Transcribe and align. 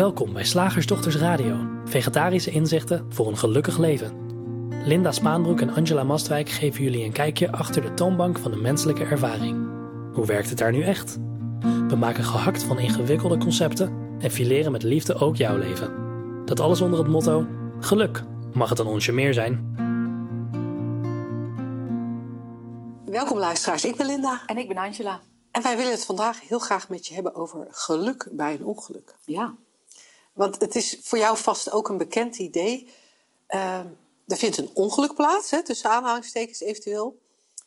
Welkom 0.00 0.32
bij 0.32 0.44
Slagersdochters 0.44 1.16
Radio, 1.16 1.56
vegetarische 1.84 2.50
inzichten 2.50 3.06
voor 3.12 3.28
een 3.28 3.36
gelukkig 3.36 3.78
leven. 3.78 4.12
Linda 4.84 5.12
Spaanbroek 5.12 5.60
en 5.60 5.70
Angela 5.70 6.04
Mastwijk 6.04 6.48
geven 6.48 6.82
jullie 6.82 7.04
een 7.04 7.12
kijkje 7.12 7.52
achter 7.52 7.82
de 7.82 7.94
toonbank 7.94 8.38
van 8.38 8.50
de 8.50 8.56
menselijke 8.56 9.04
ervaring. 9.04 9.68
Hoe 10.12 10.26
werkt 10.26 10.48
het 10.48 10.58
daar 10.58 10.72
nu 10.72 10.82
echt? 10.82 11.16
We 11.88 11.96
maken 11.98 12.24
gehakt 12.24 12.62
van 12.62 12.78
ingewikkelde 12.78 13.38
concepten 13.38 14.16
en 14.18 14.30
fileren 14.30 14.72
met 14.72 14.82
liefde 14.82 15.14
ook 15.14 15.36
jouw 15.36 15.56
leven. 15.56 15.94
Dat 16.44 16.60
alles 16.60 16.80
onder 16.80 16.98
het 16.98 17.08
motto: 17.08 17.46
geluk. 17.80 18.22
Mag 18.52 18.68
het 18.68 18.78
een 18.78 18.86
onsje 18.86 19.12
meer 19.12 19.34
zijn? 19.34 19.74
Welkom 23.04 23.38
luisteraars, 23.38 23.84
ik 23.84 23.96
ben 23.96 24.06
Linda. 24.06 24.42
En 24.46 24.58
ik 24.58 24.68
ben 24.68 24.76
Angela. 24.76 25.20
En 25.50 25.62
wij 25.62 25.76
willen 25.76 25.92
het 25.92 26.04
vandaag 26.04 26.48
heel 26.48 26.58
graag 26.58 26.88
met 26.88 27.06
je 27.06 27.14
hebben 27.14 27.34
over 27.34 27.66
geluk 27.70 28.28
bij 28.32 28.54
een 28.54 28.64
ongeluk. 28.64 29.14
Ja. 29.24 29.54
Want 30.32 30.60
het 30.60 30.76
is 30.76 30.98
voor 31.02 31.18
jou 31.18 31.36
vast 31.36 31.70
ook 31.70 31.88
een 31.88 31.98
bekend 31.98 32.38
idee. 32.38 32.88
Uh, 33.48 33.78
er 34.26 34.36
vindt 34.36 34.56
een 34.56 34.70
ongeluk 34.74 35.14
plaats, 35.14 35.50
hè, 35.50 35.62
tussen 35.62 35.90
aanhalingstekens 35.90 36.60
eventueel. 36.60 37.18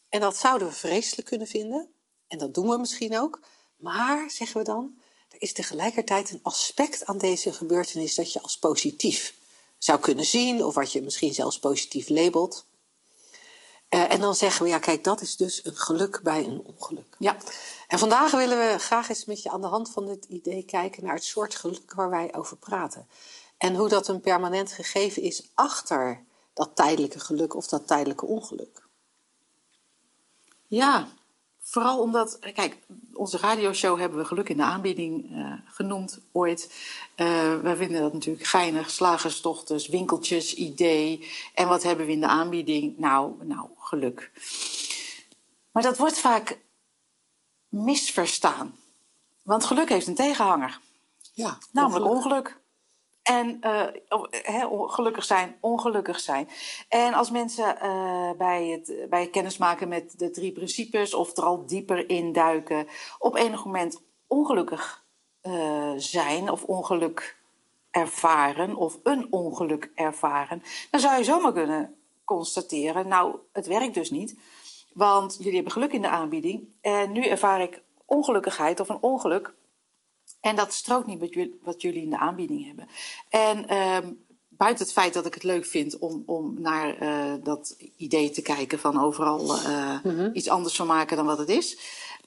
En 0.10 0.20
dat 0.20 0.38
zouden 0.38 0.68
we 0.68 0.74
vreselijk 0.74 1.28
kunnen 1.28 1.48
vinden. 1.48 1.90
En 2.28 2.38
dat 2.38 2.54
doen 2.54 2.70
we 2.70 2.78
misschien 2.78 3.18
ook. 3.18 3.40
Maar, 3.76 4.32
zeggen 4.32 4.58
we 4.58 4.64
dan, 4.64 4.98
er 5.30 5.42
is 5.42 5.54
tegelijkertijd 5.54 6.32
een 6.32 6.40
aspect 6.44 7.06
aan 7.06 7.18
deze 7.18 7.54
gebeurtenis 7.54 8.16
dat 8.16 8.34
je 8.34 8.42
als 8.42 8.58
positief 8.58 9.36
zou 9.78 10.00
kunnen 10.00 10.26
zien, 10.26 10.66
of 10.66 10.76
wat 10.76 10.92
je 10.92 11.02
misschien 11.02 11.34
zelfs 11.34 11.60
positief 11.60 12.10
labelt. 12.10 12.66
Uh, 13.94 14.12
en 14.12 14.20
dan 14.20 14.36
zeggen 14.36 14.64
we, 14.64 14.70
ja, 14.70 14.80
kijk, 14.80 15.04
dat 15.04 15.22
is 15.22 15.36
dus 15.36 15.66
een 15.66 15.76
geluk 15.76 16.20
bij 16.24 16.46
een 16.46 16.64
ongeluk. 16.66 17.16
Ja. 17.20 17.38
En 17.88 18.00
vandaag 18.00 18.32
willen 18.32 18.58
we 18.58 18.80
graag 18.80 19.10
eens 19.10 19.26
met 19.26 19.42
je 19.42 19.50
aan 19.50 19.62
de 19.62 19.68
hand 19.68 19.92
van 19.92 20.06
dit 20.06 20.26
idee 20.26 20.64
kijken 20.64 21.04
naar 21.04 21.14
het 21.14 21.24
soort 21.24 21.56
geluk 21.56 21.94
waar 21.94 22.10
wij 22.10 22.36
over 22.36 22.58
praten. 22.58 23.08
En 23.58 23.76
hoe 23.76 23.90
dat 23.90 24.08
een 24.08 24.22
permanent 24.22 24.72
gegeven 24.72 25.22
is 25.22 25.50
achter 25.54 26.24
dat 26.54 26.76
tijdelijke 26.76 27.20
geluk 27.20 27.56
of 27.56 27.68
dat 27.68 27.88
tijdelijke 27.88 28.26
ongeluk. 28.26 28.88
Ja, 30.68 31.08
vooral 31.64 32.00
omdat, 32.00 32.40
kijk, 32.54 32.78
onze 33.14 33.38
radioshow 33.38 34.00
hebben 34.00 34.18
we 34.18 34.26
geluk 34.26 34.50
in 34.50 34.58
de 34.58 34.64
aanbieding 34.64 35.32
uh, 35.32 35.54
genoemd 35.66 36.20
ooit. 36.32 36.74
Uh, 37.16 37.60
wij 37.60 37.76
vinden 37.76 38.02
dat 38.02 38.14
natuurlijk 38.14 38.46
geinig, 38.46 38.90
slagersdochters, 38.90 39.88
winkeltjes, 39.88 40.54
idee. 40.54 41.30
En 41.54 41.68
wat 41.68 41.84
hebben 41.84 42.06
we 42.06 42.12
in 42.12 42.20
de 42.20 42.28
aanbieding? 42.28 42.98
Nou, 42.98 43.46
nou, 43.46 43.68
geluk. 43.78 44.32
Maar 45.72 45.84
dat 45.84 45.98
wordt 45.98 46.20
vaak 46.20 46.60
misverstaan. 47.68 48.76
Want 49.44 49.66
geluk 49.66 49.90
heeft 49.90 50.08
een 50.08 50.16
tegenhanger. 50.16 50.80
Ja, 51.34 51.58
namelijk 51.72 52.06
ongeluk. 52.06 52.62
En 53.24 53.62
uh, 53.62 53.84
gelukkig 54.88 55.24
zijn, 55.24 55.58
ongelukkig 55.60 56.20
zijn. 56.20 56.50
En 56.90 57.14
als 57.14 57.32
mensen 57.32 57.78
uh, 57.84 58.32
bij, 58.38 58.68
het, 58.68 59.10
bij 59.10 59.28
kennismaken 59.28 59.88
met 59.88 60.20
de 60.20 60.30
drie 60.30 60.52
principes 60.52 61.14
of 61.14 61.38
er 61.38 61.44
al 61.44 61.66
dieper 61.66 62.10
in 62.10 62.32
duiken, 62.32 62.88
op 63.20 63.36
enig 63.36 63.66
moment 63.66 64.02
ongelukkig 64.28 65.02
zijn 65.98 66.50
of 66.50 66.64
ongeluk 66.64 67.38
ervaren 67.92 68.76
of 68.76 69.00
een 69.04 69.28
ongeluk 69.30 69.92
ervaren, 69.96 70.64
dan 70.92 71.00
zou 71.00 71.18
je 71.18 71.24
zomaar 71.24 71.54
kunnen 71.54 71.96
constateren, 72.26 73.08
nou, 73.08 73.36
het 73.52 73.68
werkt 73.68 73.94
dus 73.94 74.12
niet. 74.12 74.38
Want 74.94 75.36
jullie 75.38 75.54
hebben 75.54 75.72
geluk 75.72 75.94
in 75.94 76.02
de 76.02 76.10
aanbieding 76.10 76.68
en 76.82 77.12
nu 77.12 77.26
ervaar 77.26 77.62
ik 77.62 77.82
ongelukkigheid 78.06 78.80
of 78.80 78.90
een 78.90 79.02
ongeluk 79.02 79.54
en 80.44 80.56
dat 80.56 80.74
strookt 80.74 81.08
niet 81.08 81.20
met 81.20 81.50
wat 81.62 81.82
jullie 81.82 82.02
in 82.02 82.10
de 82.10 82.18
aanbieding 82.18 82.66
hebben. 82.66 82.88
En 83.30 83.78
um, 83.78 84.26
buiten 84.50 84.86
het 84.86 84.94
feit 84.94 85.14
dat 85.14 85.26
ik 85.26 85.34
het 85.34 85.44
leuk 85.44 85.66
vind 85.66 85.98
om, 85.98 86.24
om 86.26 86.62
naar 86.62 87.04
uh, 87.04 87.34
dat 87.44 87.76
idee 87.98 88.30
te 88.30 88.42
kijken 88.42 88.80
van 88.80 89.02
overal 89.02 89.56
uh, 89.56 90.04
mm 90.04 90.16
-hmm. 90.16 90.30
iets 90.34 90.50
anders 90.50 90.76
van 90.76 90.88
maken 90.88 91.18
dan 91.18 91.26
wat 91.26 91.38
het 91.38 91.50
is. 91.50 91.78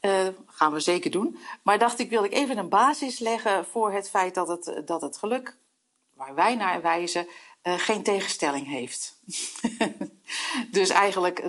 Uh, 0.01 0.27
gaan 0.47 0.73
we 0.73 0.81
zeker 0.81 1.11
doen. 1.11 1.39
Maar 1.63 1.79
dacht 1.79 1.99
ik, 1.99 2.11
wil 2.11 2.25
ik 2.25 2.33
even 2.33 2.59
een 2.59 2.69
basis 2.69 3.19
leggen 3.19 3.65
voor 3.65 3.93
het 3.93 4.11
feit 4.11 4.35
dat 4.35 4.49
het, 4.49 4.83
dat 4.87 5.01
het 5.01 5.17
geluk, 5.17 5.57
waar 6.13 6.35
wij 6.35 6.55
naar 6.55 6.83
wijzen, 6.83 7.27
geen 7.63 8.03
tegenstelling 8.03 8.67
heeft. 8.67 9.21
dus 10.71 10.89
eigenlijk 10.89 11.43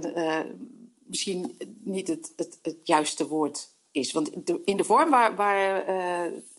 misschien 1.06 1.58
niet 1.80 2.08
het, 2.08 2.34
het, 2.36 2.60
het 2.62 2.78
juiste 2.84 3.28
woord 3.28 3.70
is. 3.92 4.12
Want 4.12 4.30
in 4.66 4.78
de 4.78 4.84
vorm 4.84 5.10
waar, 5.10 5.36
waar 5.36 5.84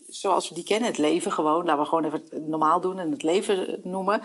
zoals 0.09 0.49
we 0.49 0.55
die 0.55 0.63
kennen, 0.63 0.89
het 0.89 0.97
leven 0.97 1.31
gewoon, 1.31 1.65
laten 1.65 1.81
we 1.81 1.87
gewoon 1.87 2.05
even 2.05 2.49
normaal 2.49 2.81
doen 2.81 2.99
en 2.99 3.11
het 3.11 3.23
leven 3.23 3.79
noemen, 3.83 4.21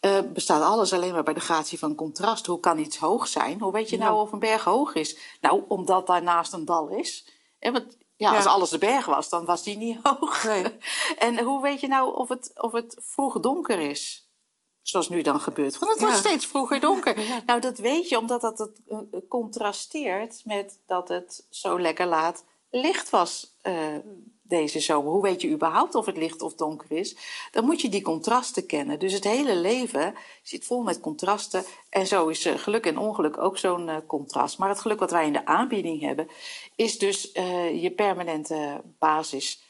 uh, 0.00 0.18
bestaat 0.32 0.62
alles 0.62 0.92
alleen 0.92 1.12
maar 1.12 1.22
bij 1.22 1.34
de 1.34 1.40
gratie 1.40 1.78
van 1.78 1.94
contrast. 1.94 2.46
Hoe 2.46 2.60
kan 2.60 2.78
iets 2.78 2.98
hoog 2.98 3.26
zijn? 3.26 3.60
Hoe 3.60 3.72
weet 3.72 3.90
je 3.90 3.98
nou 3.98 4.20
of 4.20 4.32
een 4.32 4.38
berg 4.38 4.64
hoog 4.64 4.94
is? 4.94 5.18
Nou, 5.40 5.62
omdat 5.68 6.06
daarnaast 6.06 6.52
een 6.52 6.64
dal 6.64 6.88
is. 6.88 7.32
En 7.58 7.72
wat, 7.72 7.84
ja, 8.16 8.30
ja, 8.30 8.36
als 8.36 8.46
alles 8.46 8.70
de 8.70 8.78
berg 8.78 9.06
was, 9.06 9.28
dan 9.28 9.44
was 9.44 9.62
die 9.62 9.76
niet 9.76 9.98
hoog. 10.08 10.44
Nee. 10.44 10.64
en 11.18 11.38
hoe 11.38 11.62
weet 11.62 11.80
je 11.80 11.88
nou 11.88 12.14
of 12.14 12.28
het, 12.28 12.52
of 12.54 12.72
het 12.72 12.96
vroeg 13.00 13.40
donker 13.40 13.78
is? 13.78 14.26
Zoals 14.82 15.08
nu 15.08 15.22
dan 15.22 15.40
gebeurt. 15.40 15.78
Want 15.78 15.92
het 15.92 16.00
wordt 16.00 16.16
steeds 16.16 16.46
vroeger 16.46 16.80
donker. 16.80 17.20
Ja. 17.20 17.42
Nou, 17.46 17.60
dat 17.60 17.78
weet 17.78 18.08
je 18.08 18.18
omdat 18.18 18.40
dat 18.40 18.58
het 18.58 18.80
uh, 18.88 18.98
contrasteert 19.28 20.42
met 20.44 20.80
dat 20.86 21.08
het 21.08 21.46
zo 21.50 21.80
lekker 21.80 22.06
laat 22.06 22.44
licht 22.70 23.10
was 23.10 23.56
uh, 23.62 23.96
deze 24.48 24.80
zomer. 24.80 25.12
Hoe 25.12 25.22
weet 25.22 25.40
je 25.40 25.50
überhaupt 25.50 25.94
of 25.94 26.06
het 26.06 26.16
licht 26.16 26.42
of 26.42 26.54
donker 26.54 26.90
is? 26.90 27.16
Dan 27.50 27.64
moet 27.64 27.80
je 27.80 27.88
die 27.88 28.02
contrasten 28.02 28.66
kennen. 28.66 28.98
Dus 28.98 29.12
het 29.12 29.24
hele 29.24 29.56
leven 29.56 30.14
zit 30.42 30.64
vol 30.64 30.82
met 30.82 31.00
contrasten. 31.00 31.64
En 31.90 32.06
zo 32.06 32.28
is 32.28 32.46
uh, 32.46 32.54
geluk 32.54 32.86
en 32.86 32.98
ongeluk 32.98 33.38
ook 33.38 33.58
zo'n 33.58 33.88
uh, 33.88 33.96
contrast. 34.06 34.58
Maar 34.58 34.68
het 34.68 34.80
geluk 34.80 34.98
wat 34.98 35.10
wij 35.10 35.26
in 35.26 35.32
de 35.32 35.46
aanbieding 35.46 36.00
hebben, 36.00 36.28
is 36.76 36.98
dus 36.98 37.34
uh, 37.34 37.82
je 37.82 37.90
permanente 37.90 38.82
basis 38.98 39.62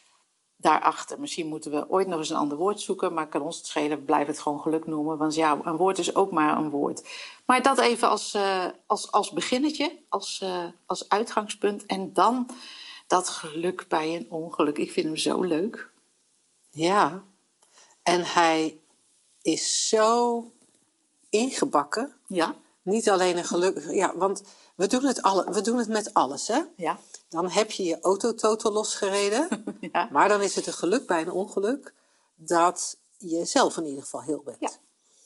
daarachter. 0.56 1.20
Misschien 1.20 1.46
moeten 1.46 1.70
we 1.70 1.90
ooit 1.90 2.06
nog 2.06 2.18
eens 2.18 2.30
een 2.30 2.36
ander 2.36 2.58
woord 2.58 2.80
zoeken, 2.80 3.14
maar 3.14 3.28
kan 3.28 3.42
ons 3.42 3.56
het 3.56 3.66
schelen, 3.66 4.04
blijf 4.04 4.26
het 4.26 4.40
gewoon 4.40 4.60
geluk 4.60 4.86
noemen. 4.86 5.18
Want 5.18 5.34
ja, 5.34 5.60
een 5.64 5.76
woord 5.76 5.98
is 5.98 6.14
ook 6.14 6.30
maar 6.30 6.56
een 6.56 6.70
woord. 6.70 7.08
Maar 7.46 7.62
dat 7.62 7.78
even 7.78 8.08
als, 8.08 8.36
als, 8.86 9.12
als 9.12 9.30
beginnetje, 9.30 9.98
als, 10.08 10.44
als 10.86 11.08
uitgangspunt. 11.08 11.86
En 11.86 12.12
dan 12.12 12.50
dat 13.08 13.28
geluk 13.28 13.88
bij 13.88 14.16
een 14.16 14.30
ongeluk. 14.30 14.78
Ik 14.78 14.90
vind 14.90 15.06
hem 15.06 15.16
zo 15.16 15.42
leuk. 15.42 15.90
Ja, 16.70 17.24
en 18.02 18.24
hij 18.24 18.80
is 19.42 19.88
zo 19.88 20.44
ingebakken. 21.28 22.14
Ja. 22.26 22.54
Niet 22.82 23.10
alleen 23.10 23.36
een 23.36 23.44
geluk. 23.44 23.90
Ja, 23.90 24.16
want 24.16 24.42
we 24.74 24.86
doen 24.86 25.04
het, 25.04 25.22
alle, 25.22 25.50
we 25.50 25.60
doen 25.60 25.78
het 25.78 25.88
met 25.88 26.14
alles, 26.14 26.48
hè? 26.48 26.60
Ja. 26.76 26.98
Dan 27.28 27.50
heb 27.50 27.70
je 27.70 27.84
je 27.84 28.00
auto 28.00 28.34
totaal 28.34 28.72
losgereden. 28.72 29.64
ja. 29.92 30.08
Maar 30.12 30.28
dan 30.28 30.42
is 30.42 30.54
het 30.54 30.66
een 30.66 30.72
geluk 30.72 31.06
bij 31.06 31.20
een 31.20 31.30
ongeluk 31.30 31.94
dat 32.34 32.98
je 33.18 33.44
zelf 33.44 33.76
in 33.76 33.86
ieder 33.86 34.02
geval 34.02 34.22
heel 34.22 34.42
bent. 34.44 34.56
Ja. 34.60 34.70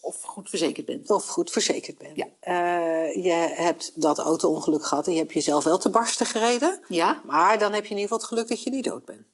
Of 0.04 0.22
goed 0.22 0.48
verzekerd 0.48 0.86
bent. 0.86 1.10
Of 1.10 1.26
goed 1.26 1.50
verzekerd 1.50 1.98
bent. 1.98 2.16
Ja. 2.16 2.26
Uh, 2.26 3.24
je 3.24 3.32
hebt 3.54 4.00
dat 4.02 4.18
auto-ongeluk 4.18 4.84
gehad 4.84 5.06
en 5.06 5.12
je 5.12 5.18
hebt 5.18 5.32
jezelf 5.32 5.64
wel 5.64 5.78
te 5.78 5.90
barsten 5.90 6.26
gereden. 6.26 6.80
Ja. 6.88 7.22
Maar 7.24 7.58
dan 7.58 7.72
heb 7.72 7.84
je 7.84 7.90
in 7.90 7.96
ieder 7.96 8.02
geval 8.02 8.18
het 8.18 8.26
geluk 8.26 8.48
dat 8.48 8.62
je 8.62 8.70
niet 8.70 8.84
dood 8.84 9.04
bent. 9.04 9.26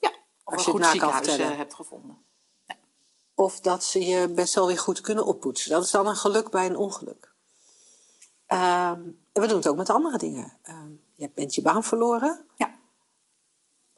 Ja. 0.00 0.08
Of 0.44 0.54
Als 0.54 0.54
een 0.54 0.64
je 0.64 0.70
goed 0.70 0.80
het 0.80 0.90
ziekenhuis 0.90 1.26
vertellen. 1.26 1.52
uh, 1.52 1.58
hebt 1.58 1.74
gevonden. 1.74 2.18
Ja. 2.66 2.74
Of 3.34 3.60
dat 3.60 3.84
ze 3.84 4.04
je 4.06 4.28
best 4.28 4.54
wel 4.54 4.66
weer 4.66 4.78
goed 4.78 5.00
kunnen 5.00 5.24
oppoetsen. 5.26 5.70
Dat 5.70 5.84
is 5.84 5.90
dan 5.90 6.06
een 6.06 6.16
geluk 6.16 6.50
bij 6.50 6.66
een 6.66 6.76
ongeluk. 6.76 7.34
Uh, 8.48 8.92
we 9.32 9.46
doen 9.46 9.56
het 9.56 9.68
ook 9.68 9.76
met 9.76 9.90
andere 9.90 10.18
dingen. 10.18 10.52
je 11.14 11.30
bent 11.34 11.54
je 11.54 11.62
baan 11.62 11.84
verloren. 11.84 12.44
Ja. 12.56 12.74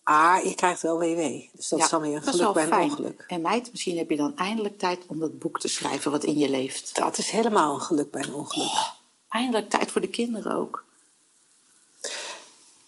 Maar 0.09 0.47
je 0.47 0.55
krijgt 0.55 0.83
wel 0.83 0.99
WW. 0.99 1.17
Dus 1.53 1.69
dat 1.69 1.79
ja, 1.79 1.85
is 1.85 1.91
dan 1.91 2.01
weer 2.01 2.17
een 2.17 2.23
geluk 2.23 2.53
bij 2.53 2.63
een 2.63 2.69
fijn. 2.69 2.91
ongeluk. 2.91 3.25
En 3.27 3.41
meid, 3.41 3.71
misschien 3.71 3.97
heb 3.99 4.11
je 4.11 4.17
dan 4.17 4.37
eindelijk 4.37 4.79
tijd 4.79 4.99
om 5.07 5.19
dat 5.19 5.39
boek 5.39 5.61
te 5.61 5.69
schrijven 5.69 6.11
wat 6.11 6.25
in 6.25 6.39
je 6.39 6.49
leeft. 6.51 6.95
Dat 6.95 7.19
is 7.19 7.31
helemaal 7.31 7.75
een 7.75 7.81
geluk 7.81 8.11
bij 8.11 8.23
een 8.23 8.35
ongeluk. 8.35 8.93
Eindelijk 9.29 9.71
tijd 9.71 9.91
voor 9.91 10.01
de 10.01 10.09
kinderen 10.09 10.53
ook. 10.57 10.85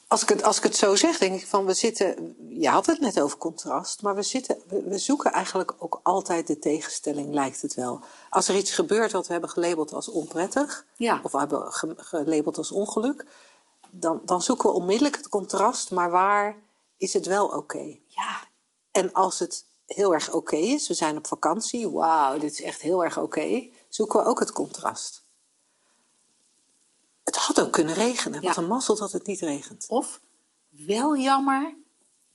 Als 0.09 0.23
ik, 0.23 0.29
het, 0.29 0.43
als 0.43 0.57
ik 0.57 0.63
het 0.63 0.77
zo 0.77 0.97
zeg, 0.97 1.19
denk 1.19 1.41
ik 1.41 1.47
van 1.47 1.65
we 1.65 1.75
zitten. 1.75 2.37
Je 2.49 2.69
had 2.69 2.87
het 2.87 3.01
net 3.01 3.21
over 3.21 3.39
contrast, 3.39 4.03
maar 4.03 4.15
we, 4.15 4.23
zitten, 4.23 4.59
we, 4.69 4.83
we 4.83 4.99
zoeken 4.99 5.33
eigenlijk 5.33 5.75
ook 5.79 6.01
altijd 6.03 6.47
de 6.47 6.59
tegenstelling, 6.59 7.33
lijkt 7.35 7.63
het 7.63 7.75
wel. 7.75 8.01
Als 8.31 8.49
er 8.49 8.57
iets 8.57 8.71
gebeurt 8.71 9.13
wat 9.13 9.27
we 9.27 9.33
hebben 9.33 9.51
gelabeld 9.51 9.93
als 9.93 10.09
onprettig, 10.09 10.85
Ja. 10.97 11.21
of 11.23 11.33
we 11.33 11.39
hebben 11.39 11.73
ge- 11.73 11.95
gelabeld 11.97 12.59
als 12.59 12.71
ongeluk, 12.73 13.25
dan, 13.91 14.21
dan 14.25 14.43
zoeken 14.43 14.69
we 14.69 14.75
onmiddellijk 14.77 15.17
het 15.17 15.29
contrast, 15.29 15.91
maar 15.91 16.11
waar 16.11 16.57
is 17.01 17.13
het 17.13 17.27
wel 17.27 17.47
oké? 17.47 17.99
Ja. 18.07 18.49
En 18.91 19.13
als 19.13 19.39
het 19.39 19.65
heel 19.87 20.15
erg 20.15 20.33
oké 20.33 20.57
is, 20.57 20.89
we 20.89 20.95
zijn 20.95 21.17
op 21.17 21.27
vakantie, 21.27 21.89
wauw, 21.91 22.39
dit 22.39 22.53
is 22.53 22.63
echt 22.63 22.81
heel 22.81 23.05
erg 23.05 23.19
oké, 23.19 23.69
zoeken 23.89 24.21
we 24.21 24.27
ook 24.27 24.39
het 24.41 24.53
contrast. 24.53 25.25
Het 27.25 27.37
had 27.37 27.61
ook 27.61 27.73
kunnen 27.73 27.95
regenen, 27.95 28.43
wat 28.43 28.55
Ja. 28.55 28.63
een 28.63 28.69
mazzel 28.69 28.97
dat 28.97 29.13
het 29.13 29.27
niet 29.27 29.41
regent. 29.41 29.85
Of 29.89 30.21
wel 30.69 31.17
jammer 31.17 31.75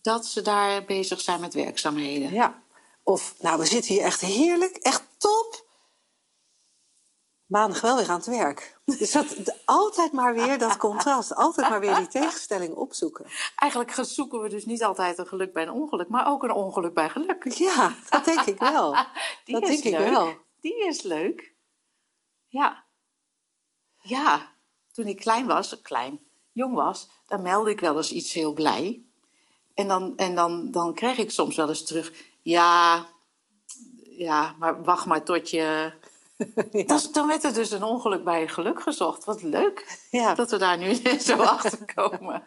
dat 0.02 0.26
ze 0.26 0.42
daar 0.42 0.86
bezig 0.86 1.22
zijn 1.22 1.40
met 1.40 1.54
werkzaamheden. 1.54 2.32
Ja, 2.34 2.64
Of, 3.04 3.36
nou, 3.40 3.60
we 3.60 3.66
zitten 3.66 3.94
hier 3.94 4.04
echt 4.04 4.22
heerlijk, 4.22 4.76
echt 4.76 5.04
top. 5.18 5.65
Maandag 7.46 7.82
wel 7.82 7.96
weer 7.96 8.10
aan 8.10 8.18
het 8.18 8.26
werk. 8.26 8.78
Dus 8.86 9.12
dat, 9.12 9.56
altijd 9.66 10.12
maar 10.12 10.34
weer 10.34 10.58
dat 10.58 10.78
contrast. 10.78 11.36
Altijd 11.36 11.70
maar 11.70 11.80
weer 11.80 11.96
die 11.96 12.08
tegenstelling 12.08 12.74
opzoeken. 12.76 13.26
Eigenlijk 13.56 13.92
zoeken 14.02 14.42
we 14.42 14.50
dus 14.50 14.66
niet 14.66 14.84
altijd 14.84 15.18
een 15.18 15.28
geluk 15.28 15.54
bij 15.54 15.64
een 15.64 15.72
ongeluk, 15.72 16.10
maar 16.10 16.28
ook 16.28 16.44
een 16.44 16.52
ongeluk 16.52 16.94
bij 16.94 17.10
geluk. 17.10 17.48
Ja, 17.48 17.96
dat 18.10 18.26
denk 18.26 18.42
ik 18.42 18.60
wel. 18.60 18.96
Die 19.46 19.60
dat 19.60 19.70
is 19.70 19.82
denk 19.82 19.84
ik 19.84 20.00
leuk. 20.00 20.10
wel. 20.10 20.34
Die 20.62 20.88
is 20.88 21.02
leuk. 21.02 21.54
Ja. 22.48 22.84
Ja, 24.02 24.52
toen 24.92 25.08
ik 25.08 25.18
klein 25.18 25.46
was, 25.46 25.82
klein, 25.82 26.20
jong 26.52 26.76
was, 26.76 27.10
dan 27.28 27.42
meldde 27.42 27.72
ik 27.72 27.80
wel 27.80 27.98
eens 27.98 28.12
iets 28.12 28.34
heel 28.34 28.54
blij. 28.54 29.04
En 29.74 29.88
dan, 29.88 30.18
en 30.18 30.36
dan, 30.36 30.72
dan 30.72 30.94
kreeg 30.94 31.18
ik 31.18 31.32
soms 31.32 31.56
wel 31.56 31.70
eens 31.70 31.84
terug, 31.84 32.14
ja, 32.42 33.06
ja, 34.04 34.56
maar 34.60 34.84
wacht 34.84 35.06
maar 35.06 35.24
tot 35.24 35.50
je... 35.50 35.94
Dat, 36.86 37.10
dan 37.12 37.28
werd 37.28 37.44
er 37.44 37.54
dus 37.54 37.72
een 37.72 37.84
ongeluk 37.84 38.24
bij 38.24 38.42
een 38.42 38.50
geluk 38.50 38.82
gezocht. 38.82 39.24
Wat 39.24 39.42
leuk 39.42 40.00
Ja. 40.12 40.34
dat 40.36 40.52
we 40.52 40.58
daar 40.58 40.78
nu 40.78 40.94
zo 41.20 41.36
achter 41.58 41.94
komen. 41.96 42.44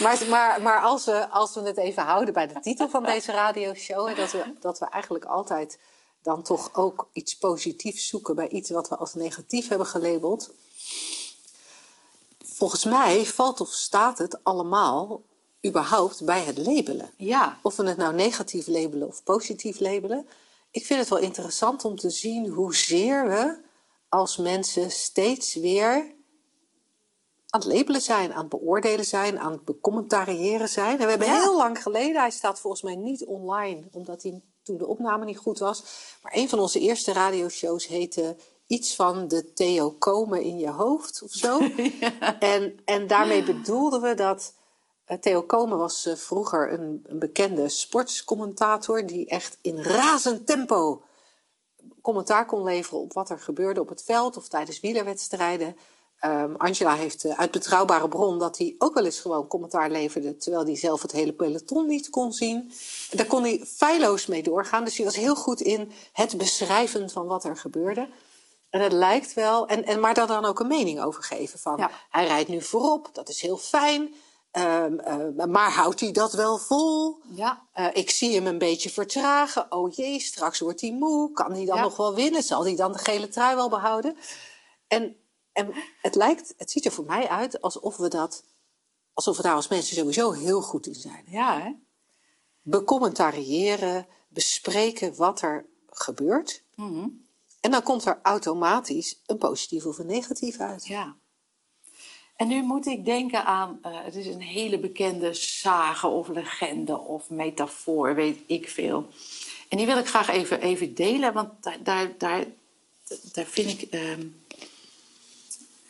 Maar, 0.00 0.22
maar, 0.28 0.62
maar 0.62 0.80
als, 0.80 1.04
we, 1.04 1.28
als 1.28 1.54
we 1.54 1.60
het 1.60 1.76
even 1.76 2.02
houden 2.02 2.34
bij 2.34 2.46
de 2.46 2.60
titel 2.60 2.88
van 2.88 3.02
deze 3.02 3.32
radioshow... 3.32 4.16
dat, 4.16 4.32
we, 4.32 4.52
dat 4.60 4.78
we 4.78 4.86
eigenlijk 4.86 5.24
altijd 5.24 5.78
dan 6.22 6.42
toch 6.42 6.74
ook 6.74 7.08
iets 7.12 7.36
positiefs 7.36 8.08
zoeken... 8.08 8.34
bij 8.34 8.48
iets 8.48 8.70
wat 8.70 8.88
we 8.88 8.96
als 8.96 9.14
negatief 9.14 9.68
hebben 9.68 9.86
gelabeld. 9.86 10.50
Volgens 12.44 12.84
mij 12.84 13.26
valt 13.26 13.60
of 13.60 13.68
staat 13.68 14.18
het 14.18 14.44
allemaal 14.44 15.22
überhaupt 15.66 16.24
bij 16.24 16.42
het 16.42 16.58
labelen. 16.58 17.10
Ja, 17.16 17.58
Of 17.62 17.76
we 17.76 17.88
het 17.88 17.96
nou 17.96 18.14
negatief 18.14 18.66
labelen 18.66 19.08
of 19.08 19.22
positief 19.22 19.80
labelen. 19.80 20.28
Ik 20.76 20.86
vind 20.86 21.00
het 21.00 21.08
wel 21.08 21.18
interessant 21.18 21.84
om 21.84 21.96
te 21.96 22.10
zien 22.10 22.46
hoezeer 22.48 23.28
we 23.28 23.58
als 24.08 24.36
mensen 24.36 24.90
steeds 24.90 25.54
weer 25.54 25.94
aan 27.48 27.60
het 27.60 27.64
labelen 27.64 28.00
zijn, 28.00 28.32
aan 28.32 28.40
het 28.40 28.48
beoordelen 28.48 29.04
zijn, 29.04 29.38
aan 29.38 29.52
het 29.52 29.64
becommentariëren 29.64 30.68
zijn. 30.68 30.98
En 30.98 31.04
we 31.04 31.10
hebben 31.10 31.28
Ja. 31.28 31.40
heel 31.40 31.56
lang 31.56 31.82
geleden, 31.82 32.20
hij 32.20 32.30
staat 32.30 32.60
volgens 32.60 32.82
mij 32.82 32.94
niet 32.94 33.24
online, 33.24 33.88
omdat 33.92 34.22
hij 34.22 34.42
toen 34.62 34.76
de 34.78 34.86
opname 34.86 35.24
niet 35.24 35.38
goed 35.38 35.58
was. 35.58 35.84
Maar 36.22 36.32
een 36.34 36.48
van 36.48 36.58
onze 36.58 36.80
eerste 36.80 37.12
radioshows 37.12 37.86
heette 37.86 38.36
iets 38.66 38.94
van 38.94 39.28
de 39.28 39.52
Theo 39.52 39.90
Komen 39.90 40.42
in 40.42 40.58
je 40.58 40.70
hoofd 40.70 41.22
of 41.22 41.30
zo. 41.32 41.60
en, 42.38 42.78
en 42.84 43.06
daarmee 43.06 43.42
bedoelden 43.44 44.00
we 44.00 44.14
dat 44.14 44.54
Theo 45.20 45.42
Komen 45.42 45.78
was 45.78 46.06
eh, 46.06 46.14
vroeger 46.14 46.72
een, 46.72 47.04
een 47.06 47.18
bekende 47.18 47.68
sportscommentator 47.68 49.06
die 49.06 49.26
echt 49.26 49.58
in 49.60 49.82
razend 49.82 50.46
tempo 50.46 51.02
commentaar 52.02 52.46
kon 52.46 52.62
leveren 52.62 53.00
op 53.00 53.12
wat 53.12 53.30
er 53.30 53.38
gebeurde 53.38 53.80
op 53.80 53.88
het 53.88 54.02
veld 54.02 54.36
of 54.36 54.48
tijdens 54.48 54.80
wielerwedstrijden. 54.80 55.76
Ehm, 56.18 56.54
Angela 56.54 56.94
heeft 56.94 57.24
eh, 57.24 57.38
uit 57.38 57.50
betrouwbare 57.50 58.08
bron 58.08 58.38
dat 58.38 58.58
hij 58.58 58.74
ook 58.78 58.94
wel 58.94 59.04
eens 59.04 59.20
gewoon 59.20 59.46
commentaar 59.46 59.90
leverde, 59.90 60.36
terwijl 60.36 60.64
hij 60.64 60.76
zelf 60.76 61.02
het 61.02 61.12
hele 61.12 61.32
peloton 61.32 61.86
niet 61.86 62.10
kon 62.10 62.32
zien. 62.32 62.72
En 63.10 63.16
daar 63.16 63.26
kon 63.26 63.42
hij 63.42 63.64
feilloos 63.66 64.26
mee 64.26 64.42
doorgaan, 64.42 64.84
dus 64.84 64.96
hij 64.96 65.04
was 65.04 65.16
heel 65.16 65.36
goed 65.36 65.60
in 65.60 65.92
het 66.12 66.36
beschrijven 66.36 67.10
van 67.10 67.26
wat 67.26 67.44
er 67.44 67.56
gebeurde. 67.56 68.08
En 68.70 68.80
het 68.80 68.92
lijkt 68.92 69.34
wel, 69.34 69.66
en, 69.66 69.84
en, 69.84 70.00
maar 70.00 70.14
daar 70.14 70.26
dan 70.26 70.44
ook 70.44 70.60
een 70.60 70.66
mening 70.66 71.00
over 71.00 71.22
geven 71.22 71.58
van. 71.58 71.76
Ja. 71.76 71.90
Hij 72.10 72.26
rijdt 72.26 72.48
nu 72.48 72.62
voorop, 72.62 73.10
dat 73.12 73.28
is 73.28 73.40
heel 73.40 73.56
fijn. 73.56 74.14
Ehm, 74.56 74.98
eh, 74.98 75.46
maar 75.46 75.70
houdt 75.72 76.00
hij 76.00 76.12
dat 76.12 76.32
wel 76.32 76.58
vol? 76.58 77.16
ja. 77.34 77.66
Eh, 77.72 77.86
ik 77.92 78.10
zie 78.10 78.34
hem 78.34 78.46
een 78.46 78.58
beetje 78.58 78.90
vertragen. 78.90 79.72
Oh 79.72 79.92
jee, 79.94 80.20
straks 80.20 80.58
wordt 80.58 80.80
hij 80.80 80.92
moe. 80.92 81.32
Kan 81.32 81.52
hij 81.52 81.64
dan 81.64 81.76
Ja. 81.76 81.82
nog 81.82 81.96
wel 81.96 82.14
winnen? 82.14 82.42
Zal 82.42 82.64
hij 82.64 82.76
dan 82.76 82.92
de 82.92 82.98
gele 82.98 83.28
trui 83.28 83.54
wel 83.56 83.68
behouden? 83.68 84.16
En, 84.88 85.16
en 85.52 85.72
het 86.02 86.14
lijkt, 86.14 86.54
het 86.56 86.70
ziet 86.70 86.84
er 86.84 86.92
voor 86.92 87.04
mij 87.04 87.28
uit 87.28 87.60
alsof 87.60 87.96
we 87.96 88.08
dat, 88.08 88.44
alsof 89.14 89.36
we 89.36 89.42
daar 89.42 89.54
als 89.54 89.68
mensen 89.68 89.96
sowieso 89.96 90.32
heel 90.32 90.62
goed 90.62 90.86
in 90.86 90.94
zijn. 90.94 91.24
Ja, 91.26 91.60
hè? 91.60 91.72
Becommentariëren, 92.62 94.06
bespreken 94.28 95.16
wat 95.16 95.40
er 95.40 95.66
gebeurt. 95.90 96.62
Mhm. 96.74 97.08
En 97.60 97.70
dan 97.70 97.82
komt 97.82 98.04
er 98.04 98.18
automatisch 98.22 99.20
een 99.26 99.38
positief 99.38 99.86
of 99.86 99.98
een 99.98 100.06
negatief 100.06 100.58
uit. 100.58 100.86
Ja. 100.86 101.16
En 102.36 102.48
nu 102.48 102.62
moet 102.62 102.86
ik 102.86 103.04
denken 103.04 103.44
aan, 103.44 103.78
eh, 103.82 103.92
het 104.04 104.14
is 104.14 104.26
een 104.26 104.40
hele 104.40 104.78
bekende 104.78 105.34
sage 105.34 106.06
of 106.06 106.28
legende 106.28 106.98
of 106.98 107.30
metafoor, 107.30 108.14
weet 108.14 108.38
ik 108.46 108.68
veel. 108.68 109.08
En 109.68 109.76
die 109.76 109.86
wil 109.86 109.98
ik 109.98 110.06
graag 110.06 110.28
even, 110.28 110.60
even 110.60 110.94
delen, 110.94 111.32
want 111.32 111.50
daar, 111.60 111.78
daar, 111.82 112.12
daar, 112.18 112.44
daar 113.32 113.44
vind 113.44 113.82
ik, 113.82 113.90
ehm 113.90 114.20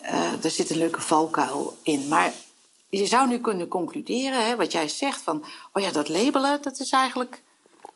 eh, 0.06 0.32
zit 0.42 0.70
een 0.70 0.78
leuke 0.78 1.00
valkuil 1.00 1.76
in. 1.82 2.08
Maar 2.08 2.32
je 2.88 3.06
zou 3.06 3.28
nu 3.28 3.38
kunnen 3.38 3.68
concluderen, 3.68 4.46
hè, 4.46 4.56
wat 4.56 4.72
jij 4.72 4.88
zegt, 4.88 5.20
van, 5.22 5.44
oh 5.72 5.82
ja, 5.82 5.90
dat 5.90 6.08
labelen, 6.08 6.62
dat 6.62 6.80
is 6.80 6.90
eigenlijk 6.90 7.42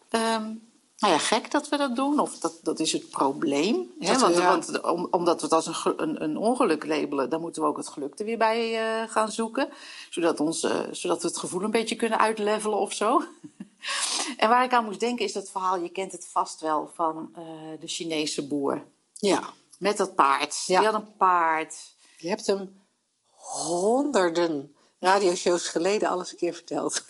ehm, 0.09 0.53
nou 1.01 1.13
ja, 1.13 1.19
gek 1.19 1.51
dat 1.51 1.69
we 1.69 1.77
dat 1.77 1.97
doen, 1.97 2.19
of 2.21 2.39
dat, 2.39 2.59
dat 2.63 2.81
is 2.81 2.93
het 2.93 3.11
probleem. 3.11 3.91
Hè? 3.99 4.13
We- 4.15 4.19
Want, 4.21 4.37
ja. 4.37 4.49
want 4.49 4.81
om, 4.83 5.07
omdat 5.11 5.37
we 5.41 5.47
het 5.47 5.55
als 5.55 5.67
een, 5.85 6.03
een, 6.03 6.23
een 6.23 6.37
ongeluk 6.37 6.87
labelen, 6.87 7.31
dan 7.31 7.41
moeten 7.41 7.63
we 7.63 7.69
ook 7.69 7.77
het 7.77 7.89
geluk 7.89 8.19
er 8.19 8.25
weer 8.25 8.39
bij 8.39 8.79
eh, 9.03 9.11
gaan 9.11 9.33
zoeken. 9.33 9.69
Zodat, 10.11 10.41
ons, 10.41 10.67
zodat 10.91 11.23
we 11.23 11.29
het 11.29 11.37
gevoel 11.39 11.63
een 11.63 11.71
beetje 11.71 11.97
kunnen 11.97 12.19
uitlevelen 12.19 12.79
of 12.79 12.93
zo. 12.93 13.23
en 14.37 14.49
waar 14.49 14.65
ik 14.65 14.73
aan 14.73 14.85
moest 14.85 15.01
denken 15.01 15.25
is 15.25 15.33
dat 15.33 15.51
verhaal, 15.51 15.77
je 15.77 15.89
kent 15.89 16.13
het 16.13 16.27
vast 16.33 16.61
wel, 16.61 16.91
van 16.95 17.31
eh, 17.35 17.43
de 17.81 17.87
Chinese 17.87 18.47
boer. 18.47 18.83
Ja, 19.15 19.43
Met 19.79 19.97
dat 19.97 20.15
paard. 20.15 20.65
Ja. 20.67 20.79
Die 20.81 20.89
had 20.89 21.01
een 21.03 21.17
paard. 21.17 21.77
je 22.19 22.29
hebt 22.29 22.47
hem 22.47 22.81
honderden 23.37 24.75
radioshows 25.01 25.69
geleden 25.69 26.09
alles 26.09 26.31
een 26.31 26.39
keer 26.39 26.55
verteld. 26.55 27.07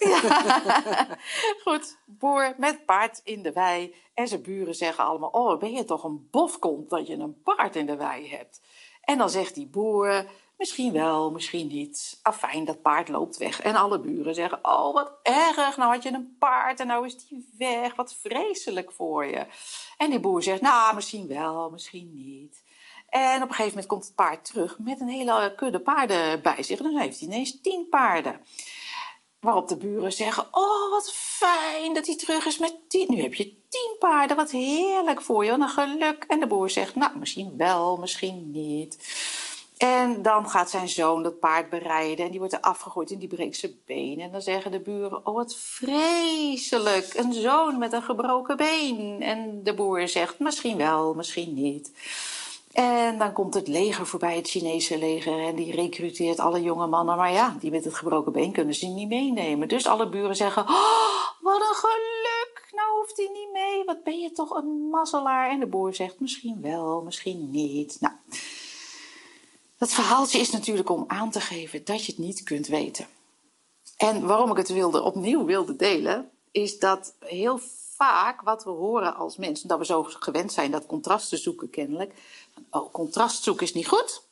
Goed, 1.64 1.96
boer 2.04 2.54
met 2.58 2.84
paard 2.84 3.20
in 3.24 3.42
de 3.42 3.52
wei. 3.52 3.94
En 4.14 4.28
zijn 4.28 4.42
buren 4.42 4.74
zeggen 4.74 5.04
allemaal: 5.04 5.30
Oh, 5.30 5.58
ben 5.58 5.72
je 5.72 5.84
toch 5.84 6.04
een 6.04 6.28
bofkont 6.30 6.90
dat 6.90 7.06
je 7.06 7.14
een 7.14 7.42
paard 7.42 7.76
in 7.76 7.86
de 7.86 7.96
wei 7.96 8.30
hebt? 8.30 8.60
En 9.00 9.18
dan 9.18 9.30
zegt 9.30 9.54
die 9.54 9.66
boer: 9.66 10.26
Misschien 10.60 10.92
wel, 10.92 11.30
misschien 11.30 11.66
niet. 11.66 12.18
Afijn, 12.22 12.64
dat 12.64 12.82
paard 12.82 13.08
loopt 13.08 13.36
weg. 13.36 13.60
En 13.60 13.74
alle 13.74 14.00
buren 14.00 14.34
zeggen: 14.34 14.58
Oh, 14.62 14.94
wat 14.94 15.12
erg. 15.22 15.76
Nou 15.76 15.92
had 15.92 16.02
je 16.02 16.12
een 16.12 16.36
paard 16.38 16.80
en 16.80 16.86
nou 16.86 17.06
is 17.06 17.26
die 17.26 17.48
weg. 17.58 17.94
Wat 17.94 18.14
vreselijk 18.14 18.92
voor 18.92 19.26
je. 19.26 19.46
En 19.96 20.10
die 20.10 20.20
boer 20.20 20.42
zegt: 20.42 20.60
Nou, 20.60 20.94
misschien 20.94 21.26
wel, 21.26 21.70
misschien 21.70 22.10
niet. 22.14 22.62
En 23.10 23.42
op 23.42 23.48
een 23.48 23.54
gegeven 23.54 23.68
moment 23.68 23.86
komt 23.86 24.04
het 24.04 24.14
paard 24.14 24.44
terug 24.44 24.78
met 24.78 25.00
een 25.00 25.08
hele 25.08 25.54
kudde 25.56 25.80
paarden 25.80 26.42
bij 26.42 26.62
zich. 26.62 26.78
En 26.78 26.84
dan 26.84 26.96
heeft 26.96 27.18
hij 27.18 27.28
ineens 27.28 27.60
tien 27.60 27.86
paarden. 27.90 28.40
Waarop 29.40 29.68
de 29.68 29.76
buren 29.76 30.12
zeggen: 30.12 30.46
Oh, 30.50 30.90
wat 30.90 31.12
fijn 31.14 31.94
dat 31.94 32.06
hij 32.06 32.16
terug 32.16 32.46
is 32.46 32.58
met 32.58 32.74
tien. 32.88 33.06
Nu 33.08 33.22
heb 33.22 33.34
je 33.34 33.44
tien 33.68 33.96
paarden, 33.98 34.36
wat 34.36 34.50
heerlijk 34.50 35.22
voor 35.22 35.44
je, 35.44 35.50
wat 35.50 35.60
een 35.60 35.68
geluk. 35.68 36.24
En 36.28 36.40
de 36.40 36.46
boer 36.46 36.70
zegt: 36.70 36.94
Nou, 36.94 37.18
misschien 37.18 37.56
wel, 37.56 37.96
misschien 37.96 38.50
niet. 38.50 38.98
En 39.80 40.22
dan 40.22 40.50
gaat 40.50 40.70
zijn 40.70 40.88
zoon 40.88 41.22
dat 41.22 41.38
paard 41.38 41.70
berijden 41.70 42.24
en 42.24 42.30
die 42.30 42.38
wordt 42.38 42.54
er 42.54 42.60
afgegooid 42.60 43.10
en 43.10 43.18
die 43.18 43.28
breekt 43.28 43.56
zijn 43.56 43.80
been. 43.86 44.20
En 44.20 44.32
dan 44.32 44.42
zeggen 44.42 44.70
de 44.70 44.80
buren: 44.80 45.26
Oh, 45.26 45.34
wat 45.34 45.56
vreselijk, 45.56 47.14
een 47.14 47.32
zoon 47.32 47.78
met 47.78 47.92
een 47.92 48.02
gebroken 48.02 48.56
been. 48.56 49.22
En 49.22 49.62
de 49.64 49.74
boer 49.74 50.08
zegt: 50.08 50.38
Misschien 50.38 50.76
wel, 50.76 51.14
misschien 51.14 51.54
niet. 51.54 51.92
En 52.72 53.18
dan 53.18 53.32
komt 53.32 53.54
het 53.54 53.68
leger 53.68 54.06
voorbij, 54.06 54.36
het 54.36 54.48
Chinese 54.48 54.98
leger, 54.98 55.38
en 55.46 55.54
die 55.54 55.72
recruteert 55.72 56.38
alle 56.38 56.62
jonge 56.62 56.86
mannen. 56.86 57.16
Maar 57.16 57.32
ja, 57.32 57.56
die 57.60 57.70
met 57.70 57.84
het 57.84 57.94
gebroken 57.94 58.32
been 58.32 58.52
kunnen 58.52 58.74
ze 58.74 58.86
niet 58.86 59.08
meenemen. 59.08 59.68
Dus 59.68 59.86
alle 59.86 60.08
buren 60.08 60.36
zeggen: 60.36 60.62
Oh, 60.62 61.28
wat 61.40 61.60
een 61.60 61.74
geluk! 61.74 62.68
Nou 62.72 62.98
hoeft 62.98 63.16
hij 63.16 63.28
niet 63.32 63.52
mee. 63.52 63.84
Wat 63.84 64.04
ben 64.04 64.20
je 64.20 64.32
toch 64.32 64.50
een 64.50 64.88
mazzelaar? 64.90 65.50
En 65.50 65.60
de 65.60 65.66
boer 65.66 65.94
zegt: 65.94 66.20
Misschien 66.20 66.60
wel, 66.60 67.02
misschien 67.02 67.50
niet. 67.50 67.96
Nou, 68.00 68.14
dat 69.78 69.92
verhaaltje 69.92 70.38
is 70.38 70.50
natuurlijk 70.50 70.90
om 70.90 71.04
aan 71.06 71.30
te 71.30 71.40
geven 71.40 71.84
dat 71.84 72.04
je 72.04 72.12
het 72.12 72.20
niet 72.20 72.42
kunt 72.42 72.66
weten. 72.66 73.06
En 73.96 74.26
waarom 74.26 74.50
ik 74.50 74.56
het 74.56 74.68
wilde, 74.68 75.02
opnieuw 75.02 75.44
wilde 75.44 75.76
delen, 75.76 76.30
is 76.50 76.78
dat 76.78 77.14
heel 77.18 77.60
vaak 78.04 78.40
wat 78.40 78.64
we 78.64 78.70
horen 78.70 79.16
als 79.16 79.36
mensen, 79.36 79.68
dat 79.68 79.78
we 79.78 79.84
zo 79.84 80.02
gewend 80.02 80.52
zijn 80.52 80.70
dat 80.70 80.86
contrast 80.86 81.28
te 81.28 81.36
zoeken 81.36 81.70
kennelijk. 81.70 82.12
van, 82.54 82.82
Oh, 82.82 82.92
contrast 82.92 83.42
zoeken 83.42 83.66
is 83.66 83.74
niet 83.74 83.88
goed. 83.88 84.28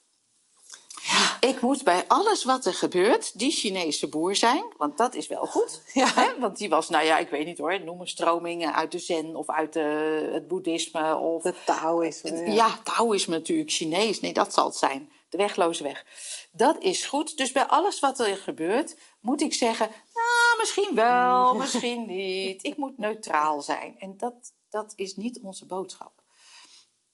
Ik 1.41 1.61
moet 1.61 1.85
bij 1.85 2.05
alles 2.09 2.45
wat 2.45 2.65
er 2.65 2.75
gebeurt 2.75 3.39
die 3.39 3.51
Chinese 3.51 4.09
boer 4.09 4.37
zijn, 4.37 4.65
want 4.77 4.99
dat 4.99 5.15
is 5.15 5.27
wel 5.27 5.47
goed. 5.47 5.83
Ja. 5.93 6.07
Hè? 6.15 6.39
Want 6.39 6.57
die 6.57 6.69
was, 6.69 6.89
nou 6.89 7.05
ja, 7.05 7.19
ik 7.19 7.29
weet 7.29 7.47
niet 7.47 7.59
hoor, 7.59 7.81
noem 7.81 8.01
een 8.01 8.09
stroming 8.09 8.73
uit 8.73 8.93
de 8.93 8.99
Zen 8.99 9.37
of 9.37 9.49
uit 9.51 9.73
de, 9.73 10.29
het 10.33 10.49
boeddhisme 10.49 11.17
of 11.17 11.43
De 11.43 11.55
Taoïsme. 11.65 12.51
ja, 12.51 12.79
Taoïsme 12.85 13.37
natuurlijk, 13.37 13.71
Chinees. 13.71 14.21
Nee, 14.21 14.33
dat 14.33 14.55
zal 14.55 14.65
het 14.67 14.77
zijn. 14.77 15.11
De 15.29 15.37
wegloze 15.37 15.83
weg. 15.83 16.05
Dat 16.53 16.83
is 16.83 17.05
goed. 17.05 17.37
Dus 17.37 17.53
bij 17.53 17.67
alles 17.67 18.01
wat 18.01 18.21
er 18.21 18.37
gebeurt, 18.37 18.97
moet 19.21 19.41
ik 19.41 19.55
zeggen, 19.55 19.89
nou, 20.15 20.59
misschien 20.59 20.95
wel, 20.95 21.55
misschien 21.55 22.07
niet. 22.17 22.65
Ik 22.65 22.77
moet 22.77 22.99
neutraal 22.99 23.63
zijn. 23.63 23.99
En 23.99 24.17
dat, 24.17 24.35
dat 24.71 24.93
is 24.97 25.17
niet 25.17 25.41
onze 25.43 25.67
boodschap. 25.67 26.13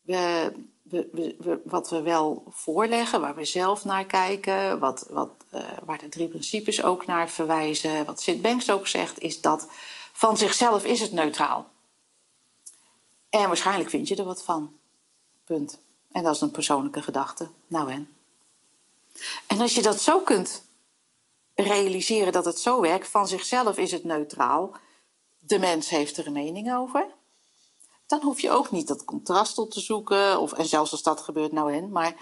We, 0.01 0.53
we, 0.83 1.37
we, 1.39 1.61
wat 1.65 1.91
we 1.91 2.03
wel 2.03 2.45
voorleggen, 2.49 3.21
waar 3.21 3.35
we 3.35 3.45
zelf 3.45 3.85
naar 3.85 4.05
kijken, 4.05 4.79
wat, 4.79 5.07
wat, 5.11 5.31
uh, 5.55 5.61
waar 5.85 5.99
de 5.99 6.09
drie 6.09 6.29
principes 6.29 6.83
ook 6.83 7.07
naar 7.07 7.31
verwijzen, 7.31 8.05
wat 8.05 8.21
Sint 8.23 8.43
Banks 8.43 8.71
ook 8.71 8.87
zegt, 8.87 9.19
is 9.19 9.41
dat 9.41 9.69
van 10.13 10.37
zichzelf 10.37 10.85
is 10.85 11.01
het 11.01 11.13
neutraal. 11.13 11.67
En 13.29 13.47
waarschijnlijk 13.47 13.91
vind 13.91 14.09
je 14.09 14.17
er 14.17 14.25
wat 14.25 14.45
van. 14.45 14.73
Punt. 15.45 15.79
En 16.15 16.23
dat 16.23 16.35
is 16.35 16.41
een 16.41 16.51
persoonlijke 16.51 17.03
gedachte. 17.03 17.49
Nou 17.67 17.91
en. 17.91 18.17
En 19.47 19.61
als 19.61 19.75
je 19.75 19.83
dat 19.83 20.01
zo 20.01 20.21
kunt 20.21 20.63
realiseren 21.55 22.33
dat 22.33 22.45
het 22.45 22.59
zo 22.59 22.81
werkt, 22.81 23.09
van 23.09 23.29
zichzelf 23.29 23.79
is 23.79 23.93
het 23.93 24.05
neutraal, 24.05 24.77
de 25.39 25.59
mens 25.59 25.89
heeft 25.89 26.17
er 26.17 26.27
een 26.27 26.33
mening 26.33 26.75
over, 26.75 27.07
dan 28.07 28.23
hoef 28.23 28.41
je 28.41 28.51
ook 28.51 28.71
niet 28.71 28.89
dat 28.89 29.05
contrast 29.05 29.59
op 29.59 29.71
te 29.71 29.81
zoeken, 29.81 30.41
of, 30.41 30.53
en 30.53 30.67
zelfs 30.67 30.93
als 30.93 31.03
dat 31.03 31.21
gebeurt, 31.21 31.53
nou 31.53 31.73
en. 31.73 31.91
Maar 31.91 32.15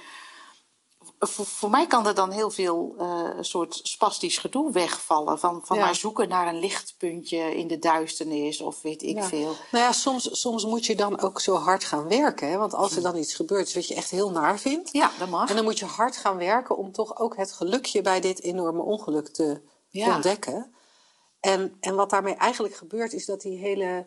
voor, 1.26 1.46
voor, 1.46 1.70
mij 1.70 1.86
kan 1.86 2.06
er 2.06 2.14
dan 2.14 2.30
heel 2.30 2.50
veel 2.50 2.94
uh, 2.98 3.28
soort 3.40 3.80
spastisch 3.82 4.38
gedoe 4.38 4.72
wegvallen. 4.72 5.38
Van, 5.38 5.60
van 5.64 5.78
maar 5.78 5.94
zoeken 5.94 6.28
naar 6.28 6.46
een 6.46 6.58
lichtpuntje 6.58 7.56
in 7.56 7.66
de 7.66 7.78
duisternis 7.78 8.60
of 8.60 8.82
weet 8.82 9.02
ik 9.02 9.22
veel. 9.22 9.56
Nou 9.70 9.84
ja, 9.84 9.92
soms, 9.92 10.40
soms 10.40 10.64
moet 10.64 10.86
je 10.86 10.96
dan 10.96 11.20
ook 11.20 11.40
zo 11.40 11.54
hard 11.54 11.84
gaan 11.84 12.08
werken. 12.08 12.50
Hè? 12.50 12.56
Want 12.56 12.74
als 12.74 12.96
er 12.96 13.02
dan 13.02 13.16
iets 13.16 13.34
gebeurt 13.34 13.74
wat 13.74 13.88
je 13.88 13.94
echt 13.94 14.10
heel 14.10 14.30
naar 14.30 14.58
vindt. 14.58 14.92
Ja, 14.92 15.10
dat 15.18 15.28
mag. 15.28 15.48
En 15.48 15.54
dan 15.54 15.64
moet 15.64 15.78
je 15.78 15.84
hard 15.84 16.16
gaan 16.16 16.36
werken 16.36 16.76
om 16.76 16.92
toch 16.92 17.18
ook 17.18 17.36
het 17.36 17.52
gelukje 17.52 18.02
bij 18.02 18.20
dit 18.20 18.42
enorme 18.42 18.82
ongeluk 18.82 19.28
te 19.28 19.60
ontdekken. 19.92 20.74
En, 21.40 21.76
en 21.80 21.94
wat 21.94 22.10
daarmee 22.10 22.34
eigenlijk 22.34 22.74
gebeurt 22.74 23.12
is 23.12 23.26
dat 23.26 23.40
die 23.40 23.58
hele, 23.58 24.06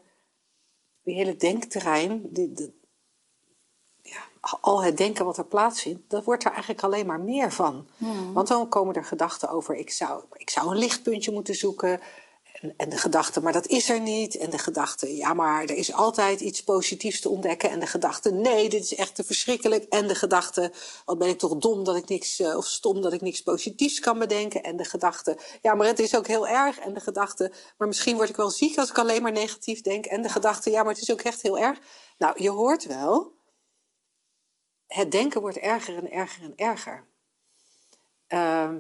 die 1.04 1.16
hele 1.16 1.36
denkterrein... 1.36 2.22
Die, 2.30 2.84
al 4.62 4.84
het 4.84 4.98
denken 4.98 5.26
wat 5.26 5.38
er 5.38 5.46
plaatsvindt, 5.46 6.10
dat 6.10 6.24
wordt 6.24 6.44
er 6.44 6.52
eigenlijk 6.52 6.84
alleen 6.84 7.06
maar 7.06 7.20
meer 7.20 7.52
van. 7.52 7.88
Hmm. 7.98 8.34
Want 8.34 8.48
dan 8.48 8.70
komen 8.70 8.96
er 8.96 9.06
gedachten 9.06 9.50
over, 9.50 9.76
ik 9.76 9.92
zou, 9.92 10.24
ik 10.34 10.50
zou 10.50 10.72
een 10.72 10.78
lichtpuntje 10.78 11.32
moeten 11.32 11.56
zoeken. 11.56 12.00
En, 12.62 12.74
en 12.78 12.90
de 12.90 12.98
gedachte, 12.98 13.42
maar 13.42 13.54
dat 13.54 13.68
is 13.68 13.90
er 13.90 14.00
niet. 14.00 14.38
En 14.38 14.50
de 14.50 14.58
gedachte, 14.58 15.16
ja, 15.16 15.34
maar 15.34 15.64
er 15.64 15.76
is 15.76 15.94
altijd 15.94 16.42
iets 16.42 16.64
positiefs 16.64 17.22
te 17.22 17.30
ontdekken. 17.30 17.70
En 17.70 17.80
de 17.80 17.88
gedachte, 17.88 18.32
nee, 18.32 18.70
dit 18.70 18.84
is 18.84 18.96
echt 18.96 19.16
te 19.16 19.24
verschrikkelijk. 19.24 19.84
En 19.84 20.08
de 20.08 20.16
gedachte, 20.16 20.72
wat 21.06 21.18
ben 21.18 21.30
ik 21.30 21.40
toch 21.40 21.58
dom 21.58 21.84
dat 21.84 21.96
ik 21.96 22.08
niks, 22.08 22.40
uh, 22.40 22.58
of 22.58 22.66
stom 22.66 23.02
dat 23.02 23.14
ik 23.14 23.22
niks 23.22 23.42
positiefs 23.42 24.00
kan 24.00 24.20
bedenken. 24.20 24.64
En 24.64 24.78
de 24.78 24.86
gedachte, 24.86 25.38
ja, 25.62 25.74
maar 25.76 25.88
het 25.88 26.00
is 26.00 26.16
ook 26.16 26.28
heel 26.28 26.48
erg. 26.48 26.80
En 26.80 26.94
de 26.94 27.00
gedachte, 27.00 27.52
maar 27.78 27.88
misschien 27.88 28.16
word 28.16 28.30
ik 28.30 28.36
wel 28.36 28.50
ziek 28.50 28.78
als 28.78 28.90
ik 28.90 28.98
alleen 28.98 29.22
maar 29.22 29.32
negatief 29.32 29.82
denk. 29.82 30.06
En 30.06 30.22
de 30.22 30.30
gedachte, 30.30 30.72
ja, 30.72 30.84
maar 30.84 30.94
het 30.94 31.02
is 31.02 31.12
ook 31.12 31.22
echt 31.22 31.42
heel 31.42 31.58
erg. 31.58 31.80
Nou, 32.18 32.44
je 32.44 32.50
hoort 32.50 32.86
wel 32.86 33.35
het 34.88 35.12
denken 35.12 35.42
wordt 35.42 35.58
erger 35.58 35.98
en 35.98 36.12
erger 36.12 36.44
en 36.44 36.54
erger. 36.56 37.08
Uh, 38.28 38.76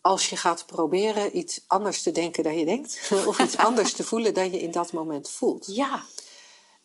als 0.00 0.30
je 0.30 0.36
gaat 0.36 0.66
proberen 0.66 1.36
iets 1.36 1.64
anders 1.66 2.02
te 2.02 2.10
denken 2.10 2.42
dan 2.42 2.58
je 2.58 2.64
denkt, 2.64 3.10
of 3.26 3.38
iets 3.38 3.56
anders 3.56 3.92
te 3.92 4.04
voelen 4.04 4.34
dan 4.34 4.50
je 4.50 4.60
in 4.60 4.70
dat 4.70 4.92
moment 4.92 5.30
voelt. 5.30 5.66
Ja. 5.66 6.02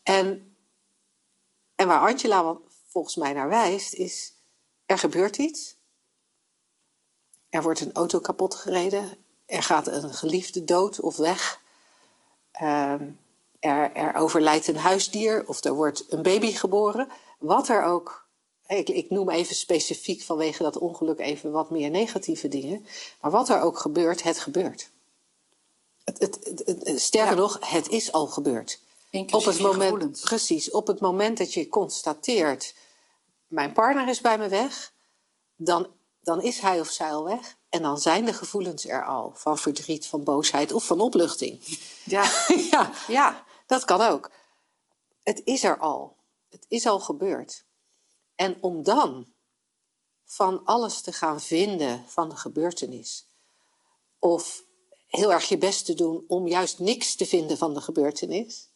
En, 0.03 0.55
en 1.75 1.87
waar 1.87 2.07
Angela 2.09 2.57
volgens 2.87 3.15
mij 3.15 3.33
naar 3.33 3.49
wijst, 3.49 3.93
is: 3.93 4.33
er 4.85 4.97
gebeurt 4.97 5.37
iets. 5.37 5.75
Er 7.49 7.61
wordt 7.61 7.79
een 7.79 7.93
auto 7.93 8.19
kapot 8.19 8.55
gereden. 8.55 9.17
Er 9.45 9.63
gaat 9.63 9.87
een 9.87 10.13
geliefde 10.13 10.63
dood 10.63 10.99
of 10.99 11.17
weg. 11.17 11.61
Uh, 12.61 13.01
er, 13.59 13.93
er 13.93 14.15
overlijdt 14.15 14.67
een 14.67 14.77
huisdier 14.77 15.47
of 15.47 15.63
er 15.63 15.73
wordt 15.73 16.11
een 16.11 16.21
baby 16.21 16.51
geboren. 16.51 17.07
Wat 17.43 17.67
er 17.69 17.83
ook 17.83 18.23
ik, 18.67 18.89
ik, 18.89 19.09
noem 19.09 19.29
even 19.29 19.55
specifiek 19.55 20.21
vanwege 20.21 20.63
dat 20.63 20.77
ongeluk 20.77 21.19
even 21.19 21.51
wat 21.51 21.69
meer 21.69 21.89
negatieve 21.89 22.47
dingen. 22.47 22.85
Maar 23.21 23.31
wat 23.31 23.49
er 23.49 23.61
ook 23.61 23.77
gebeurt, 23.77 24.23
het 24.23 24.39
gebeurt. 24.39 24.89
Het, 26.03 26.19
het, 26.19 26.63
het, 26.65 27.01
sterker 27.01 27.35
nog, 27.35 27.57
het 27.69 27.89
is 27.89 28.11
al 28.11 28.27
gebeurd. 28.27 28.79
op 29.31 29.45
het 29.45 29.59
moment, 29.59 30.21
precies, 30.21 30.71
op 30.71 30.87
het 30.87 30.99
moment 30.99 31.37
dat 31.37 31.53
je 31.53 31.69
constateert, 31.69 32.75
mijn 33.47 33.73
partner 33.73 34.07
is 34.07 34.21
bij 34.21 34.37
me 34.37 34.47
weg, 34.47 34.93
dan, 35.55 35.87
dan 36.19 36.41
is 36.41 36.59
hij 36.59 36.79
of 36.79 36.89
zij 36.89 37.11
al 37.11 37.23
weg. 37.23 37.55
En 37.69 37.81
dan 37.81 37.97
zijn 37.97 38.25
de 38.25 38.33
gevoelens 38.33 38.87
er 38.87 39.05
al, 39.05 39.31
van 39.35 39.57
verdriet, 39.57 40.07
van 40.07 40.23
boosheid 40.23 40.71
of 40.71 40.85
van 40.85 41.01
opluchting. 41.01 41.77
Ja, 42.03 42.31
ja. 42.71 42.91
ja 43.07 43.43
dat 43.65 43.85
kan 43.85 44.01
ook. 44.01 44.31
Het 45.23 45.41
is 45.43 45.63
er 45.63 45.77
al. 45.77 46.15
Het 46.53 46.65
is 46.67 46.85
al 46.85 46.99
gebeurd. 46.99 47.65
En 48.35 48.57
om 48.61 48.83
dan 48.83 49.27
van 50.25 50.65
alles 50.65 51.01
te 51.01 51.11
gaan 51.11 51.41
vinden 51.41 52.03
van 52.07 52.29
de 52.29 52.35
gebeurtenis, 52.35 53.27
of 54.19 54.63
heel 55.07 55.31
erg 55.31 55.49
je 55.49 55.57
best 55.57 55.85
te 55.85 55.93
doen 55.93 56.23
om 56.27 56.47
juist 56.47 56.79
niks 56.79 57.15
te 57.15 57.25
vinden 57.25 57.57
van 57.57 57.73
de 57.73 57.81
gebeurtenis, 57.81 58.69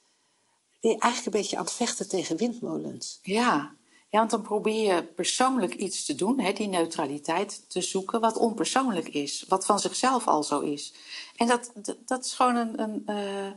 ben 0.81 0.91
je 0.91 0.99
eigenlijk 0.99 1.25
een 1.25 1.41
beetje 1.41 1.57
aan 1.57 1.63
het 1.63 1.73
vechten 1.73 2.09
tegen 2.09 2.37
windmolens. 2.37 3.19
Ja, 3.21 3.75
ja 4.09 4.19
want 4.19 4.31
dan 4.31 4.41
probeer 4.41 4.95
je 4.95 5.03
persoonlijk 5.03 5.73
iets 5.73 6.05
te 6.05 6.15
doen, 6.15 6.39
hè, 6.39 6.53
die 6.53 6.67
neutraliteit 6.67 7.69
te 7.69 7.81
zoeken, 7.81 8.19
wat 8.19 8.37
onpersoonlijk 8.37 9.07
is, 9.07 9.45
wat 9.47 9.65
van 9.65 9.79
zichzelf 9.79 10.27
al 10.27 10.43
zo 10.43 10.59
is. 10.59 10.93
En 11.35 11.47
dat, 11.47 11.71
dat, 12.05 12.25
is 12.25 12.33
gewoon 12.33 12.55
een, 12.55 12.81
een, 12.81 13.03
uh, 13.07 13.51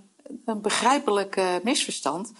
een 0.44 0.60
begrijpelijk 0.60 1.62
misverstand. 1.62 2.32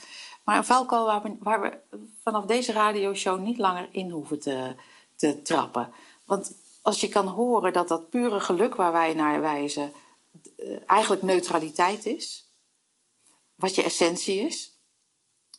Maar 0.51 0.59
een 0.59 0.65
valkuil 0.65 1.05
waar 1.39 1.61
we, 1.61 1.79
vanaf 2.23 2.45
deze 2.45 2.73
radioshow 2.73 3.41
niet 3.41 3.59
langer 3.59 3.89
in 3.93 4.11
hoeven 4.11 4.41
te, 4.41 4.75
te 5.17 5.43
trappen. 5.43 5.93
Want 6.25 6.53
als 6.83 7.01
je 7.01 7.09
kan 7.09 7.27
horen 7.27 7.73
dat 7.73 7.89
dat 7.89 8.11
pure 8.11 8.41
geluk 8.41 8.75
waar 8.75 8.93
wij 8.93 9.15
naar 9.15 9.41
wijzen 9.41 9.93
eh, 10.57 10.77
eigenlijk 10.87 11.23
neutraliteit 11.23 12.07
is, 12.07 12.53
wat 13.55 13.75
je 13.75 13.83
essentie 13.83 14.41
is, 14.41 14.81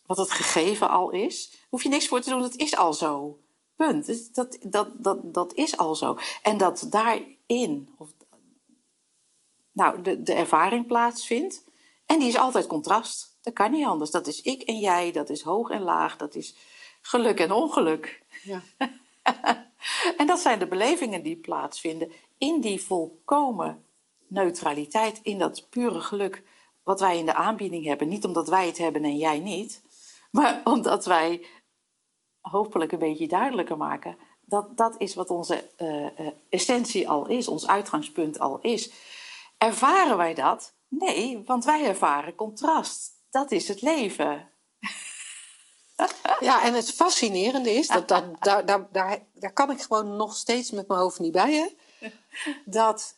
wat 0.06 0.18
het 0.18 0.32
gegeven 0.32 0.90
al 0.90 1.10
is, 1.10 1.66
hoef 1.70 1.84
je 1.84 1.90
niks 1.90 2.08
voor 2.08 2.22
te 2.22 2.30
doen, 2.30 2.44
het 2.44 2.58
is 2.58 2.76
al 2.76 2.94
zo. 2.94 3.40
Punt. 3.76 4.36
Dat, 4.36 4.58
dat, 4.62 4.90
dat, 5.04 5.34
dat 5.34 5.54
is 5.54 5.78
al 5.78 5.96
zo. 5.96 6.18
En 6.42 6.58
dat 6.58 6.88
daarin 6.90 7.90
of, 7.98 8.10
nou, 9.72 10.02
de, 10.02 10.24
de 10.24 10.34
ervaring 10.34 10.88
plaatsvindt, 10.88 11.64
en 12.06 12.20
die 12.20 12.28
is 12.28 12.38
altijd 12.38 12.68
contrast. 12.68 13.31
Dat 13.42 13.54
kan 13.54 13.72
niet 13.72 13.86
anders. 13.86 14.12
Dat 14.12 14.28
is 14.28 14.42
ik 14.42 14.62
en 14.62 14.80
jij, 14.80 15.12
dat 15.12 15.30
is 15.30 15.42
hoog 15.42 15.70
en 15.70 15.82
laag, 15.82 16.18
dat 16.18 16.36
is 16.36 16.56
geluk 17.02 17.40
en 17.40 17.52
ongeluk. 17.52 18.22
Ja. 18.44 18.62
en 20.18 20.28
dat 20.28 20.40
zijn 20.40 20.60
de 20.60 20.68
belevingen 20.68 21.24
die 21.24 21.36
plaatsvinden 21.36 22.12
in 22.38 22.62
die 22.62 22.82
volkomen 22.82 23.86
neutraliteit, 24.28 25.20
in 25.24 25.40
dat 25.40 25.70
pure 25.70 26.02
geluk 26.02 26.44
wat 26.84 27.00
wij 27.00 27.18
in 27.18 27.26
de 27.26 27.34
aanbieding 27.34 27.86
hebben. 27.86 28.08
Niet 28.08 28.26
omdat 28.26 28.48
wij 28.48 28.66
het 28.66 28.78
hebben 28.78 29.04
en 29.04 29.18
jij 29.18 29.40
niet, 29.40 29.82
maar 30.32 30.62
omdat 30.74 31.06
wij 31.06 31.46
hopelijk 32.42 32.92
een 32.92 33.00
beetje 33.00 33.28
duidelijker 33.28 33.78
maken 33.78 34.18
dat 34.46 34.78
dat 34.78 34.96
is 34.98 35.16
wat 35.16 35.30
onze 35.30 35.70
uh, 35.78 36.28
essentie 36.50 37.10
al 37.10 37.28
is, 37.28 37.48
ons 37.48 37.68
uitgangspunt 37.68 38.40
al 38.40 38.60
is. 38.62 38.92
Ervaren 39.58 40.18
wij 40.18 40.34
dat? 40.34 40.74
Nee, 40.88 41.44
want 41.46 41.66
wij 41.66 41.86
ervaren 41.86 42.36
contrast 42.36 43.11
dat 43.32 43.52
is 43.52 43.68
het 43.68 43.82
leven. 43.82 44.50
Ja, 46.40 46.64
en 46.64 46.74
het 46.74 46.92
fascinerende 46.92 47.72
is, 47.72 47.88
dat, 47.88 48.08
dat, 48.08 48.24
daar, 48.40 48.66
daar, 48.66 48.92
daar, 48.92 49.26
daar 49.34 49.54
kan 49.54 49.72
ik 49.72 49.82
gewoon 49.82 50.16
nog 50.16 50.36
steeds 50.36 50.72
met 50.72 50.88
mijn 50.88 51.00
hoofd 51.00 51.20
niet 51.20 51.32
bij, 51.32 51.54
hè? 51.54 51.68
dat 52.66 53.16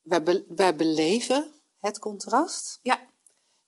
wij, 0.00 0.44
wij 0.48 0.76
beleven 0.76 1.52
het 1.80 1.98
contrast. 1.98 2.78
Ja. 2.82 3.00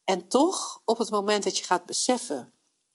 En 0.04 0.28
toch, 0.28 0.82
op 0.84 0.98
het 0.98 1.10
moment 1.10 1.44
dat 1.44 1.58
je 1.58 1.64
gaat 1.64 1.86
beseffen 1.86 2.52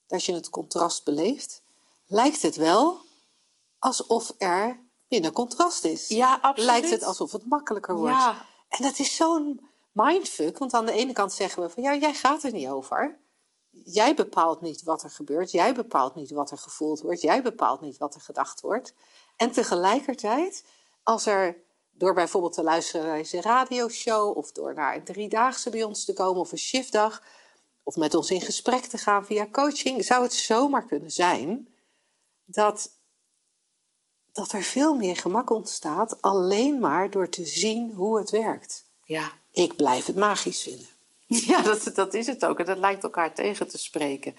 dat 0.08 0.24
je 0.24 0.34
het 0.34 0.50
contrast 0.50 1.04
beleeft, 1.04 1.62
lijkt 2.06 2.42
het 2.42 2.56
wel 2.56 3.02
alsof 3.80 4.34
er 4.38 4.80
minder 5.08 5.32
contrast 5.32 5.84
is. 5.84 6.08
Ja, 6.08 6.40
absoluut. 6.42 6.70
Lijkt 6.70 6.90
het 6.90 7.04
alsof 7.04 7.32
het 7.32 7.46
makkelijker 7.46 7.96
wordt. 7.96 8.16
Ja. 8.16 8.46
En 8.70 8.84
dat 8.84 9.00
is 9.00 9.16
zo'n 9.16 9.70
mindfuck. 10.04 10.58
Want 10.58 10.74
aan 10.74 10.86
de 10.86 10.92
ene 10.92 11.14
kant 11.14 11.34
zeggen 11.34 11.64
we 11.64 11.70
van 11.70 11.84
ja, 11.84 11.96
jij 11.96 12.14
gaat 12.14 12.44
er 12.44 12.52
niet 12.52 12.68
over. 12.68 13.20
Jij 13.70 14.16
bepaalt 14.16 14.62
niet 14.62 14.84
wat 14.84 15.04
er 15.04 15.10
gebeurt. 15.10 15.52
Jij 15.52 15.74
bepaalt 15.74 16.16
niet 16.16 16.32
wat 16.32 16.52
er 16.52 16.58
gevoeld 16.58 17.02
wordt. 17.02 17.22
Jij 17.22 17.42
bepaalt 17.42 17.82
niet 17.82 17.98
wat 17.98 18.16
er 18.16 18.22
gedacht 18.22 18.62
wordt. 18.62 18.94
En 19.36 19.52
tegelijkertijd, 19.52 20.66
als 21.04 21.26
er 21.26 21.58
door 21.92 22.14
bijvoorbeeld 22.14 22.54
te 22.54 22.64
luisteren 22.64 23.06
naar 23.06 23.18
deze 23.18 23.42
radioshow 23.42 24.38
of 24.38 24.52
door 24.52 24.74
naar 24.74 24.96
een 24.96 25.04
driedaagse 25.04 25.70
bij 25.70 25.84
ons 25.84 26.06
te 26.06 26.14
komen 26.14 26.42
of 26.42 26.52
een 26.52 26.58
shiftdag 26.58 27.24
of 27.84 27.96
met 27.96 28.16
ons 28.16 28.32
in 28.32 28.42
gesprek 28.42 28.86
te 28.86 28.98
gaan 28.98 29.26
via 29.26 29.48
coaching, 29.52 30.06
zou 30.06 30.24
het 30.24 30.34
zomaar 30.34 30.86
kunnen 30.86 31.12
zijn 31.12 31.68
dat 32.46 32.98
dat 34.32 34.52
er 34.52 34.64
veel 34.64 34.96
meer 34.96 35.16
gemak 35.16 35.50
ontstaat 35.50 36.22
alleen 36.22 36.80
maar 36.80 37.10
door 37.10 37.30
te 37.30 37.46
zien 37.46 37.92
hoe 37.94 38.18
het 38.18 38.30
werkt. 38.30 38.86
Ja, 39.04 39.32
Ik 39.64 39.76
blijf 39.76 40.06
het 40.06 40.16
magisch 40.16 40.62
vinden. 40.62 40.88
ja 41.52 41.62
dat, 41.62 41.92
dat 41.94 42.14
is 42.14 42.28
het 42.28 42.46
ook. 42.46 42.60
En 42.60 42.66
dat 42.66 42.78
lijkt 42.78 43.04
elkaar 43.04 43.34
tegen 43.34 43.68
te 43.68 43.78
spreken. 43.78 44.36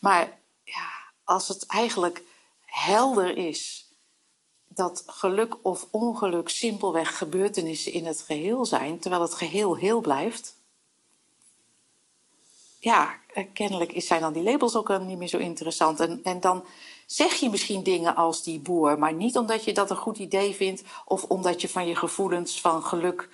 Maar 0.00 0.38
ja, 0.64 0.88
als 1.24 1.48
het 1.48 1.66
eigenlijk 1.66 2.22
helder 2.64 3.36
is 3.36 3.90
dat 4.68 5.02
geluk 5.06 5.56
of 5.62 5.86
ongeluk 5.90 6.48
simpelweg 6.48 7.18
gebeurtenissen 7.18 7.92
in 7.92 8.06
het 8.06 8.20
geheel 8.20 8.64
zijn, 8.64 8.98
terwijl 8.98 9.22
het 9.22 9.34
geheel 9.34 9.76
heel 9.76 10.00
blijft. 10.00 10.56
Ja, 12.78 13.14
eh, 13.34 13.46
kennelijk 13.52 13.92
zijn 13.96 14.20
dan 14.20 14.32
die 14.32 14.42
labels 14.42 14.76
ook 14.76 14.88
helemaal 14.88 15.08
niet 15.08 15.18
meer 15.18 15.28
zo 15.28 15.38
interessant. 15.38 16.00
En, 16.00 16.20
en 16.22 16.40
dan 16.40 16.64
zeg 17.06 17.34
je 17.34 17.50
misschien 17.50 17.82
dingen 17.82 18.16
als 18.16 18.42
die 18.42 18.60
boer, 18.60 18.98
maar 18.98 19.12
niet 19.12 19.36
omdat 19.36 19.64
je 19.64 19.72
dat 19.72 19.90
een 19.90 19.96
goed 19.96 20.18
idee 20.18 20.54
vindt 20.54 20.82
of 21.04 21.24
omdat 21.24 21.60
je 21.60 21.68
van 21.68 21.86
je 21.86 21.96
gevoelens 21.96 22.60
van 22.60 22.82
geluk. 22.82 23.28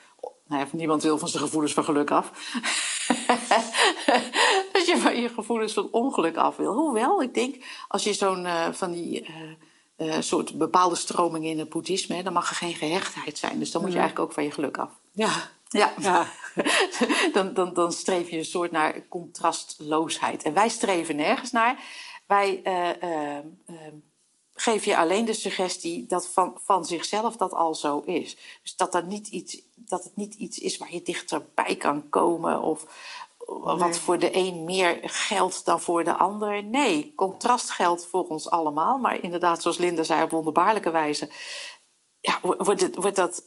Nou 0.48 0.62
ja, 0.62 0.68
niemand 0.72 1.02
wil 1.02 1.18
van 1.18 1.28
zijn 1.28 1.42
gevoelens 1.42 1.72
van 1.72 1.84
geluk 1.84 2.10
af. 2.10 2.28
dat 4.72 4.86
je 4.86 4.96
van 4.96 5.20
je 5.20 5.28
gevoelens 5.28 5.72
van 5.72 5.88
ongeluk 5.90 6.36
af 6.36 6.56
wil. 6.56 6.74
Hoewel, 6.74 7.22
ik 7.22 7.34
denk, 7.34 7.64
als 7.88 8.04
je 8.04 8.12
zo'n 8.12 8.46
eh, 8.46 8.72
van 8.72 8.92
die 8.92 9.26
eh, 9.96 10.16
eh, 10.16 10.22
soort 10.22 10.58
bepaalde 10.58 10.94
stromingen 10.94 11.50
in 11.50 11.58
het 11.58 11.68
boeddhisme, 11.68 12.16
hè, 12.16 12.22
dan 12.22 12.32
mag 12.32 12.50
er 12.50 12.56
geen 12.56 12.74
gehechtheid 12.74 13.38
zijn. 13.38 13.58
Dus 13.58 13.70
dan 13.70 13.82
moet 13.82 13.92
je 13.92 13.98
eigenlijk 13.98 14.28
ook 14.28 14.34
van 14.34 14.44
je 14.44 14.50
geluk 14.50 14.78
af. 14.78 14.90
Ja, 15.12 15.30
Ja, 15.68 15.92
ja. 16.00 16.26
dan, 17.32 17.54
dan, 17.54 17.74
dan 17.74 17.92
streef 17.92 18.30
je 18.30 18.38
een 18.38 18.44
soort 18.44 18.70
naar 18.70 19.08
contrastloosheid. 19.08 20.42
En 20.42 20.54
wij 20.54 20.68
streven 20.68 21.16
nergens 21.16 21.50
naar. 21.50 21.82
Wij 22.26 22.62
geven 24.60 24.90
je 24.90 24.96
alleen 24.96 25.24
de 25.24 25.32
suggestie 25.32 26.06
dat 26.06 26.26
van, 26.26 26.58
van 26.64 26.84
zichzelf 26.84 27.36
dat 27.36 27.52
al 27.52 27.74
zo 27.74 28.00
is. 28.00 28.36
Dus 28.62 28.76
dat, 28.76 28.94
er 28.94 29.04
niet 29.04 29.28
iets, 29.28 29.62
dat 29.74 30.04
het 30.04 30.16
niet 30.16 30.34
iets 30.34 30.58
is 30.58 30.76
waar 30.78 30.92
je 30.92 31.02
dichterbij 31.02 31.76
kan 31.76 32.08
komen. 32.08 32.62
Of 32.62 32.86
wat 33.62 33.98
voor 33.98 34.18
de 34.18 34.36
een 34.36 34.64
meer 34.64 34.98
geldt 35.02 35.64
dan 35.64 35.80
voor 35.80 36.04
de 36.04 36.16
ander. 36.16 36.64
Nee, 36.64 37.12
contrast 37.16 37.70
geldt 37.70 38.06
voor 38.06 38.26
ons 38.26 38.50
allemaal. 38.50 38.98
Maar 38.98 39.22
inderdaad, 39.22 39.62
zoals 39.62 39.78
Linda 39.78 40.02
zei 40.02 40.22
op 40.22 40.30
wonderbaarlijke 40.30 40.90
wijze... 40.90 41.30
Ja, 42.20 42.38
wo- 42.42 42.56
wordt, 42.58 42.80
het, 42.80 42.96
wordt 42.96 43.16
dat 43.16 43.44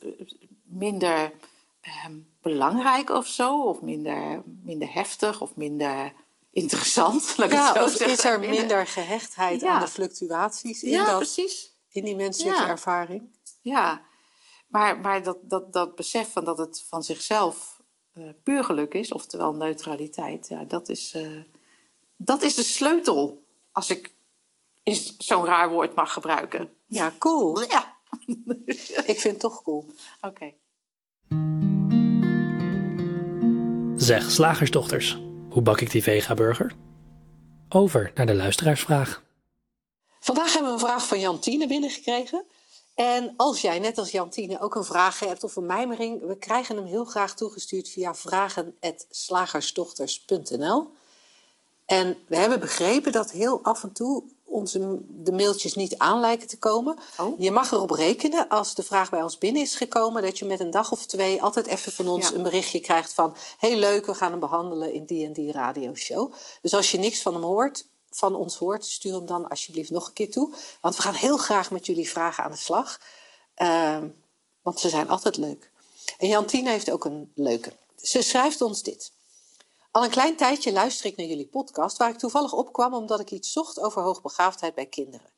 minder 0.64 1.34
ehm, 1.82 2.18
belangrijk 2.42 3.10
of 3.10 3.28
zo? 3.28 3.64
Of 3.64 3.82
minder, 3.82 4.42
minder 4.46 4.94
heftig 4.94 5.42
of 5.42 5.56
minder 5.56 6.14
interessant? 6.52 7.38
Laat 7.38 7.52
ik 7.52 7.58
het 7.58 7.66
ja 7.66 7.74
zo 7.74 7.84
of 7.84 7.90
zeggen. 7.92 8.12
is 8.18 8.24
er 8.24 8.40
minder 8.40 8.88
gehechtheid 8.88 9.62
Ja. 9.62 9.74
aan 9.74 9.80
de 9.82 9.88
fluctuaties 9.88 10.84
in, 10.84 10.90
Ja, 10.92 11.06
dat, 11.06 11.16
precies. 11.18 11.76
in 11.90 12.04
die 12.06 12.16
menselijke 12.16 12.62
Ja. 12.62 12.68
ervaring? 12.68 13.30
Ja, 13.62 14.02
maar, 14.68 15.00
maar 15.00 15.24
dat, 15.24 15.38
dat, 15.42 15.74
dat 15.74 15.96
besef 15.96 16.32
van 16.32 16.46
dat 16.46 16.58
het 16.58 16.86
van 16.90 17.04
zichzelf 17.04 17.82
eh, 18.14 18.24
puur 18.44 18.64
geluk 18.64 18.94
is, 18.94 19.12
oftewel 19.12 19.54
neutraliteit, 19.54 20.48
ja, 20.48 20.64
dat, 20.64 20.90
is, 20.90 21.14
eh, 21.14 21.42
dat 22.18 22.42
is 22.42 22.56
de 22.56 22.64
sleutel. 22.64 23.44
Als 23.72 23.90
ik 23.90 24.14
eens 24.84 25.18
zo'n 25.18 25.46
raar 25.46 25.70
woord 25.70 25.96
mag 25.96 26.14
gebruiken. 26.14 26.74
Ja, 26.86 27.14
cool. 27.20 27.60
Ja, 27.70 28.00
Ik 29.06 29.20
vind 29.20 29.24
het 29.24 29.40
toch 29.40 29.62
cool. 29.64 29.86
oké. 30.22 30.54
Zeg, 33.96 34.32
slagersdochters, 34.32 35.18
hoe 35.52 35.62
bak 35.62 35.82
ik 35.82 35.92
die 35.92 36.04
vega-burger? 36.04 36.76
Over 37.70 38.12
naar 38.16 38.26
de 38.26 38.36
luisteraarsvraag. 38.36 39.24
Vandaag 40.20 40.54
hebben 40.54 40.72
we 40.72 40.74
een 40.74 40.80
vraag 40.88 41.08
van 41.08 41.20
Jantine 41.20 41.68
binnengekregen. 41.68 42.44
En 42.96 43.34
als 43.38 43.62
jij, 43.62 43.80
net 43.80 43.98
als 43.98 44.12
Jantine, 44.12 44.60
ook 44.60 44.76
een 44.76 44.84
vraag 44.84 45.20
hebt 45.20 45.44
of 45.44 45.56
een 45.56 45.66
mijmering, 45.66 46.28
we 46.28 46.38
krijgen 46.38 46.76
hem 46.76 46.86
heel 46.86 47.06
graag 47.06 47.36
toegestuurd 47.36 47.90
via 47.90 48.16
vragen.slagersdochters.nl. 48.16 50.92
En 51.86 52.18
we 52.28 52.36
hebben 52.36 52.60
begrepen 52.60 53.12
dat 53.12 53.32
heel 53.32 53.64
af 53.64 53.84
en 53.84 53.92
toe 53.92 54.24
onze, 54.52 54.98
de 55.08 55.32
mailtjes 55.32 55.74
niet 55.74 55.98
aan 55.98 56.20
lijken 56.20 56.48
te 56.48 56.58
komen. 56.58 56.98
Oh. 57.18 57.40
Je 57.40 57.52
mag 57.52 57.72
erop 57.72 57.92
rekenen 57.92 58.48
als 58.48 58.76
de 58.76 58.84
vraag 58.84 59.10
bij 59.10 59.22
ons 59.22 59.38
binnen 59.38 59.62
is 59.62 59.76
gekomen, 59.76 60.22
dat 60.22 60.40
je 60.40 60.46
met 60.46 60.60
een 60.60 60.72
dag 60.72 60.92
of 60.92 61.06
twee 61.06 61.42
altijd 61.42 61.68
even 61.68 61.92
van 61.92 62.08
ons 62.08 62.30
Ja. 62.30 62.36
een 62.36 62.44
berichtje 62.44 62.80
krijgt 62.80 63.14
van 63.14 63.36
heel 63.58 63.76
leuk, 63.78 64.06
we 64.06 64.14
gaan 64.14 64.32
hem 64.32 64.40
behandelen 64.40 64.94
in 64.94 65.06
die 65.06 65.26
en 65.26 65.34
die 65.34 65.52
radioshow. 65.52 66.34
Dus 66.62 66.74
als 66.74 66.92
je 66.92 66.98
niks 66.98 67.22
van 67.22 67.34
hem 67.34 67.44
hoort, 67.44 67.86
van 68.10 68.36
ons 68.36 68.56
hoort, 68.56 68.86
stuur 68.86 69.14
hem 69.14 69.26
dan 69.26 69.48
alsjeblieft 69.48 69.90
nog 69.90 70.08
een 70.08 70.14
keer 70.14 70.32
toe. 70.32 70.54
Want 70.82 70.96
we 70.96 71.02
gaan 71.02 71.14
heel 71.14 71.38
graag 71.38 71.72
met 71.72 71.86
jullie 71.86 72.10
vragen 72.10 72.44
aan 72.44 72.52
de 72.52 72.58
slag. 72.58 73.00
Ehm, 73.54 74.08
want 74.62 74.80
ze 74.80 74.90
zijn 74.90 75.10
altijd 75.10 75.38
leuk. 75.38 75.72
En 76.18 76.28
Jantine 76.28 76.70
heeft 76.70 76.92
ook 76.92 77.06
een 77.06 77.32
leuke. 77.36 77.72
Ze 78.02 78.22
schrijft 78.22 78.62
ons 78.62 78.84
dit. 78.84 79.12
Al 79.92 80.04
een 80.04 80.10
klein 80.10 80.36
tijdje 80.36 80.72
luister 80.72 81.06
ik 81.06 81.18
naar 81.18 81.26
jullie 81.26 81.48
podcast, 81.48 81.98
waar 81.98 82.10
ik 82.10 82.18
toevallig 82.18 82.54
opkwam 82.54 82.94
omdat 82.94 83.20
ik 83.20 83.32
iets 83.32 83.52
zocht 83.52 83.80
over 83.80 84.02
hoogbegaafdheid 84.02 84.76
bij 84.76 84.86
kinderen. 84.86 85.30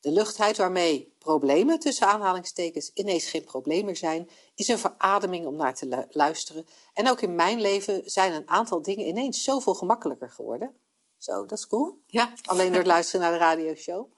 De 0.00 0.10
luchtheid 0.10 0.56
waarmee 0.56 1.14
problemen 1.18 1.78
tussen 1.78 2.06
aanhalingstekens 2.06 2.90
ineens 2.94 3.24
geen 3.24 3.44
probleem 3.44 3.84
meer 3.84 3.96
zijn, 3.96 4.30
is 4.54 4.68
een 4.68 4.78
verademing 4.78 5.46
om 5.46 5.56
naar 5.56 5.74
te 5.74 5.86
lu- 5.86 6.06
luisteren. 6.10 6.66
En 6.94 7.08
ook 7.08 7.20
in 7.20 7.34
mijn 7.34 7.60
leven 7.60 8.02
zijn 8.10 8.32
een 8.32 8.48
aantal 8.48 8.82
dingen 8.82 9.06
ineens 9.06 9.42
zoveel 9.42 9.74
gemakkelijker 9.74 10.30
geworden. 10.30 10.74
Zo, 11.18 11.46
dat 11.46 11.58
is 11.58 11.66
cool. 11.66 11.98
Ja, 12.06 12.32
Alleen 12.44 12.68
door 12.68 12.76
het 12.76 12.86
luisteren 12.86 13.20
naar 13.20 13.32
de 13.32 13.38
radioshow. 13.38 14.12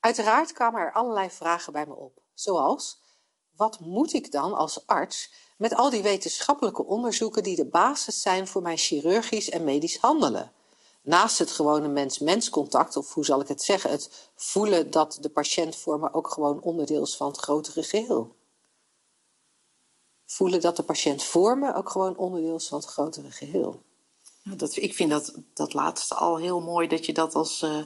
Uiteraard 0.00 0.52
kwamen 0.52 0.80
er 0.80 0.92
allerlei 0.92 1.30
vragen 1.30 1.72
bij 1.72 1.86
me 1.86 1.94
op. 1.94 2.22
Zoals, 2.34 3.00
wat 3.56 3.80
moet 3.80 4.12
ik 4.12 4.32
dan 4.32 4.54
als 4.54 4.86
arts 4.86 5.32
met 5.56 5.74
al 5.74 5.90
die 5.90 6.02
wetenschappelijke 6.02 6.84
onderzoeken 6.84 7.42
die 7.42 7.56
de 7.56 7.64
basis 7.64 8.22
zijn 8.22 8.46
voor 8.46 8.62
mijn 8.62 8.78
chirurgisch 8.78 9.50
en 9.50 9.64
medisch 9.64 9.96
handelen? 9.96 10.52
Naast 11.02 11.38
het 11.38 11.50
gewone 11.50 11.88
mens-mens 11.88 12.50
contact, 12.50 12.96
of 12.96 13.14
hoe 13.14 13.24
zal 13.24 13.40
ik 13.40 13.48
het 13.48 13.62
zeggen, 13.62 13.90
het 13.90 14.30
voelen 14.36 14.90
dat 14.90 15.18
de 15.20 15.28
patiënt 15.28 15.76
voor 15.76 16.00
me 16.00 16.12
ook 16.12 16.28
gewoon 16.28 16.60
onderdeel 16.60 17.02
is 17.02 17.16
van 17.16 17.26
het 17.26 17.36
grotere 17.36 17.82
geheel. 17.82 18.34
Voelen 20.26 20.60
dat 20.60 20.76
de 20.76 20.82
patiënt 20.82 21.22
voor 21.22 21.58
me 21.58 21.74
ook 21.74 21.90
gewoon 21.90 22.16
onderdeel 22.16 22.56
is 22.56 22.68
van 22.68 22.78
het 22.78 22.88
grotere 22.88 23.30
geheel. 23.30 23.82
Nou, 24.42 24.56
dat, 24.56 24.76
ik 24.76 24.94
vind 24.94 25.10
dat, 25.10 25.34
dat 25.54 25.74
laatste 25.74 26.14
al 26.14 26.36
heel 26.36 26.60
mooi 26.60 26.88
dat 26.88 27.06
je 27.06 27.12
dat 27.12 27.34
als, 27.34 27.62
eh, 27.62 27.78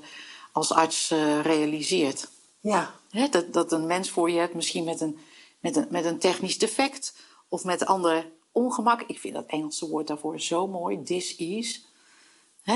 als 0.52 0.72
arts 0.72 1.10
eh, 1.10 1.40
realiseert. 1.40 2.28
Ja, 2.60 2.94
dat, 3.30 3.52
dat 3.52 3.72
een 3.72 3.86
mens 3.86 4.10
voor 4.10 4.30
je 4.30 4.38
hebt, 4.38 4.54
misschien 4.54 4.84
met 4.84 5.00
een, 5.00 5.18
met, 5.60 5.76
een, 5.76 5.86
met 5.90 6.04
een 6.04 6.18
technisch 6.18 6.58
defect 6.58 7.14
of 7.48 7.64
met 7.64 7.86
ander 7.86 8.30
ongemak. 8.52 9.02
Ik 9.02 9.18
vind 9.18 9.34
dat 9.34 9.46
Engelse 9.46 9.88
woord 9.88 10.06
daarvoor 10.06 10.40
zo 10.40 10.66
mooi, 10.66 11.02
dis-ease. 11.02 11.80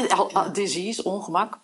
Al- 0.08 0.52
disease, 0.52 1.04
ongemak, 1.04 1.58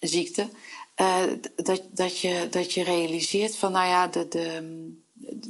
ziekte. 0.00 0.48
Eh, 0.94 1.22
dat, 1.56 1.82
dat, 1.90 2.18
je, 2.18 2.46
dat 2.50 2.72
je 2.72 2.82
realiseert 2.82 3.56
van, 3.56 3.72
nou 3.72 3.86
ja, 3.86 4.06
de, 4.06 4.28
de, 4.28 4.44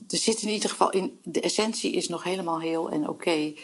er 0.09 0.19
zit 0.19 0.43
in 0.43 0.49
ieder 0.49 0.71
geval 0.71 0.91
in, 0.91 1.21
de 1.25 1.41
essentie 1.41 1.93
is 1.93 2.09
nog 2.09 2.23
helemaal 2.23 2.61
heel 2.61 2.91
en 2.91 3.09
oké. 3.09 3.55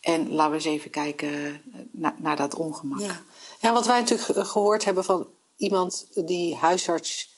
En 0.00 0.32
laten 0.32 0.50
we 0.50 0.56
eens 0.56 0.64
even 0.64 0.90
kijken 0.90 1.62
naar, 1.90 2.14
naar 2.18 2.36
dat 2.36 2.54
ongemak. 2.54 3.00
Ja. 3.00 3.22
ja, 3.60 3.72
wat 3.72 3.86
wij 3.86 4.00
natuurlijk 4.00 4.28
ge- 4.38 4.44
gehoord 4.44 4.84
hebben 4.84 5.04
van 5.04 5.26
iemand 5.56 6.06
die 6.26 6.54
huisarts 6.54 7.34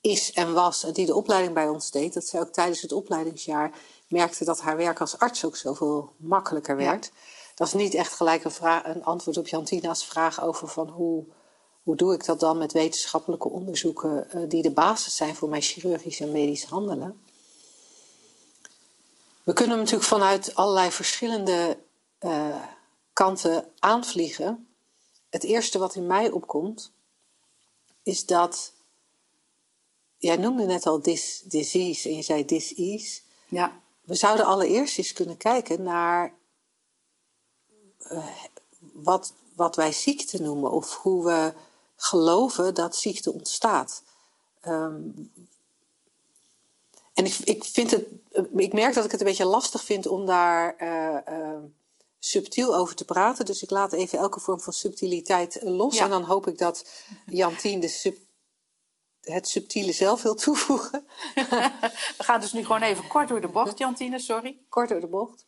is 0.00 0.32
en 0.32 0.52
was 0.52 0.84
en 0.84 0.92
die 0.92 1.06
de 1.06 1.14
opleiding 1.14 1.54
bij 1.54 1.68
ons 1.68 1.90
deed, 1.90 2.14
dat 2.14 2.26
zij 2.26 2.40
ook 2.40 2.52
tijdens 2.52 2.80
het 2.82 2.92
opleidingsjaar 2.92 3.78
merkte 4.14 4.44
dat 4.44 4.60
haar 4.60 4.76
werk 4.76 5.00
als 5.00 5.18
arts 5.18 5.44
ook 5.44 5.56
zoveel 5.56 6.12
makkelijker 6.16 6.80
Ja. 6.80 6.90
werd. 6.90 7.12
Dat 7.54 7.66
is 7.66 7.72
niet 7.72 7.94
echt 7.94 8.12
gelijk 8.12 8.44
een, 8.44 8.50
vraag, 8.50 8.84
een 8.84 9.04
antwoord 9.04 9.36
op 9.36 9.48
Jantina's 9.48 10.04
vraag 10.06 10.42
over 10.42 10.68
van 10.68 10.88
hoe, 10.88 11.24
hoe 11.82 11.96
doe 11.96 12.14
ik 12.14 12.24
dat 12.24 12.40
dan 12.40 12.58
met 12.58 12.72
wetenschappelijke 12.72 13.48
onderzoeken 13.48 14.30
eh, 14.30 14.40
die 14.48 14.62
de 14.62 14.70
basis 14.70 15.16
zijn 15.16 15.34
voor 15.34 15.48
mijn 15.48 15.62
chirurgisch 15.62 16.20
en 16.20 16.32
medisch 16.32 16.64
handelen. 16.64 17.20
We 19.42 19.52
kunnen 19.52 19.76
hem 19.76 19.84
natuurlijk 19.84 20.08
vanuit 20.08 20.54
allerlei 20.54 20.90
verschillende 20.90 21.78
eh, 22.18 22.62
kanten 23.12 23.64
aanvliegen. 23.78 24.68
Het 25.30 25.44
eerste 25.44 25.78
wat 25.78 25.94
in 25.94 26.06
mij 26.06 26.30
opkomt, 26.30 26.92
is 28.02 28.26
dat. 28.26 28.72
Jij 30.18 30.36
noemde 30.36 30.64
net 30.64 30.86
al 30.86 31.02
dis, 31.02 31.42
disease 31.44 32.08
en 32.08 32.16
je 32.16 32.22
zei 32.22 32.44
disease. 32.44 33.20
Ja. 33.48 33.80
We 34.04 34.14
zouden 34.14 34.46
allereerst 34.46 34.98
eens 34.98 35.12
kunnen 35.12 35.36
kijken 35.36 35.82
naar 35.82 36.34
eh, 37.98 38.26
wat, 38.92 39.32
wat 39.54 39.76
wij 39.76 39.92
ziekte 39.92 40.42
noemen 40.42 40.70
of 40.70 40.96
hoe 40.96 41.24
we 41.24 41.52
geloven 41.96 42.74
dat 42.74 42.96
ziekte 42.96 43.32
ontstaat. 43.32 44.02
Ehm, 44.60 45.00
en 47.14 47.24
ik, 47.24 47.38
ik, 47.38 47.64
vind 47.64 47.90
het, 47.90 48.06
ik 48.56 48.72
merk 48.72 48.94
dat 48.94 49.04
ik 49.04 49.10
het 49.10 49.20
een 49.20 49.26
beetje 49.26 49.44
lastig 49.44 49.84
vind 49.84 50.06
om 50.06 50.26
daar 50.26 50.76
eh, 50.76 51.26
eh, 51.26 51.62
subtiel 52.18 52.76
over 52.76 52.94
te 52.94 53.04
praten. 53.04 53.44
Dus 53.44 53.62
ik 53.62 53.70
laat 53.70 53.92
even 53.92 54.18
elke 54.18 54.40
vorm 54.40 54.60
van 54.60 54.72
subtiliteit 54.72 55.58
los. 55.62 55.96
Ja. 55.96 56.04
En 56.04 56.10
dan 56.10 56.22
hoop 56.22 56.46
ik 56.46 56.58
dat 56.58 56.86
Jantien 57.26 57.80
de 57.80 57.88
het 59.24 59.48
subtiele 59.48 59.92
zelf 59.92 60.22
wil 60.22 60.34
toevoegen. 60.34 61.06
We 62.18 62.24
gaan 62.24 62.40
dus 62.40 62.52
nu 62.52 62.64
gewoon 62.64 62.82
even 62.82 63.06
kort 63.06 63.28
door 63.28 63.40
de 63.40 63.48
bocht, 63.48 63.78
Jantine, 63.78 64.18
sorry. 64.18 64.58
Kort 64.68 64.88
door 64.88 65.00
de 65.00 65.06
bocht. 65.06 65.46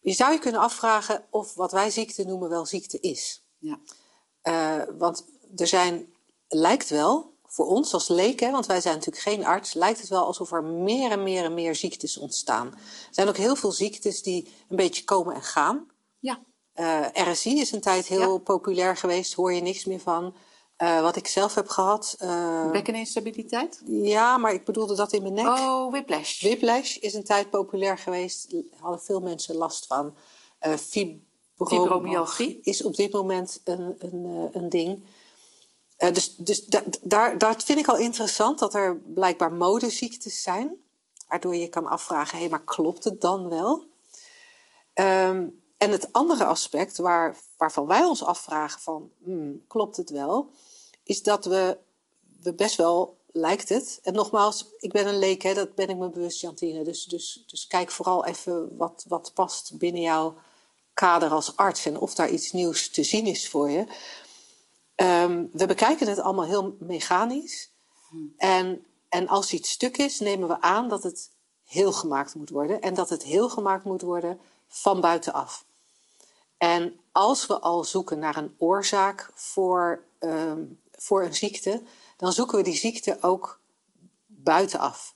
Je 0.00 0.12
zou 0.12 0.32
je 0.32 0.38
kunnen 0.38 0.60
afvragen 0.60 1.24
of 1.30 1.54
wat 1.54 1.72
wij 1.72 1.90
ziekte 1.90 2.24
noemen 2.24 2.48
wel 2.48 2.66
ziekte 2.66 3.00
is. 3.00 3.42
Ja. 3.58 3.78
Uh, 4.42 4.82
want 4.98 5.24
er 5.56 5.66
zijn, 5.66 6.14
lijkt 6.48 6.88
wel, 6.88 7.34
voor 7.46 7.66
ons 7.66 7.92
als 7.92 8.08
leken, 8.08 8.52
want 8.52 8.66
wij 8.66 8.80
zijn 8.80 8.94
natuurlijk 8.94 9.22
geen 9.22 9.44
arts, 9.44 9.74
lijkt 9.74 10.00
het 10.00 10.08
wel 10.08 10.24
alsof 10.24 10.52
er 10.52 10.64
meer 10.64 11.10
en 11.10 11.22
meer 11.22 11.44
en 11.44 11.54
meer 11.54 11.74
ziektes 11.74 12.18
ontstaan. 12.18 12.66
Er 12.66 12.78
zijn 13.10 13.28
ook 13.28 13.36
heel 13.36 13.56
veel 13.56 13.72
ziektes 13.72 14.22
die 14.22 14.54
een 14.68 14.76
beetje 14.76 15.04
komen 15.04 15.34
en 15.34 15.42
gaan. 15.42 15.88
Ja. 16.18 16.40
Uh, 16.74 17.06
RSI 17.12 17.60
is 17.60 17.72
een 17.72 17.80
tijd 17.80 18.06
heel 18.06 18.32
Ja. 18.32 18.38
populair 18.38 18.96
geweest, 18.96 19.34
hoor 19.34 19.52
je 19.52 19.60
niks 19.60 19.84
meer 19.84 20.00
van. 20.00 20.34
Uh, 20.82 21.00
wat 21.00 21.16
ik 21.16 21.26
zelf 21.26 21.54
heb 21.54 21.68
gehad. 21.68 22.16
uh, 22.22 22.70
Bekkeninstabiliteit? 22.70 23.82
ja, 23.86 24.38
maar 24.38 24.52
ik 24.52 24.64
bedoelde 24.64 24.94
dat 24.94 25.12
in 25.12 25.22
mijn 25.22 25.34
nek. 25.34 25.46
Oh, 25.46 25.90
whiplash. 25.90 26.42
Whiplash 26.42 26.96
is 26.96 27.14
een 27.14 27.24
tijd 27.24 27.50
populair 27.50 27.98
geweest. 27.98 28.54
Hadden 28.80 29.00
veel 29.00 29.20
mensen 29.20 29.54
last 29.54 29.86
van. 29.86 30.14
Uh, 30.66 30.74
Fibromyalgie. 30.74 32.60
is 32.62 32.82
op 32.82 32.96
dit 32.96 33.12
moment 33.12 33.60
een, 33.64 33.94
een, 33.98 34.24
uh, 34.24 34.62
een 34.62 34.68
ding. 34.68 35.02
Uh, 35.98 36.12
dus 36.12 36.36
dus 36.36 36.66
da 36.66 36.82
daar, 37.02 37.38
dat 37.38 37.64
vind 37.64 37.78
ik 37.78 37.88
al 37.88 37.98
interessant, 37.98 38.58
dat 38.58 38.74
er 38.74 38.96
blijkbaar 38.96 39.52
modeziektes 39.52 40.42
zijn. 40.42 40.76
Waardoor 41.28 41.56
je 41.56 41.68
kan 41.68 41.86
afvragen, 41.86 42.34
hé, 42.34 42.40
hey, 42.40 42.50
maar 42.50 42.64
klopt 42.64 43.04
het 43.04 43.20
dan 43.20 43.48
wel? 43.48 43.84
Um, 44.94 45.62
en 45.76 45.90
het 45.90 46.12
andere 46.12 46.44
aspect 46.44 46.96
waar, 46.96 47.36
waarvan 47.56 47.86
wij 47.86 48.04
ons 48.04 48.24
afvragen 48.24 48.80
van, 48.80 49.10
hmm, 49.24 49.64
klopt 49.66 49.96
het 49.96 50.10
wel? 50.10 50.50
Is 51.02 51.22
dat 51.22 51.44
we, 51.44 51.78
we 52.42 52.54
best 52.54 52.76
wel 52.76 53.18
lijkt 53.32 53.68
het. 53.68 53.98
En 54.02 54.14
nogmaals, 54.14 54.66
ik 54.78 54.92
ben 54.92 55.06
een 55.06 55.18
leek, 55.18 55.42
hè, 55.42 55.54
dat 55.54 55.74
ben 55.74 55.88
ik 55.88 55.96
me 55.96 56.08
bewust, 56.08 56.40
Jantine. 56.40 56.84
Dus, 56.84 57.04
dus, 57.04 57.44
dus 57.46 57.66
kijk 57.66 57.90
vooral 57.90 58.24
even 58.24 58.76
wat, 58.76 59.04
wat 59.08 59.30
past 59.34 59.78
binnen 59.78 60.02
jouw 60.02 60.34
kader 60.94 61.30
als 61.30 61.56
arts 61.56 61.86
en 61.86 61.98
of 61.98 62.14
daar 62.14 62.30
iets 62.30 62.52
nieuws 62.52 62.90
te 62.90 63.02
zien 63.02 63.26
is 63.26 63.48
voor 63.48 63.70
je. 63.70 63.86
Um, 64.96 65.50
we 65.52 65.66
bekijken 65.66 66.08
het 66.08 66.18
allemaal 66.18 66.44
heel 66.44 66.76
mechanisch. 66.78 67.70
En, 68.36 68.84
en 69.08 69.28
als 69.28 69.52
iets 69.52 69.70
stuk 69.70 69.96
is, 69.96 70.20
nemen 70.20 70.48
we 70.48 70.60
aan 70.60 70.88
dat 70.88 71.02
het 71.02 71.30
heel 71.64 71.92
gemaakt 71.92 72.34
moet 72.34 72.50
worden. 72.50 72.80
En 72.80 72.94
dat 72.94 73.08
het 73.08 73.22
heel 73.22 73.48
gemaakt 73.48 73.84
moet 73.84 74.02
worden 74.02 74.40
van 74.68 75.00
buitenaf. 75.00 75.64
En 76.58 77.00
als 77.12 77.46
we 77.46 77.60
al 77.60 77.84
zoeken 77.84 78.18
naar 78.18 78.36
een 78.36 78.54
oorzaak 78.58 79.30
voor, 79.34 80.04
um, 80.18 80.80
voor 81.00 81.24
een 81.24 81.34
ziekte, 81.34 81.82
dan 82.16 82.32
zoeken 82.32 82.56
we 82.56 82.64
die 82.64 82.76
ziekte 82.76 83.18
ook 83.20 83.60
buitenaf. 84.26 85.14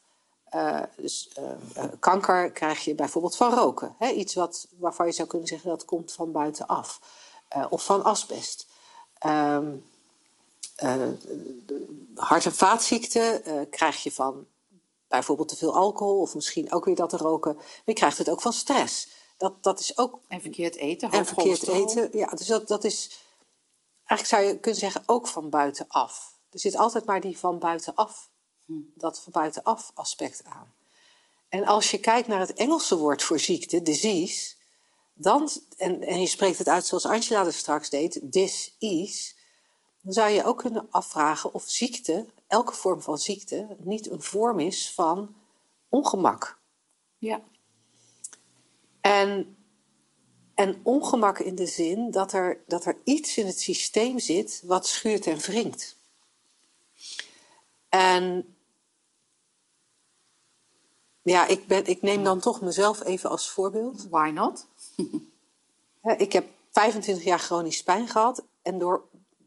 Uh, 0.54 0.82
dus 0.96 1.30
uh, 1.38 1.84
uh, 1.84 1.92
kanker 1.98 2.50
krijg 2.50 2.84
je 2.84 2.94
bijvoorbeeld 2.94 3.36
van 3.36 3.54
roken. 3.54 3.94
Hè? 3.98 4.10
Iets 4.10 4.34
wat, 4.34 4.68
waarvan 4.78 5.06
je 5.06 5.12
zou 5.12 5.28
kunnen 5.28 5.48
zeggen 5.48 5.68
dat 5.68 5.84
komt 5.84 6.12
van 6.12 6.32
buitenaf. 6.32 7.00
of 7.68 7.84
van 7.84 8.04
asbest. 8.04 8.66
Um, 9.26 9.84
hart- 12.14 12.44
en 12.44 12.54
vaatziekten 12.54 13.42
krijg 13.70 14.02
je 14.02 14.12
van 14.12 14.46
bijvoorbeeld 15.08 15.48
te 15.48 15.56
veel 15.56 15.74
alcohol 15.74 16.20
of 16.20 16.34
misschien 16.34 16.72
ook 16.72 16.84
weer 16.84 16.94
dat 16.94 17.08
te 17.08 17.16
roken. 17.16 17.54
Maar 17.54 17.82
je 17.84 17.92
krijgt 17.92 18.18
het 18.18 18.28
ook 18.28 18.40
van 18.40 18.52
stress. 18.52 19.08
Dat, 19.36 19.62
dat 19.62 19.80
is 19.80 19.98
ook. 19.98 20.18
En 20.28 20.40
verkeerd 20.40 20.76
eten. 20.76 21.10
En 21.10 21.26
verkeerd 21.26 21.68
eten. 21.68 22.08
Ja, 22.12 22.26
dus 22.26 22.46
dat, 22.46 22.68
dat 22.68 22.84
is. 22.84 23.22
Eigenlijk 24.06 24.26
zou 24.26 24.42
je 24.42 24.60
kunnen 24.60 24.80
zeggen 24.80 25.02
ook 25.06 25.26
van 25.26 25.50
buitenaf. 25.50 26.38
Er 26.50 26.58
zit 26.58 26.76
altijd 26.76 27.04
maar 27.04 27.20
die 27.20 27.38
van 27.38 27.58
buitenaf, 27.58 28.30
dat 28.94 29.20
van 29.20 29.32
buitenaf 29.32 29.90
aspect 29.94 30.44
aan. 30.44 30.74
En 31.48 31.64
als 31.64 31.90
je 31.90 31.98
kijkt 31.98 32.28
naar 32.28 32.40
het 32.40 32.52
Engelse 32.52 32.96
woord 32.96 33.22
voor 33.22 33.38
ziekte, 33.38 33.82
disease, 33.82 34.54
dan, 35.14 35.50
en, 35.76 36.02
en 36.02 36.20
je 36.20 36.26
spreekt 36.26 36.58
het 36.58 36.68
uit 36.68 36.86
zoals 36.86 37.06
Angela 37.06 37.46
er 37.46 37.52
straks 37.52 37.90
deed, 37.90 38.20
dis-ease, 38.22 39.34
dan 40.00 40.12
zou 40.12 40.30
je 40.30 40.44
ook 40.44 40.58
kunnen 40.58 40.86
afvragen 40.90 41.54
of 41.54 41.64
ziekte, 41.66 42.26
elke 42.46 42.72
vorm 42.72 43.02
van 43.02 43.18
ziekte, 43.18 43.76
niet 43.78 44.10
een 44.10 44.22
vorm 44.22 44.60
is 44.60 44.92
van 44.92 45.34
ongemak. 45.88 46.58
Ja. 47.18 47.40
En, 49.00 49.56
en 50.54 50.80
ongemak 50.82 51.38
in 51.38 51.54
de 51.54 51.66
zin 51.66 52.10
dat 52.10 52.32
er, 52.32 52.62
dat 52.66 52.84
er 52.84 52.96
iets 53.04 53.36
in 53.36 53.46
het 53.46 53.60
systeem 53.60 54.18
zit 54.18 54.62
wat 54.64 54.86
schuurt 54.86 55.26
en 55.26 55.38
wringt. 55.38 55.96
En 57.88 58.54
ja, 61.22 61.46
ik, 61.46 61.66
ben, 61.66 61.86
ik 61.86 62.02
neem 62.02 62.24
dan 62.24 62.40
toch 62.40 62.60
mezelf 62.60 63.04
even 63.04 63.30
als 63.30 63.50
voorbeeld. 63.50 64.06
Why 64.08 64.30
not? 64.34 64.66
ik 66.16 66.32
heb 66.32 66.46
25 66.70 67.24
jaar 67.24 67.38
chronisch 67.38 67.82
pijn 67.82 68.08
gehad 68.08 68.44
en, 68.62 68.78
door, 68.78 69.04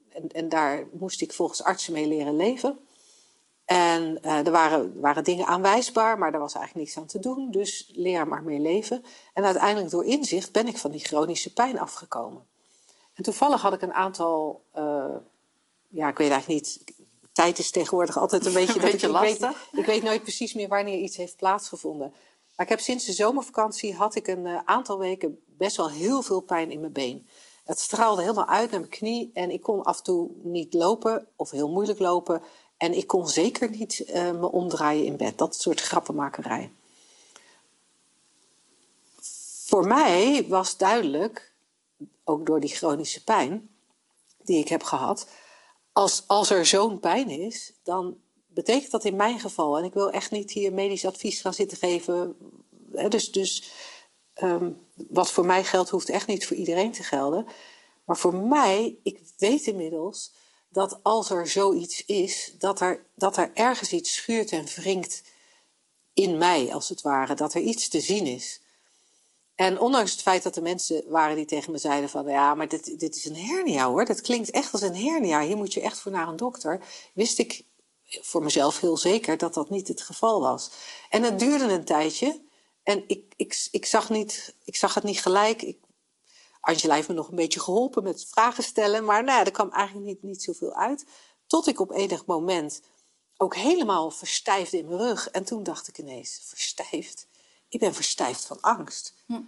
en, 0.09 0.31
en 0.31 0.49
daar 0.49 0.87
moest 0.91 1.21
ik 1.21 1.33
volgens 1.33 1.63
artsen 1.63 1.93
mee 1.93 2.07
leren 2.07 2.35
leven. 2.35 2.79
En 3.67 4.19
uh, 4.25 4.45
er 4.45 4.51
waren, 4.51 4.99
waren 4.99 5.23
dingen 5.23 5.45
aanwijsbaar, 5.45 6.17
maar 6.17 6.31
daar 6.31 6.39
was 6.39 6.55
eigenlijk 6.55 6.85
niks 6.85 6.97
aan 6.97 7.05
te 7.05 7.19
doen. 7.19 7.51
Dus 7.51 7.91
leer 7.95 8.19
er 8.19 8.27
maar 8.27 8.43
mee 8.43 8.59
leven. 8.59 9.03
En 9.33 9.43
uiteindelijk 9.43 9.89
door 9.89 10.05
inzicht 10.05 10.51
ben 10.51 10.67
ik 10.67 10.77
van 10.77 10.91
die 10.91 10.99
chronische 10.99 11.53
pijn 11.53 11.79
afgekomen. 11.79 12.45
En 13.13 13.23
toevallig 13.23 13.61
had 13.61 13.73
ik 13.73 13.81
een 13.81 13.93
aantal, 13.93 14.63
uh, 14.77 15.15
ja, 15.87 16.07
ik 16.07 16.17
weet 16.17 16.31
eigenlijk 16.31 16.61
niet, 16.61 16.83
tijd 17.31 17.59
is 17.59 17.71
tegenwoordig 17.71 18.17
altijd 18.17 18.45
een 18.45 18.53
beetje, 18.65 18.73
een 18.73 18.91
beetje 18.91 19.11
dat 19.11 19.23
ik, 19.23 19.29
ik, 19.29 19.39
weet, 19.39 19.55
ik 19.71 19.85
weet 19.85 20.03
nooit 20.03 20.21
precies 20.21 20.53
meer 20.53 20.67
wanneer 20.67 20.99
iets 20.99 21.17
heeft 21.17 21.35
plaatsgevonden. 21.35 22.13
Maar 22.55 22.65
ik 22.65 22.71
heb 22.71 22.79
sinds 22.79 23.05
de 23.05 23.13
zomervakantie 23.13 23.95
had 23.95 24.15
ik 24.15 24.27
een 24.27 24.45
uh, 24.45 24.59
aantal 24.65 24.97
weken 24.97 25.39
best 25.45 25.77
wel 25.77 25.89
heel 25.89 26.21
veel 26.21 26.41
pijn 26.41 26.71
in 26.71 26.79
mijn 26.79 26.91
been. 26.91 27.27
Het 27.63 27.79
straalde 27.79 28.21
helemaal 28.21 28.47
uit 28.47 28.71
naar 28.71 28.79
mijn 28.79 28.91
knie 28.91 29.31
en 29.33 29.51
ik 29.51 29.61
kon 29.61 29.83
af 29.83 29.97
en 29.97 30.03
toe 30.03 30.29
niet 30.43 30.73
lopen 30.73 31.27
of 31.35 31.51
heel 31.51 31.69
moeilijk 31.69 31.99
lopen. 31.99 32.41
En 32.77 32.93
ik 32.93 33.07
kon 33.07 33.27
zeker 33.27 33.69
niet 33.69 34.03
uh, 34.07 34.31
me 34.31 34.51
omdraaien 34.51 35.05
in 35.05 35.17
bed. 35.17 35.37
Dat 35.37 35.55
soort 35.55 35.81
grappenmakerij. 35.81 36.71
Voor 39.65 39.87
mij 39.87 40.45
was 40.47 40.77
duidelijk, 40.77 41.53
ook 42.23 42.45
door 42.45 42.59
die 42.59 42.69
chronische 42.69 43.23
pijn 43.23 43.69
die 44.43 44.59
ik 44.59 44.67
heb 44.67 44.83
gehad, 44.83 45.27
als, 45.93 46.23
als 46.27 46.49
er 46.49 46.65
zo'n 46.65 46.99
pijn 46.99 47.29
is, 47.29 47.73
dan 47.83 48.17
betekent 48.47 48.91
dat 48.91 49.05
in 49.05 49.15
mijn 49.15 49.39
geval, 49.39 49.77
en 49.77 49.83
ik 49.83 49.93
wil 49.93 50.11
echt 50.11 50.31
niet 50.31 50.51
hier 50.51 50.73
medisch 50.73 51.05
advies 51.05 51.41
gaan 51.41 51.53
zitten 51.53 51.77
geven, 51.77 52.35
hè, 52.91 53.07
dus, 53.07 53.31
dus 53.31 53.71
um, 54.43 54.79
wat 54.93 55.31
voor 55.31 55.45
mij 55.45 55.63
geldt, 55.63 55.89
hoeft 55.89 56.09
echt 56.09 56.27
niet 56.27 56.47
voor 56.47 56.57
iedereen 56.57 56.91
te 56.91 57.03
gelden. 57.03 57.47
Maar 58.05 58.17
voor 58.17 58.35
mij, 58.35 58.97
ik 59.03 59.21
weet 59.37 59.67
inmiddels 59.67 60.33
dat 60.69 60.99
als 61.03 61.29
er 61.29 61.47
zoiets 61.47 62.05
is, 62.05 62.53
dat 62.57 62.81
er, 62.81 63.05
dat 63.15 63.37
er 63.37 63.51
ergens 63.53 63.91
iets 63.91 64.13
schuurt 64.13 64.51
en 64.51 64.65
wringt 64.65 65.21
in 66.13 66.37
mij, 66.37 66.73
als 66.73 66.89
het 66.89 67.01
ware. 67.01 67.35
Dat 67.35 67.53
er 67.53 67.61
iets 67.61 67.89
te 67.89 67.99
zien 67.99 68.25
is. 68.25 68.61
En 69.55 69.79
ondanks 69.79 70.11
het 70.11 70.21
feit 70.21 70.43
dat 70.43 70.55
er 70.55 70.61
mensen 70.61 71.03
waren 71.07 71.35
die 71.35 71.45
tegen 71.45 71.71
me 71.71 71.77
zeiden 71.77 72.09
van... 72.09 72.27
ja, 72.27 72.55
maar 72.55 72.67
dit, 72.67 72.99
dit 72.99 73.15
is 73.15 73.25
een 73.25 73.35
hernia 73.35 73.89
hoor, 73.89 74.05
dat 74.05 74.21
klinkt 74.21 74.49
echt 74.49 74.71
als 74.71 74.81
een 74.81 74.95
hernia. 74.95 75.41
Hier 75.41 75.57
moet 75.57 75.73
je 75.73 75.81
echt 75.81 75.99
voor 75.99 76.11
naar 76.11 76.27
een 76.27 76.35
dokter. 76.35 76.81
Wist 77.13 77.39
ik 77.39 77.65
voor 78.03 78.43
mezelf 78.43 78.79
heel 78.79 78.97
zeker 78.97 79.37
dat 79.37 79.53
dat 79.53 79.69
niet 79.69 79.87
het 79.87 80.01
geval 80.01 80.41
was. 80.41 80.69
En 81.09 81.23
het 81.23 81.39
duurde 81.39 81.63
een 81.63 81.85
tijdje. 81.85 82.41
En 82.83 83.03
ik, 83.07 83.33
ik, 83.35 83.67
ik, 83.71 83.85
zag, 83.85 84.09
niet, 84.09 84.55
ik 84.63 84.75
zag 84.75 84.93
het 84.93 85.03
niet 85.03 85.21
gelijk. 85.21 85.61
Ik, 85.61 85.77
Angela 86.67 86.95
heeft 86.95 87.07
me 87.07 87.13
nog 87.13 87.29
een 87.29 87.35
beetje 87.35 87.59
geholpen 87.59 88.03
met 88.03 88.25
vragen 88.29 88.63
stellen. 88.63 89.05
Maar 89.05 89.23
nou 89.23 89.37
ja, 89.37 89.45
er 89.45 89.51
kwam 89.51 89.71
eigenlijk 89.71 90.07
niet, 90.07 90.23
niet 90.23 90.43
zoveel 90.43 90.73
uit. 90.73 91.05
Tot 91.45 91.67
ik 91.67 91.79
op 91.79 91.91
enig 91.91 92.25
moment 92.25 92.81
ook 93.37 93.55
helemaal 93.55 94.11
verstijfde 94.11 94.77
in 94.77 94.87
mijn 94.87 94.99
rug. 94.99 95.29
En 95.29 95.43
toen 95.43 95.63
dacht 95.63 95.87
ik 95.87 95.97
ineens, 95.97 96.41
verstijfd? 96.43 97.27
Ik 97.69 97.79
ben 97.79 97.93
verstijfd 97.93 98.45
van 98.45 98.61
angst. 98.61 99.13
Hm. 99.25 99.41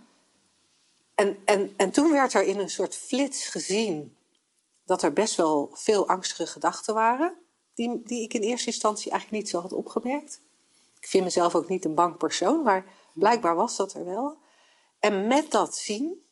En, 1.16 1.38
en, 1.46 1.74
en 1.78 1.92
toen 1.92 2.12
werd 2.12 2.34
er 2.34 2.44
in 2.44 2.60
een 2.60 2.70
soort 2.70 2.96
flits 2.96 3.48
gezien 3.48 4.16
dat 4.86 5.02
er 5.02 5.14
best 5.14 5.36
wel 5.36 5.70
veel 5.74 6.08
angstige 6.08 6.48
gedachten 6.48 6.94
waren. 6.94 7.38
Die, 7.74 8.02
die 8.04 8.24
ik 8.24 8.34
in 8.34 8.42
eerste 8.42 8.68
instantie 8.68 9.12
eigenlijk 9.12 9.42
niet 9.42 9.52
zo 9.52 9.62
had 9.62 9.74
opgemerkt. 9.74 10.42
Ik 11.00 11.08
vind 11.08 11.24
mezelf 11.24 11.56
ook 11.56 11.70
niet 11.70 11.86
een 11.86 11.96
bang 11.96 12.18
persoon, 12.18 12.64
maar 12.64 12.86
blijkbaar 13.14 13.56
was 13.56 13.76
dat 13.76 13.94
er 13.94 14.06
wel. 14.06 14.38
En 15.00 15.28
met 15.28 15.52
dat 15.52 15.76
zien 15.76 16.28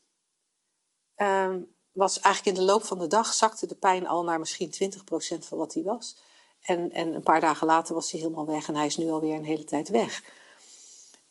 um, 1.17 1.75
was 1.91 2.19
eigenlijk 2.19 2.57
in 2.57 2.63
de 2.63 2.71
loop 2.71 2.83
van 2.83 2.99
de 2.99 3.07
dag 3.07 3.33
zakte 3.33 3.67
de 3.67 3.75
pijn 3.75 4.07
al 4.07 4.23
naar 4.23 4.39
misschien 4.39 4.73
20% 4.73 4.97
van 5.39 5.57
wat 5.57 5.73
hij 5.73 5.83
was. 5.83 6.15
En, 6.61 6.91
en 6.91 7.13
een 7.13 7.23
paar 7.23 7.41
dagen 7.41 7.67
later 7.67 7.95
was 7.95 8.11
hij 8.11 8.19
helemaal 8.19 8.45
weg 8.45 8.67
en 8.67 8.75
hij 8.75 8.85
is 8.85 8.97
nu 8.97 9.09
alweer 9.09 9.35
een 9.35 9.45
hele 9.45 9.63
tijd 9.63 9.89
weg. 9.89 10.23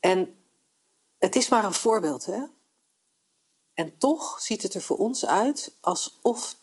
En 0.00 0.36
het 1.18 1.36
is 1.36 1.48
maar 1.48 1.64
een 1.64 1.72
voorbeeld, 1.72 2.26
hè? 2.26 2.42
En 3.74 3.98
toch 3.98 4.40
ziet 4.40 4.62
het 4.62 4.74
er 4.74 4.82
voor 4.82 4.96
ons 4.96 5.26
uit 5.26 5.76
alsof, 5.80 6.56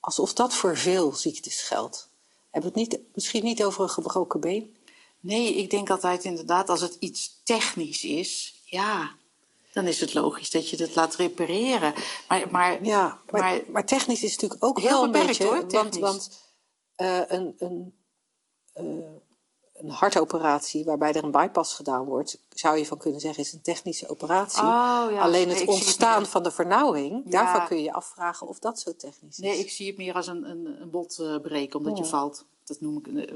alsof 0.00 0.32
dat 0.32 0.54
voor 0.54 0.76
veel 0.76 1.12
ziektes 1.12 1.62
geldt. 1.62 2.10
We 2.50 2.60
het 2.60 2.74
niet, 2.74 2.98
misschien 3.14 3.44
niet 3.44 3.64
over 3.64 3.82
een 3.82 3.88
gebroken 3.88 4.40
been? 4.40 4.76
Nee, 5.20 5.54
ik 5.54 5.70
denk 5.70 5.90
altijd 5.90 6.24
inderdaad, 6.24 6.68
als 6.68 6.80
het 6.80 6.96
iets 6.98 7.40
technisch 7.44 8.04
is, 8.04 8.60
ja, 8.64 9.16
dan 9.72 9.86
is 9.86 10.00
het 10.00 10.14
logisch 10.14 10.50
dat 10.50 10.68
je 10.70 10.76
het 10.82 10.94
laat 10.94 11.14
repareren. 11.16 11.94
Maar, 12.28 12.50
maar, 12.50 12.84
Ja, 12.84 13.18
maar, 13.30 13.40
maar- 13.40 13.60
maar, 13.68 13.86
technisch 13.86 14.22
is 14.22 14.32
natuurlijk 14.32 14.64
ook 14.64 14.80
Heel 14.80 15.04
een 15.04 15.10
beperkt, 15.12 15.26
beetje... 15.38 15.44
hoor, 15.44 15.56
want 15.56 15.70
technisch. 15.70 15.98
want 16.00 16.30
eh, 16.94 17.20
een, 17.26 17.54
een, 17.58 17.94
eh, 18.72 18.84
een 19.74 19.90
hartoperatie 19.90 20.84
waarbij 20.84 21.12
er 21.12 21.24
een 21.24 21.30
bypass 21.30 21.74
gedaan 21.74 22.04
wordt... 22.04 22.38
zou 22.48 22.76
je 22.78 22.86
van 22.86 22.98
kunnen 22.98 23.20
zeggen 23.20 23.42
is 23.42 23.52
een 23.52 23.62
technische 23.62 24.08
operatie. 24.08 24.62
Oh, 24.62 25.06
ja. 25.10 25.20
Alleen 25.20 25.48
het 25.48 25.60
het 25.60 25.68
ontstaan 25.68 26.26
van 26.26 26.42
de 26.42 26.50
vernauwing... 26.50 27.22
Ja. 27.24 27.30
daarvan 27.30 27.66
kun 27.66 27.76
je 27.76 27.82
je 27.82 27.92
afvragen 27.92 28.46
of 28.46 28.58
dat 28.58 28.80
zo 28.80 28.96
technisch 28.96 29.38
is. 29.38 29.44
nee, 29.44 29.58
ik 29.58 29.70
zie 29.70 29.86
het 29.86 29.96
meer 29.96 30.14
als 30.14 30.26
een, 30.26 30.50
een, 30.50 30.80
een 30.80 30.90
bot 30.90 31.18
eh, 31.18 31.40
breken 31.40 31.78
omdat 31.78 31.98
je 31.98 32.04
valt. 32.04 32.44
Dat 32.64 32.80
noem 32.80 32.96
ik 33.04 33.32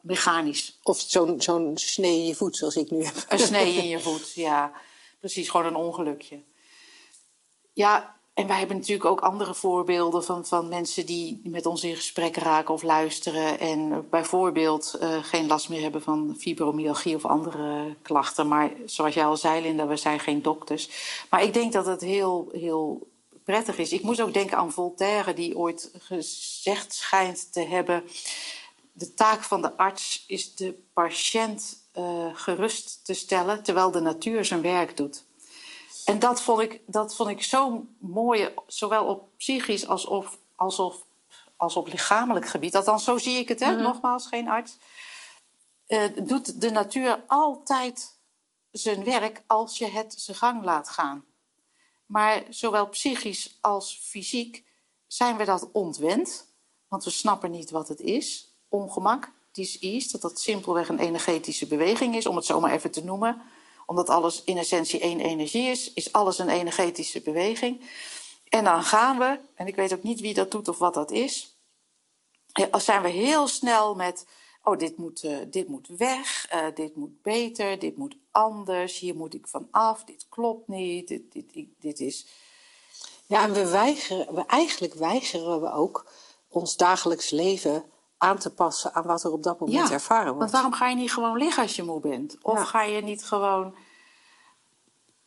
mechanisch. 0.00 0.78
Of 0.82 1.00
zo'n 1.00 1.40
zo'n 1.40 1.72
snee 1.74 2.18
in 2.18 2.26
je 2.26 2.34
voet 2.34 2.56
zoals 2.56 2.76
ik 2.76 2.90
nu 2.90 3.04
heb. 3.04 3.14
Een 3.28 3.38
snee 3.38 3.74
in 3.74 3.88
je 3.94 4.00
voet, 4.00 4.32
ja. 4.32 4.72
Precies, 5.20 5.48
gewoon 5.48 5.66
een 5.66 5.76
ongelukje. 5.76 6.42
Ja, 7.72 8.20
en 8.34 8.46
wij 8.46 8.58
hebben 8.58 8.76
natuurlijk 8.76 9.04
ook 9.04 9.20
andere 9.20 9.54
voorbeelden 9.54 10.24
van, 10.24 10.46
van 10.46 10.68
mensen 10.68 11.06
die 11.06 11.40
met 11.44 11.66
ons 11.66 11.84
in 11.84 11.96
gesprek 11.96 12.36
raken 12.36 12.74
of 12.74 12.82
luisteren. 12.82 13.58
En 13.58 14.08
bijvoorbeeld 14.10 14.96
eh, 15.00 15.24
geen 15.24 15.46
last 15.46 15.68
meer 15.68 15.80
hebben 15.80 16.02
van 16.02 16.34
fibromyalgie 16.38 17.14
of 17.14 17.24
andere 17.24 17.96
klachten. 18.02 18.48
Maar 18.48 18.72
zoals 18.84 19.14
jij 19.14 19.24
al 19.24 19.36
zei, 19.36 19.62
Linda, 19.62 19.86
we 19.86 19.96
zijn 19.96 20.20
geen 20.20 20.42
dokters. 20.42 20.90
Maar 21.30 21.42
ik 21.42 21.52
denk 21.54 21.72
dat 21.72 21.86
het 21.86 22.00
heel, 22.00 22.48
heel 22.52 23.08
prettig 23.44 23.78
is. 23.78 23.92
Ik 23.92 24.02
moest 24.02 24.20
ook 24.20 24.34
denken 24.34 24.56
aan 24.56 24.72
Voltaire, 24.72 25.34
die 25.34 25.58
ooit 25.58 25.90
gezegd 25.98 26.94
schijnt 26.94 27.52
te 27.52 27.60
hebben. 27.60 28.04
De 28.92 29.14
taak 29.14 29.42
van 29.42 29.62
de 29.62 29.76
arts 29.76 30.24
is 30.26 30.54
de 30.54 30.82
patiënt 30.92 31.79
eh, 31.92 32.26
gerust 32.32 33.04
te 33.04 33.14
stellen 33.14 33.62
terwijl 33.62 33.90
de 33.90 34.00
natuur 34.00 34.44
zijn 34.44 34.62
werk 34.62 34.96
doet. 34.96 35.24
En 36.04 36.18
dat 36.18 36.42
vond 36.42 36.60
ik, 36.60 36.80
dat 36.86 37.14
vond 37.14 37.30
ik 37.30 37.42
zo 37.42 37.86
mooi, 37.98 38.54
zowel 38.66 39.06
op 39.06 39.28
psychisch 39.36 39.86
als 39.86 40.06
op, 40.06 40.38
als 40.54 40.78
op, 40.78 41.06
als 41.56 41.76
op 41.76 41.86
lichamelijk 41.86 42.46
gebied. 42.46 42.76
Althans, 42.76 43.04
zo 43.04 43.18
zie 43.18 43.38
ik 43.38 43.48
het, 43.48 43.60
hè? 43.60 43.76
nogmaals, 43.76 44.26
geen 44.26 44.48
arts. 44.48 44.78
Eh, 45.86 46.04
doet 46.22 46.60
de 46.60 46.70
natuur 46.70 47.22
altijd 47.26 48.18
zijn 48.70 49.04
werk 49.04 49.42
als 49.46 49.78
je 49.78 49.86
het 49.86 50.14
zijn 50.16 50.36
gang 50.36 50.64
laat 50.64 50.88
gaan. 50.88 51.24
Maar 52.06 52.42
zowel 52.48 52.88
psychisch 52.88 53.58
als 53.60 54.00
fysiek 54.02 54.64
zijn 55.06 55.36
we 55.36 55.44
dat 55.44 55.68
ontwend, 55.72 56.46
want 56.88 57.04
we 57.04 57.10
snappen 57.10 57.50
niet 57.50 57.70
wat 57.70 57.88
het 57.88 58.00
is. 58.00 58.54
Ongemak, 58.68 59.32
dis-ease, 59.52 60.10
dat 60.10 60.20
dat 60.20 60.40
simpelweg 60.40 60.88
een 60.88 60.98
energetische 60.98 61.66
beweging 61.66 62.16
is, 62.16 62.26
om 62.26 62.36
het 62.36 62.44
zo 62.44 62.60
maar 62.60 62.72
even 62.72 62.90
te 62.90 63.04
noemen. 63.04 63.42
Omdat 63.86 64.08
alles 64.08 64.44
in 64.44 64.58
essentie 64.58 65.00
één 65.00 65.20
energie 65.20 65.68
is, 65.68 65.92
is 65.92 66.12
alles 66.12 66.38
een 66.38 66.48
energetische 66.48 67.20
beweging. 67.20 67.80
En 68.48 68.64
dan 68.64 68.82
gaan 68.82 69.18
we, 69.18 69.38
en 69.54 69.66
ik 69.66 69.76
weet 69.76 69.92
ook 69.92 70.02
niet 70.02 70.20
wie 70.20 70.34
dat 70.34 70.50
doet 70.50 70.68
of 70.68 70.78
wat 70.78 70.94
dat 70.94 71.10
is, 71.10 71.58
ja, 72.52 72.66
dan 72.66 72.80
zijn 72.80 73.02
we 73.02 73.08
heel 73.08 73.48
snel 73.48 73.94
met, 73.94 74.26
oh, 74.64 74.78
dit 74.78 74.96
moet, 74.96 75.24
eh, 75.24 75.36
dit 75.50 75.68
moet 75.68 75.88
weg, 75.88 76.46
eh, 76.48 76.66
dit 76.74 76.96
moet 76.96 77.22
beter, 77.22 77.78
dit 77.78 77.96
moet 77.96 78.16
anders, 78.30 78.98
hier 78.98 79.16
moet 79.16 79.34
ik 79.34 79.48
van 79.48 79.68
af, 79.70 80.04
dit 80.04 80.26
klopt 80.28 80.68
niet, 80.68 81.08
dit, 81.08 81.32
dit, 81.32 81.52
dit, 81.52 81.68
dit 81.78 82.00
is... 82.00 82.26
Ja, 83.26 83.42
en 83.42 83.52
we 83.52 83.68
weigeren, 83.68 84.34
we, 84.34 84.46
eigenlijk 84.46 84.94
weigeren 84.94 85.60
we 85.60 85.72
ook 85.72 86.10
ons 86.48 86.76
dagelijks 86.76 87.30
leven 87.30 87.84
aan 88.20 88.38
te 88.38 88.50
passen 88.54 88.94
aan 88.94 89.06
wat 89.06 89.24
er 89.24 89.32
op 89.32 89.42
dat 89.42 89.60
moment 89.60 89.90
ervaren 89.90 90.24
want 90.26 90.36
wordt. 90.36 90.52
waarom 90.52 90.72
ga 90.72 90.88
je 90.88 90.96
niet 90.96 91.12
gewoon 91.12 91.36
liggen 91.36 91.62
als 91.62 91.76
je 91.76 91.82
moe 91.82 92.00
bent? 92.00 92.36
Of 92.42 92.58
Ja. 92.58 92.64
ga 92.64 92.82
je 92.82 93.02
niet 93.02 93.24
gewoon 93.24 93.74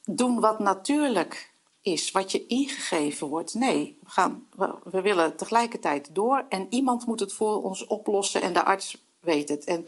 doen 0.06 0.40
wat 0.40 0.60
natuurlijk 0.60 1.52
is, 1.82 2.12
wat 2.12 2.32
je 2.32 2.46
ingegeven 2.48 3.28
wordt? 3.28 3.54
Nee, 3.54 3.98
we, 4.04 4.10
gaan, 4.10 4.48
we, 4.56 4.74
we 4.84 5.02
willen 5.02 5.36
tegelijkertijd 5.36 6.16
door 6.16 6.46
en 6.50 6.68
iemand 6.70 7.06
moet 7.06 7.20
het 7.20 7.34
voor 7.34 7.64
ons 7.64 7.86
oplossen 7.88 8.42
en 8.42 8.54
de 8.54 8.64
arts 8.64 9.04
weet 9.20 9.50
het. 9.50 9.64
En, 9.64 9.88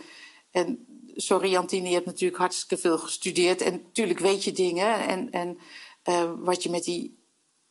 en 0.51 0.85
sorry 1.15 1.49
Jantine, 1.49 1.87
je 1.87 1.93
hebt 1.93 2.05
natuurlijk 2.05 2.39
hartstikke 2.39 2.77
veel 2.77 2.97
gestudeerd 2.97 3.61
en 3.61 3.71
natuurlijk 3.73 4.19
weet 4.19 4.43
je 4.43 4.51
dingen 4.51 5.07
en, 5.07 5.31
en 5.31 5.57
eh, 6.03 6.31
wat 6.37 6.63
je 6.63 6.69
met 6.69 6.83
die 6.83 7.17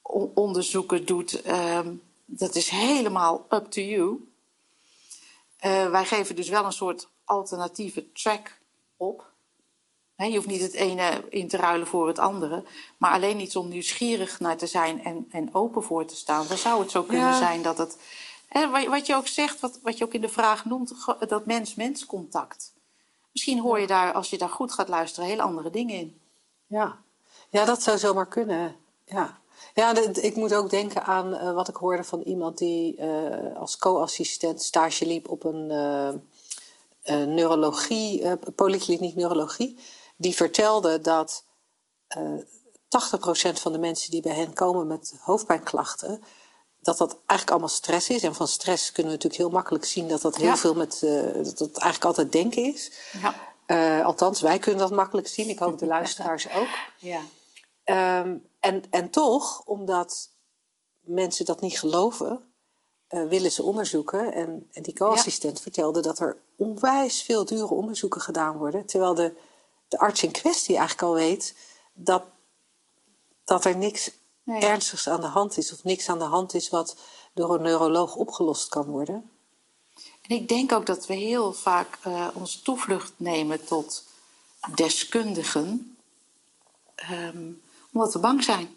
on- 0.03 0.31
onderzoeken 0.35 1.07
doet, 1.07 1.42
ehm, 1.42 1.92
dat 2.25 2.55
is 2.55 2.68
helemaal 2.68 3.47
up 3.51 3.64
to 3.70 3.81
you. 3.81 4.33
Eh, 5.64 5.90
wij 5.90 6.05
geven 6.05 6.37
dus 6.37 6.48
wel 6.48 6.64
een 6.64 6.72
soort 6.72 7.09
alternatieve 7.24 8.12
track 8.12 8.59
op. 8.96 9.33
Je 10.16 10.35
hoeft 10.35 10.46
niet 10.46 10.61
het 10.61 10.72
ene 10.72 11.24
in 11.29 11.48
te 11.48 11.57
ruilen 11.57 11.87
voor 11.87 12.07
het 12.07 12.18
andere, 12.18 12.64
maar 12.98 13.12
alleen 13.12 13.40
iets 13.40 13.57
om 13.57 13.68
nieuwsgierig 13.68 14.40
naar 14.40 14.57
te 14.57 14.66
zijn 14.66 15.05
en, 15.05 15.27
en 15.31 15.55
open 15.55 15.83
voor 15.83 16.05
te 16.05 16.16
staan. 16.16 16.46
Dan 16.46 16.57
zou 16.57 16.81
het 16.81 16.90
zo 16.90 17.03
kunnen 17.03 17.29
Ja. 17.29 17.38
zijn 17.38 17.62
dat 17.62 17.79
het. 17.79 17.98
Wat, 18.88 19.07
je 19.07 19.14
ook 19.14 19.27
zegt, 19.27 19.61
wat, 19.61 19.81
wat 19.83 19.98
je 19.98 20.05
ook 20.05 20.14
in 20.14 20.20
de 20.20 20.29
vraag 20.29 20.64
noemt, 20.64 20.94
dat 21.29 21.46
mens-mens 21.46 22.07
contact. 22.07 22.72
Misschien 23.33 23.61
hoor 23.61 23.81
je 23.81 23.87
daar, 23.87 24.12
als 24.12 24.31
je 24.31 24.38
daar 24.38 24.48
goed 24.48 24.72
gaat 24.72 24.88
luisteren, 24.88 25.29
hele 25.29 25.42
andere 25.42 25.70
dingen 25.70 25.94
in. 25.96 26.20
Ja. 26.66 26.98
ja, 27.50 27.64
dat 27.64 27.83
zou 27.83 27.98
zomaar 27.98 28.29
kunnen. 28.29 28.77
Ja, 29.05 29.40
ja 29.74 29.96
ik 30.12 30.37
moet 30.37 30.55
ook 30.55 30.70
denken 30.70 31.05
aan 31.05 31.35
eh, 31.35 31.53
wat 31.55 31.68
ik 31.68 31.77
hoorde 31.77 32.05
van 32.05 32.20
iemand 32.20 32.59
die 32.59 32.96
eh, 32.96 33.57
als 33.57 33.77
co-assistent 33.77 34.62
stage 34.62 35.07
liep 35.07 35.29
op 35.29 35.44
een 35.44 35.70
eh, 35.70 37.24
neurologie, 37.24 38.37
polykliniek 38.37 39.14
neurologie. 39.14 39.79
Die 40.16 40.35
vertelde 40.35 41.00
dat 41.00 41.44
eh 42.07 42.20
80% 42.94 43.53
van 43.61 43.72
de 43.72 43.79
mensen 43.79 44.11
die 44.11 44.22
bij 44.22 44.35
hen 44.35 44.53
komen 44.53 44.87
met 44.87 45.14
hoofdpijnklachten, 45.20 46.22
dat 46.81 46.98
dat 46.98 47.11
eigenlijk 47.12 47.50
allemaal 47.50 47.68
stress 47.68 48.09
is. 48.09 48.22
En 48.22 48.35
van 48.35 48.48
stress 48.48 48.92
kunnen 48.92 49.12
we 49.12 49.18
natuurlijk 49.18 49.42
heel 49.42 49.53
makkelijk 49.59 49.85
zien 49.85 50.09
dat 50.09 50.20
dat 50.22 50.37
heel 50.37 50.46
Ja. 50.46 50.57
veel 50.57 50.74
met, 50.74 50.98
dat 51.44 51.59
het 51.59 51.79
eigenlijk 51.79 52.05
altijd 52.05 52.33
denken 52.33 52.62
is. 52.74 52.90
Ja. 53.66 54.03
Althans, 54.03 54.40
wij 54.40 54.59
kunnen 54.59 54.81
dat 54.81 54.90
makkelijk 54.90 55.29
zien. 55.29 55.48
Ik 55.48 55.59
hoop 55.59 55.79
de 55.79 55.87
luisteraars 55.96 56.46
ook. 56.53 56.68
ja. 56.98 57.20
Ehm, 57.85 58.37
en, 58.64 58.83
en 58.90 59.11
toch, 59.11 59.62
omdat 59.64 60.31
mensen 61.00 61.44
dat 61.44 61.61
niet 61.61 61.79
geloven, 61.79 62.53
eh, 63.07 63.27
willen 63.27 63.53
ze 63.53 63.62
onderzoeken. 63.62 64.33
En, 64.33 64.68
en 64.72 64.83
die 64.83 64.94
co-assistent 64.94 65.61
vertelde 65.61 66.00
dat 66.00 66.18
er 66.18 66.37
onwijs 66.57 67.22
veel 67.22 67.44
dure 67.44 67.74
onderzoeken 67.74 68.20
gedaan 68.20 68.57
worden. 68.57 68.87
Terwijl 68.87 69.14
de, 69.14 69.33
de 69.88 69.98
arts 69.98 70.22
in 70.22 70.31
kwestie 70.31 70.77
eigenlijk 70.77 71.09
al 71.09 71.14
weet 71.14 71.55
dat, 71.92 72.22
dat 73.44 73.64
er 73.64 73.77
niks 73.77 74.11
Nee. 74.42 74.61
ernstigs 74.61 75.09
aan 75.09 75.20
de 75.20 75.27
hand 75.27 75.57
is. 75.57 75.72
Of 75.72 75.85
niks 75.85 76.09
aan 76.09 76.18
de 76.18 76.24
hand 76.24 76.55
is 76.55 76.70
wat 76.70 76.96
door 77.35 77.55
een 77.55 77.62
neuroloog 77.62 78.16
opgelost 78.16 78.68
kan 78.68 78.87
worden. 78.87 79.31
En 80.22 80.37
ik 80.37 80.48
denk 80.48 80.72
ook 80.72 80.87
dat 80.87 81.07
we 81.07 81.14
heel 81.14 81.53
vaak 81.53 81.98
eh, 82.03 82.29
onze 82.35 82.62
toevlucht 82.62 83.12
nemen 83.16 83.64
tot 83.64 84.05
deskundigen, 84.74 85.96
ehm, 86.94 87.53
omdat 87.94 88.12
we 88.12 88.18
bang 88.18 88.44
zijn. 88.44 88.68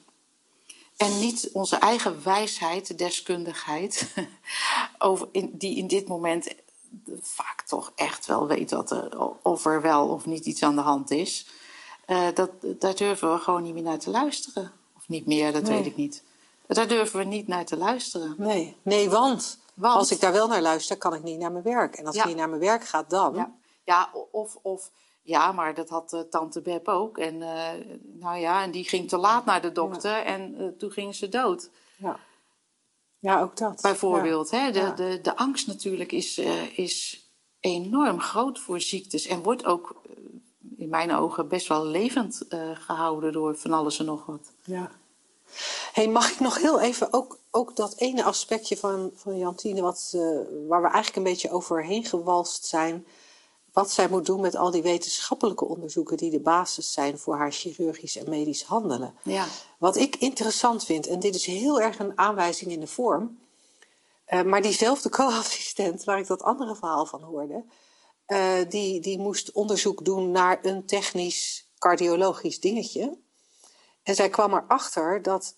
En 0.97 1.19
niet 1.19 1.49
onze 1.53 1.75
eigen 1.75 2.23
wijsheid, 2.23 2.97
deskundigheid, 2.97 4.13
over 4.97 5.27
in, 5.31 5.51
die 5.57 5.77
in 5.77 5.87
dit 5.87 6.07
moment 6.07 6.47
vaak 7.21 7.61
toch 7.61 7.91
echt 7.95 8.25
wel 8.25 8.47
weet 8.47 8.71
wat 8.71 8.91
er, 8.91 9.19
of 9.41 9.65
er 9.65 9.81
wel 9.81 10.07
of 10.07 10.25
niet 10.25 10.45
iets 10.45 10.63
aan 10.63 10.75
de 10.75 10.81
hand 10.81 11.11
is. 11.11 11.47
Eh, 12.05 12.27
dat, 12.33 12.49
daar 12.61 12.95
durven 12.95 13.33
we 13.33 13.39
gewoon 13.39 13.63
niet 13.63 13.73
meer 13.73 13.83
naar 13.83 13.99
te 13.99 14.09
luisteren. 14.09 14.71
Of 14.97 15.07
niet 15.07 15.25
meer, 15.25 15.51
dat 15.51 15.63
Nee. 15.63 15.77
weet 15.77 15.85
ik 15.85 15.95
niet. 15.95 16.23
Daar 16.67 16.87
durven 16.87 17.19
we 17.19 17.25
niet 17.25 17.47
naar 17.47 17.65
te 17.65 17.77
luisteren. 17.77 18.35
Nee, 18.37 18.75
nee 18.81 19.09
want, 19.09 19.57
Want? 19.73 19.95
als 19.95 20.11
ik 20.11 20.19
daar 20.19 20.31
wel 20.31 20.47
naar 20.47 20.61
luister, 20.61 20.97
kan 20.97 21.13
ik 21.13 21.23
niet 21.23 21.39
naar 21.39 21.51
mijn 21.51 21.63
werk. 21.63 21.95
En 21.95 22.05
als 22.05 22.15
Ja. 22.15 22.21
ik 22.21 22.27
niet 22.27 22.37
naar 22.37 22.49
mijn 22.49 22.61
werk 22.61 22.85
ga, 22.87 23.03
dan... 23.07 23.35
Ja, 23.35 23.51
ja 23.83 24.09
of, 24.31 24.57
of 24.61 24.91
ja, 25.27 25.51
maar 25.51 25.73
dat 25.73 25.89
had 25.89 26.13
eh, 26.13 26.19
tante 26.19 26.61
Beb 26.61 26.87
ook. 26.87 27.17
En, 27.17 27.41
eh, 27.41 27.85
nou 28.03 28.37
ja, 28.37 28.63
en 28.63 28.71
die 28.71 28.83
ging 28.83 29.09
te 29.09 29.17
laat 29.17 29.45
naar 29.45 29.61
de 29.61 29.71
dokter 29.71 30.23
en 30.23 30.55
eh, 30.57 30.67
toen 30.67 30.91
ging 30.91 31.15
ze 31.15 31.29
dood. 31.29 31.69
Ja, 31.97 32.19
ja 33.19 33.41
ook 33.41 33.57
dat. 33.57 33.81
Bijvoorbeeld. 33.81 34.51
Hè? 34.51 34.71
De, 34.71 34.79
Ja. 34.79 34.91
de, 34.91 35.19
de 35.21 35.35
angst 35.35 35.67
natuurlijk 35.67 36.11
is, 36.11 36.37
is 36.75 37.25
enorm 37.59 38.19
groot 38.19 38.59
voor 38.59 38.81
ziektes. 38.81 39.27
En 39.27 39.43
wordt 39.43 39.65
ook 39.65 40.01
in 40.77 40.89
mijn 40.89 41.15
ogen 41.15 41.47
best 41.47 41.67
wel 41.67 41.85
levend 41.85 42.47
eh, 42.47 42.69
gehouden 42.73 43.31
door 43.33 43.55
van 43.55 43.73
alles 43.73 43.99
en 43.99 44.05
nog 44.05 44.25
wat. 44.25 44.51
Ja. 44.63 44.91
Hey, 45.93 46.07
mag 46.07 46.31
ik 46.31 46.39
nog 46.39 46.61
heel 46.61 46.79
even 46.79 47.13
ook, 47.13 47.39
ook 47.51 47.75
dat 47.75 47.97
ene 47.97 48.23
aspectje 48.23 48.77
van, 48.77 49.11
van 49.15 49.37
Jantine, 49.37 49.81
wat, 49.81 50.11
waar 50.67 50.81
we 50.81 50.87
eigenlijk 50.87 51.15
een 51.15 51.23
beetje 51.23 51.51
overheen 51.51 52.05
gewalst 52.05 52.65
zijn, 52.65 53.05
wat 53.77 53.91
zij 53.91 54.09
moet 54.09 54.25
doen 54.25 54.41
met 54.41 54.55
al 54.55 54.71
die 54.71 54.81
wetenschappelijke 54.81 55.65
onderzoeken 55.65 56.17
die 56.17 56.31
de 56.31 56.39
basis 56.39 56.91
zijn 56.91 57.17
voor 57.17 57.37
haar 57.37 57.51
chirurgisch 57.51 58.17
en 58.17 58.29
medisch 58.29 58.63
handelen. 58.63 59.13
Ja. 59.23 59.45
Wat 59.77 59.95
ik 59.95 60.15
interessant 60.15 60.83
vind, 60.83 61.07
en 61.07 61.19
dit 61.19 61.35
is 61.35 61.45
heel 61.45 61.81
erg 61.81 61.99
een 61.99 62.17
aanwijzing 62.17 62.71
in 62.71 62.79
de 62.79 62.87
vorm, 62.87 63.39
Eh, 64.25 64.43
maar 64.43 64.61
diezelfde 64.61 65.09
co-assistent, 65.17 66.03
waar 66.03 66.19
ik 66.19 66.27
dat 66.27 66.41
andere 66.41 66.75
verhaal 66.75 67.05
van 67.05 67.21
hoorde, 67.21 67.63
eh, 68.25 68.69
die, 68.69 68.99
die 68.99 69.19
moest 69.19 69.51
onderzoek 69.51 70.05
doen 70.05 70.31
naar 70.31 70.59
een 70.61 70.85
technisch 70.85 71.69
cardiologisch 71.77 72.59
dingetje. 72.59 73.17
En 74.03 74.15
zij 74.15 74.29
kwam 74.29 74.53
erachter 74.53 75.21
dat 75.21 75.55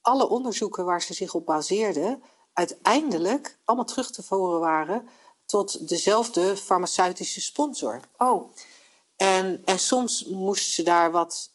alle 0.00 0.28
onderzoeken 0.28 0.84
waar 0.84 1.02
ze 1.02 1.14
zich 1.14 1.34
op 1.34 1.46
baseerde, 1.46 2.18
uiteindelijk 2.52 3.58
allemaal 3.64 3.86
terug 3.86 4.10
te 4.10 4.22
voeren 4.22 4.60
waren 4.60 5.08
tot 5.54 5.88
dezelfde 5.88 6.56
farmaceutische 6.56 7.40
sponsor. 7.40 8.00
Oh, 8.18 8.52
En, 9.16 9.62
en 9.64 9.78
soms 9.78 10.24
moest 10.24 10.70
ze 10.70 10.82
daar 10.82 11.10
wat 11.10 11.52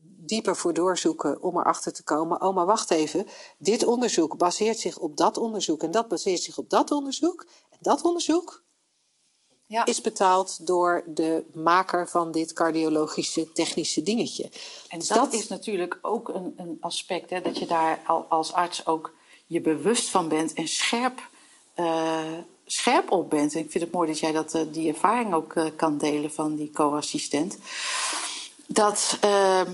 dieper 0.00 0.56
voor 0.56 0.72
doorzoeken 0.74 1.42
om 1.42 1.58
erachter 1.58 1.92
te 1.92 2.02
komen. 2.02 2.42
Oh, 2.42 2.54
maar 2.54 2.66
wacht 2.66 2.90
even. 2.90 3.26
Dit 3.58 3.84
onderzoek 3.84 4.36
baseert 4.36 4.78
zich 4.78 4.98
op 4.98 5.16
dat 5.16 5.36
onderzoek. 5.36 5.82
En 5.82 5.90
dat 5.90 6.08
baseert 6.08 6.42
zich 6.42 6.58
op 6.58 6.70
dat 6.70 6.90
onderzoek. 6.90 7.46
En 7.70 7.78
dat 7.80 8.02
onderzoek 8.02 8.64
ja. 9.66 9.84
is 9.84 10.00
betaald 10.00 10.66
door 10.66 11.04
de 11.06 11.44
maker 11.54 12.08
van 12.08 12.32
dit 12.32 12.52
cardiologische 12.52 13.52
technische 13.52 14.02
dingetje. 14.02 14.50
En 14.88 14.98
Dus 14.98 15.08
dat, 15.08 15.32
is 15.32 15.48
natuurlijk 15.48 15.98
ook 16.02 16.28
een, 16.28 16.54
een 16.56 16.76
aspect, 16.80 17.30
hè, 17.30 17.40
dat 17.40 17.58
je 17.58 17.66
daar 17.66 18.02
al, 18.06 18.24
als 18.28 18.52
arts 18.52 18.86
ook 18.86 19.14
je 19.46 19.60
bewust 19.60 20.08
van 20.08 20.28
bent 20.28 20.52
en 20.52 20.68
scherp, 20.68 21.28
eh, 21.74 22.38
scherp 22.66 23.10
op 23.10 23.30
bent. 23.30 23.54
En 23.54 23.60
ik 23.60 23.70
vind 23.70 23.84
het 23.84 23.92
mooi 23.92 24.08
dat 24.08 24.18
jij 24.18 24.32
dat, 24.32 24.54
eh, 24.54 24.62
die 24.72 24.88
ervaring 24.88 25.34
ook 25.34 25.54
eh, 25.54 25.66
kan 25.76 25.98
delen 25.98 26.32
van 26.32 26.54
die 26.54 26.70
co-assistent. 26.70 27.58
Dat, 28.66 29.18
ehm, 29.20 29.70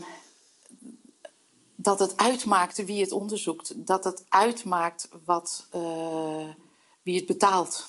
dat 1.75 1.99
het 1.99 2.17
uitmaakt 2.17 2.85
wie 2.85 3.01
het 3.01 3.13
onderzoekt. 3.13 3.87
Dat 3.87 4.05
het 4.05 4.25
uitmaakt 4.29 5.09
wat, 5.25 5.67
eh, 5.71 6.49
wie 7.03 7.17
het 7.17 7.27
betaalt. 7.27 7.87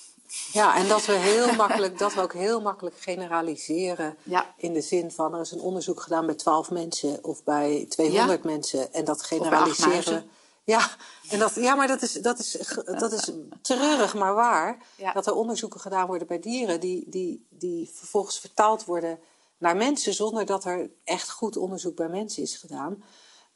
Ja, 0.52 0.76
en 0.76 0.88
dat 0.88 1.06
we 1.06 1.12
heel 1.12 1.54
makkelijk, 1.64 1.98
dat 1.98 2.14
we 2.14 2.20
ook 2.20 2.32
heel 2.32 2.60
makkelijk 2.60 2.96
generaliseren. 2.98 4.16
Ja. 4.22 4.54
In 4.56 4.72
de 4.72 4.80
zin 4.80 5.10
van 5.10 5.34
er 5.34 5.40
is 5.40 5.50
een 5.50 5.60
onderzoek 5.60 6.00
gedaan 6.00 6.26
bij 6.26 6.34
12 6.34 6.70
mensen 6.70 7.24
of 7.24 7.44
bij 7.44 7.86
200 7.88 8.44
mensen. 8.44 8.92
En 8.92 9.04
dat 9.04 9.22
generaliseren. 9.22 10.30
Ja, 10.64 10.90
en 11.30 11.38
dat, 11.38 11.54
ja, 11.54 11.74
maar 11.74 11.86
dat 11.86 12.02
is, 12.02 12.12
dat, 12.12 12.38
is, 12.38 12.72
dat 12.84 13.12
is 13.12 13.30
treurig, 13.62 14.14
maar 14.14 14.34
waar. 14.34 14.78
Ja. 14.96 15.12
Dat 15.12 15.26
er 15.26 15.34
onderzoeken 15.34 15.80
gedaan 15.80 16.06
worden 16.06 16.26
bij 16.26 16.38
dieren 16.38 16.80
die, 16.80 17.04
die, 17.08 17.46
die 17.50 17.90
vervolgens 17.94 18.38
vertaald 18.38 18.84
worden 18.84 19.18
naar 19.58 19.76
mensen 19.76 20.14
zonder 20.14 20.46
dat 20.46 20.64
er 20.64 20.90
echt 21.04 21.30
goed 21.30 21.56
onderzoek 21.56 21.96
bij 21.96 22.08
mensen 22.08 22.42
is 22.42 22.56
gedaan. 22.56 23.04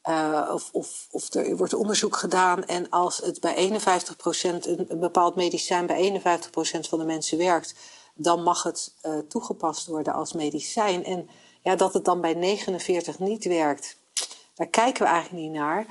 Eh, 0.01 0.49
of, 0.53 0.69
of, 0.71 1.07
of 1.11 1.33
er 1.33 1.57
wordt 1.57 1.73
onderzoek 1.73 2.15
gedaan 2.15 2.65
en 2.65 2.89
als 2.89 3.17
het 3.17 3.39
bij 3.39 3.69
51% 3.69 3.81
een, 4.41 4.85
een 4.87 4.99
bepaald 4.99 5.35
medicijn 5.35 5.85
bij 5.85 6.21
51% 6.23 6.79
van 6.79 6.99
de 6.99 7.05
mensen 7.05 7.37
werkt, 7.37 7.75
dan 8.13 8.43
mag 8.43 8.63
het 8.63 8.93
eh, 9.01 9.17
toegepast 9.17 9.87
worden 9.87 10.13
als 10.13 10.33
medicijn. 10.33 11.03
En 11.03 11.29
ja, 11.61 11.75
dat 11.75 11.93
het 11.93 12.05
dan 12.05 12.21
bij 12.21 12.33
49 12.33 13.19
niet 13.19 13.45
werkt, 13.45 13.97
daar 14.55 14.67
kijken 14.67 15.03
we 15.03 15.09
eigenlijk 15.09 15.43
niet 15.43 15.53
naar. 15.53 15.85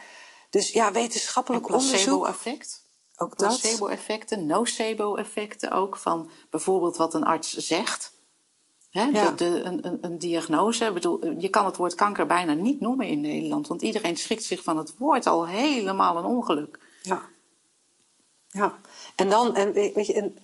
Dus 0.51 0.73
ja, 0.73 0.87
En 0.87 0.93
wetenschappelijk 0.93 1.65
onderzoek. 1.69 1.91
placebo-effect. 1.97 2.87
Ook 3.17 3.39
dat. 3.39 3.49
Placebo-effecten, 3.61 4.47
nocebo-effecten 4.47 5.71
ook 5.71 5.97
van 5.97 6.31
bijvoorbeeld 6.51 6.97
wat 6.97 7.15
een 7.15 7.25
arts 7.25 7.57
zegt. 7.57 8.13
Hè, 8.91 9.03
Ja. 9.05 9.31
de, 9.31 9.35
de- 9.35 9.61
een, 9.63 9.87
een, 9.87 9.99
een 10.01 10.19
diagnose. 10.19 10.85
Ik 10.85 10.95
bedoel, 10.95 11.31
je 11.39 11.49
kan 11.49 11.65
het 11.65 11.77
woord 11.77 11.95
kanker 11.95 12.27
bijna 12.27 12.53
niet 12.53 12.81
noemen 12.81 13.07
in 13.07 13.21
Nederland, 13.21 13.67
want 13.67 13.83
iedereen 13.83 14.17
schrikt 14.17 14.43
zich 14.45 14.63
van 14.63 14.77
het 14.77 14.97
woord 14.99 15.27
al 15.27 15.47
helemaal 15.47 16.17
een 16.17 16.25
ongeluk. 16.25 16.79
Ja. 17.03 17.23
Ja. 18.49 18.79
En 19.17 19.29
dan, 19.31 19.55
en, 19.57 19.73
we- 19.73 19.91
weet 19.95 20.07
je, 20.07 20.13
en, 20.15 20.37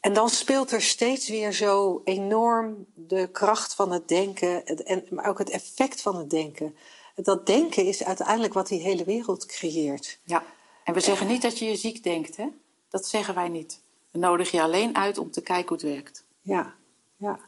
en 0.00 0.12
dan 0.12 0.28
speelt 0.28 0.70
er 0.72 0.82
steeds 0.82 1.28
weer 1.28 1.52
zo 1.52 2.00
enorm 2.04 2.86
de 2.94 3.28
kracht 3.32 3.74
van 3.74 3.92
het 3.92 4.08
denken, 4.08 4.66
en, 4.66 5.04
maar 5.10 5.26
ook 5.26 5.38
het 5.38 5.50
effect 5.50 6.00
van 6.00 6.16
het 6.16 6.30
denken. 6.30 6.76
Dat 7.14 7.46
denken 7.46 7.86
is 7.86 8.04
uiteindelijk 8.04 8.54
wat 8.54 8.68
die 8.68 8.80
hele 8.80 9.04
wereld 9.04 9.46
creëert. 9.46 10.18
Ja. 10.24 10.44
En 10.84 10.94
we 10.94 11.00
zeggen 11.00 11.26
niet 11.26 11.42
dat 11.42 11.58
je 11.58 11.64
je 11.64 11.76
ziek 11.76 12.02
denkt, 12.02 12.36
hè? 12.36 12.46
Dat 12.88 13.06
zeggen 13.06 13.34
wij 13.34 13.48
niet. 13.48 13.80
We 14.10 14.18
nodigen 14.18 14.58
je 14.58 14.64
alleen 14.64 14.96
uit 14.96 15.18
om 15.18 15.30
te 15.30 15.40
kijken 15.40 15.68
hoe 15.68 15.76
het 15.76 15.94
werkt. 15.94 16.24
Ja, 16.40 16.74
ja. 17.16 17.38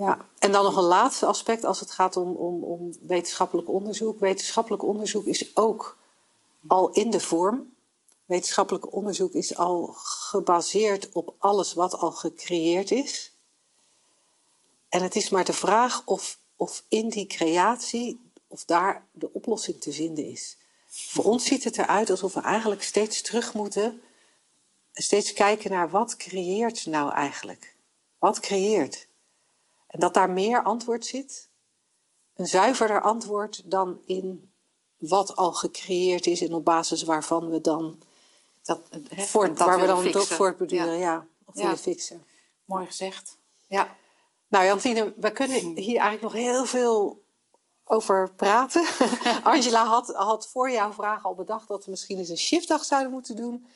Ja, 0.00 0.26
en 0.38 0.52
dan 0.52 0.64
nog 0.64 0.76
een 0.76 0.82
laatste 0.82 1.26
aspect 1.26 1.64
als 1.64 1.80
het 1.80 1.90
gaat 1.90 2.16
om, 2.16 2.36
om, 2.36 2.64
om 2.64 2.94
wetenschappelijk 3.00 3.68
onderzoek. 3.68 4.20
Wetenschappelijk 4.20 4.82
onderzoek 4.82 5.24
is 5.24 5.56
ook 5.56 5.96
al 6.66 6.90
in 6.90 7.10
de 7.10 7.20
vorm. 7.20 7.74
Wetenschappelijk 8.24 8.94
onderzoek 8.94 9.32
is 9.32 9.56
al 9.56 9.86
gebaseerd 9.96 11.12
op 11.12 11.34
alles 11.38 11.72
wat 11.72 11.98
al 11.98 12.12
gecreëerd 12.12 12.90
is. 12.90 13.32
En 14.88 15.02
het 15.02 15.16
is 15.16 15.28
maar 15.28 15.44
de 15.44 15.52
vraag 15.52 16.02
of, 16.04 16.38
of 16.60 16.84
in 16.88 17.08
die 17.08 17.26
creatie, 17.26 18.20
of 18.46 18.64
daar 18.64 19.06
de 19.12 19.32
oplossing 19.32 19.80
te 19.80 19.92
vinden 19.92 20.24
is. 20.24 20.56
Voor 20.86 21.24
ons 21.24 21.44
ziet 21.44 21.64
het 21.64 21.78
eruit 21.78 22.10
alsof 22.10 22.34
we 22.34 22.40
eigenlijk 22.40 22.82
steeds 22.82 23.22
terug 23.22 23.54
moeten 23.54 24.02
steeds 24.92 25.32
kijken 25.32 25.70
naar 25.70 25.90
wat 25.90 26.16
creëert 26.16 26.86
nou 26.86 27.12
eigenlijk? 27.12 27.74
Wat 28.18 28.40
creëert? 28.40 29.06
En 29.86 30.00
dat 30.00 30.14
daar 30.14 30.30
meer 30.30 30.62
antwoord 30.62 31.06
zit, 31.06 31.48
een 32.34 32.46
zuiverder 32.46 33.00
antwoord 33.00 33.70
dan 33.70 34.00
in 34.06 34.50
wat 34.96 35.36
al 35.36 35.52
gecreëerd 35.52 36.26
is 36.26 36.40
en 36.40 36.54
op 36.54 36.64
basis 36.64 37.02
waarvan 37.02 37.50
we 37.50 37.60
dan, 37.60 38.02
Dat, 38.62 38.80
hè, 39.08 39.22
voort, 39.22 39.56
dat 39.58 39.66
waar 39.66 39.80
we 39.80 39.86
dan 39.86 40.06
het 40.06 40.16
ook 40.16 40.26
voortbeduren, 40.26 40.98
Ja. 40.98 41.12
ja. 41.12 41.26
of 41.44 41.54
Ja. 41.54 41.62
willen 41.62 41.78
fixen. 41.78 42.24
Mooi 42.64 42.86
gezegd. 42.86 43.36
Ja. 43.66 43.96
Nou 44.50 44.64
Jantine, 44.64 45.12
we 45.16 45.32
kunnen 45.32 45.76
hier 45.76 46.00
eigenlijk 46.00 46.22
nog 46.22 46.32
heel 46.32 46.64
veel 46.64 47.22
over 47.84 48.32
praten. 48.34 48.84
Angela 49.42 49.84
had, 49.84 50.14
had 50.14 50.48
voor 50.48 50.70
jouw 50.70 50.92
vraag 50.92 51.24
al 51.24 51.34
bedacht 51.34 51.68
dat 51.68 51.84
we 51.84 51.90
misschien 51.90 52.18
eens 52.18 52.28
een 52.28 52.36
shiftdag 52.36 52.84
zouden 52.84 53.12
moeten 53.12 53.36
doen 53.36 53.66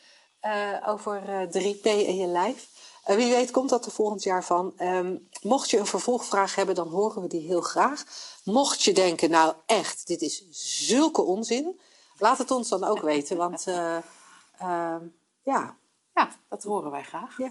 eh, 0.40 0.76
over 0.87 1.28
eh, 1.28 1.74
3P 1.74 1.82
in 1.82 2.16
je 2.16 2.26
lijf. 2.26 2.68
Eh, 3.04 3.16
wie 3.16 3.30
weet 3.30 3.50
komt 3.50 3.68
dat 3.68 3.87
er 3.87 3.92
volgend 3.92 4.22
jaar 4.22 4.44
van. 4.44 4.72
Ehm, 4.76 5.16
mocht 5.42 5.70
je 5.70 5.78
een 5.78 5.87
vervolgvraag 5.87 6.54
hebben, 6.54 6.74
dan 6.74 6.88
horen 6.88 7.22
we 7.22 7.28
die 7.28 7.46
heel 7.46 7.60
graag. 7.60 8.04
Mocht 8.44 8.82
je 8.82 8.92
denken, 8.92 9.30
nou 9.30 9.54
echt, 9.66 10.06
dit 10.06 10.22
is 10.22 10.46
zulke 10.87 11.22
onzin. 11.22 11.80
Laat 12.18 12.38
het 12.38 12.50
ons 12.50 12.68
dan 12.68 12.84
ook 12.84 13.00
weten, 13.00 13.37
want 13.37 13.66
eh, 13.66 13.96
ehm, 14.58 15.06
ja, 15.42 15.76
ja, 16.14 16.30
dat 16.48 16.62
horen 16.62 16.90
wij 16.90 17.02
graag. 17.02 17.38
ja. 17.38 17.50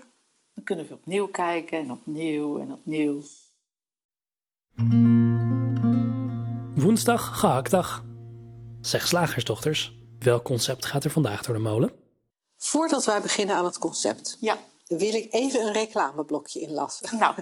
Dan 0.56 0.64
kunnen 0.64 0.88
we 0.88 0.94
opnieuw 0.94 1.28
kijken 1.28 1.80
en 1.80 1.92
opnieuw 1.92 2.60
en 2.60 2.72
opnieuw. 2.72 3.22
Woensdag, 6.76 7.40
gehaktdag. 7.40 8.04
Zeg 8.82 9.08
slagersdochters, 9.08 9.94
welk 10.20 10.44
concept 10.44 10.86
gaat 10.86 11.04
er 11.04 11.12
vandaag 11.12 11.44
door 11.44 11.56
de 11.56 11.62
molen? 11.62 11.92
Voordat 12.58 13.06
wij 13.06 13.22
beginnen 13.22 13.56
aan 13.56 13.66
het 13.66 13.78
concept, 13.78 14.38
Ja, 14.40 14.58
wil 14.88 15.14
ik 15.14 15.34
even 15.34 15.62
een 15.66 15.74
reclameblokje 15.74 16.60
inlassen. 16.60 17.18
nou. 17.18 17.36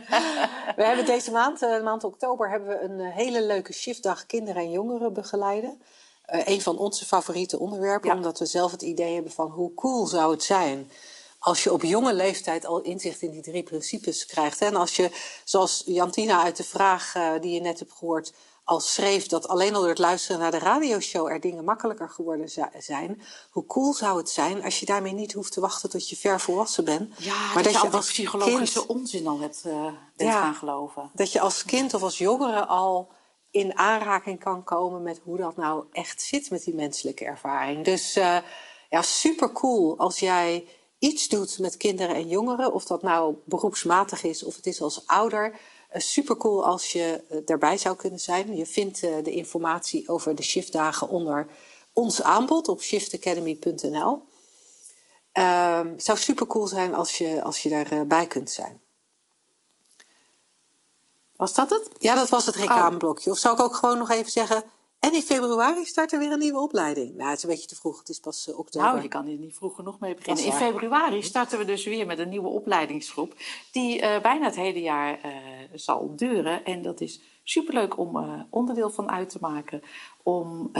We 0.76 0.84
hebben 0.84 1.06
deze 1.06 1.30
maand, 1.30 1.62
eh, 1.62 1.76
de 1.76 1.82
maand 1.82 2.04
oktober, 2.04 2.50
hebben 2.50 2.68
we 2.68 2.80
een 2.82 3.00
eh, 3.00 3.14
hele 3.14 3.42
leuke 3.46 3.72
shiftdag 3.72 4.26
kinderen 4.26 4.62
en 4.62 4.70
jongeren 4.70 5.12
begeleiden. 5.12 5.80
Eh, 6.24 6.46
een 6.46 6.60
van 6.60 6.78
onze 6.78 7.04
favoriete 7.04 7.58
onderwerpen, 7.58 8.08
Ja. 8.10 8.16
omdat 8.16 8.38
we 8.38 8.46
zelf 8.46 8.70
het 8.72 8.82
idee 8.82 9.14
hebben 9.14 9.32
van 9.32 9.50
hoe 9.50 9.74
cool 9.74 10.06
zou 10.06 10.30
het 10.32 10.42
zijn 10.42 10.90
als 11.38 11.62
je 11.64 11.72
op 11.72 11.82
jonge 11.82 12.14
leeftijd 12.14 12.66
al 12.66 12.80
inzicht 12.80 13.22
in 13.22 13.30
die 13.30 13.42
drie 13.42 13.62
principes 13.62 14.26
krijgt. 14.26 14.60
hè. 14.60 14.66
En 14.66 14.76
als 14.76 14.96
je, 14.96 15.10
zoals 15.44 15.82
Jantina 15.86 16.42
uit 16.42 16.56
de 16.56 16.64
vraag 16.64 17.14
eh, 17.14 17.30
die 17.40 17.52
je 17.54 17.60
net 17.60 17.78
hebt 17.78 17.92
gehoord, 17.92 18.32
al 18.64 18.80
schreef 18.80 19.26
dat 19.26 19.48
alleen 19.48 19.74
al 19.74 19.80
door 19.80 19.88
het 19.88 19.98
luisteren 19.98 20.40
naar 20.40 20.50
de 20.50 20.58
radioshow 20.58 21.26
er 21.26 21.40
dingen 21.40 21.64
makkelijker 21.64 22.08
geworden 22.10 22.48
zi- 22.48 22.62
zijn. 22.78 23.22
Hoe 23.50 23.66
cool 23.66 23.92
zou 23.94 24.18
het 24.18 24.30
zijn 24.30 24.62
als 24.64 24.80
je 24.80 24.86
daarmee 24.86 25.12
niet 25.12 25.32
hoeft 25.32 25.52
te 25.52 25.60
wachten 25.60 25.90
tot 25.90 26.08
je 26.08 26.16
ver 26.16 26.40
volwassen 26.40 26.84
bent. 26.84 27.14
Ja, 27.18 27.62
dat, 27.62 27.72
je 27.72 27.78
al 27.78 27.90
die 27.90 28.00
psychologische 28.00 28.78
kind- 28.78 28.90
onzin 28.90 29.26
al 29.26 29.38
hebt, 29.40 29.62
bent 29.62 29.94
Ja. 30.16 30.40
gaan 30.42 30.54
geloven. 30.54 31.10
dat 31.14 31.32
je 31.32 31.40
als 31.40 31.64
kind 31.64 31.94
of 31.94 32.02
als 32.02 32.18
jongere 32.18 32.66
al 32.66 33.08
in 33.50 33.78
aanraking 33.78 34.40
kan 34.40 34.64
komen 34.64 35.02
met 35.02 35.20
hoe 35.24 35.36
dat 35.36 35.56
nou 35.56 35.84
echt 35.92 36.22
zit 36.22 36.50
met 36.50 36.64
die 36.64 36.74
menselijke 36.74 37.24
ervaring. 37.24 37.84
Dus 37.84 38.16
eh, 38.16 38.36
ja, 38.90 39.02
super 39.02 39.52
cool 39.52 39.98
als 39.98 40.18
jij 40.18 40.66
iets 40.98 41.28
doet 41.28 41.58
met 41.58 41.76
kinderen 41.76 42.14
en 42.14 42.28
jongeren, 42.28 42.72
of 42.72 42.84
dat 42.84 43.02
nou 43.02 43.34
beroepsmatig 43.44 44.24
is 44.24 44.42
of 44.42 44.56
het 44.56 44.66
is 44.66 44.80
als 44.80 45.06
ouder. 45.06 45.50
Uh, 45.94 46.00
super 46.00 46.36
cool 46.36 46.66
als 46.66 46.92
je 46.92 47.22
daarbij 47.44 47.78
zou 47.78 47.96
kunnen 47.96 48.20
zijn. 48.20 48.56
Je 48.56 48.66
vindt 48.66 49.02
uh, 49.02 49.16
de 49.22 49.30
informatie 49.30 50.08
over 50.08 50.34
de 50.34 50.42
shiftdagen 50.42 51.08
onder 51.08 51.46
ons 51.92 52.22
aanbod 52.22 52.68
op 52.68 52.82
shiftacademy.nl. 52.82 54.22
Uh, 55.32 55.80
het 55.84 56.04
zou 56.04 56.18
super 56.18 56.46
cool 56.46 56.66
zijn 56.66 56.94
als 56.94 57.18
je, 57.18 57.42
als 57.42 57.62
je 57.62 57.68
daarbij 57.68 58.26
kunt 58.26 58.50
zijn. 58.50 58.80
Was 61.36 61.54
dat 61.54 61.70
het? 61.70 61.88
Ja, 61.98 62.14
dat 62.14 62.28
was 62.28 62.46
het 62.46 62.54
reclameblokje. 62.54 63.30
Of 63.30 63.38
zou 63.38 63.54
ik 63.54 63.60
ook 63.60 63.74
gewoon 63.74 63.98
nog 63.98 64.10
even 64.10 64.30
zeggen... 64.30 64.64
En 65.00 65.14
in 65.14 65.22
februari 65.22 65.84
start 65.84 66.12
er 66.12 66.18
weer 66.18 66.32
een 66.32 66.38
nieuwe 66.38 66.58
opleiding. 66.58 67.14
Nou, 67.14 67.28
het 67.28 67.36
is 67.36 67.42
een 67.42 67.50
beetje 67.50 67.66
te 67.66 67.74
vroeg. 67.74 67.98
Het 67.98 68.08
is 68.08 68.20
pas 68.20 68.48
uh, 68.48 68.58
oktober. 68.58 68.88
Nou, 68.88 69.02
je 69.02 69.08
kan 69.08 69.26
hier 69.26 69.38
niet 69.38 69.54
vroeg 69.54 69.74
genoeg 69.74 69.98
mee 70.00 70.14
beginnen. 70.14 70.44
In 70.44 70.52
februari 70.52 71.22
starten 71.22 71.58
we 71.58 71.64
dus 71.64 71.84
weer 71.84 72.06
met 72.06 72.18
een 72.18 72.28
nieuwe 72.28 72.48
opleidingsgroep. 72.48 73.34
Die 73.72 74.02
uh, 74.02 74.20
bijna 74.20 74.44
het 74.44 74.56
hele 74.56 74.80
jaar 74.80 75.20
uh, 75.24 75.32
zal 75.74 76.12
duren. 76.16 76.64
En 76.64 76.82
dat 76.82 77.00
is 77.00 77.20
superleuk 77.42 77.98
om 77.98 78.46
onderdeel 78.50 78.90
van 78.90 79.10
uit 79.10 79.30
te 79.30 79.38
maken. 79.40 79.82
Om, 80.22 80.70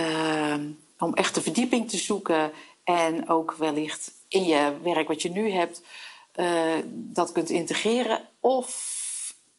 om 0.98 1.14
echt 1.14 1.34
de 1.34 1.42
verdieping 1.42 1.90
te 1.90 1.96
zoeken. 1.96 2.52
En 2.84 3.28
ook 3.28 3.52
wellicht 3.52 4.12
in 4.28 4.44
je 4.44 4.76
werk 4.82 5.08
wat 5.08 5.22
je 5.22 5.30
nu 5.30 5.50
hebt, 5.50 5.82
dat 6.92 7.32
kunt 7.32 7.50
integreren. 7.50 8.28
Of 8.40 8.96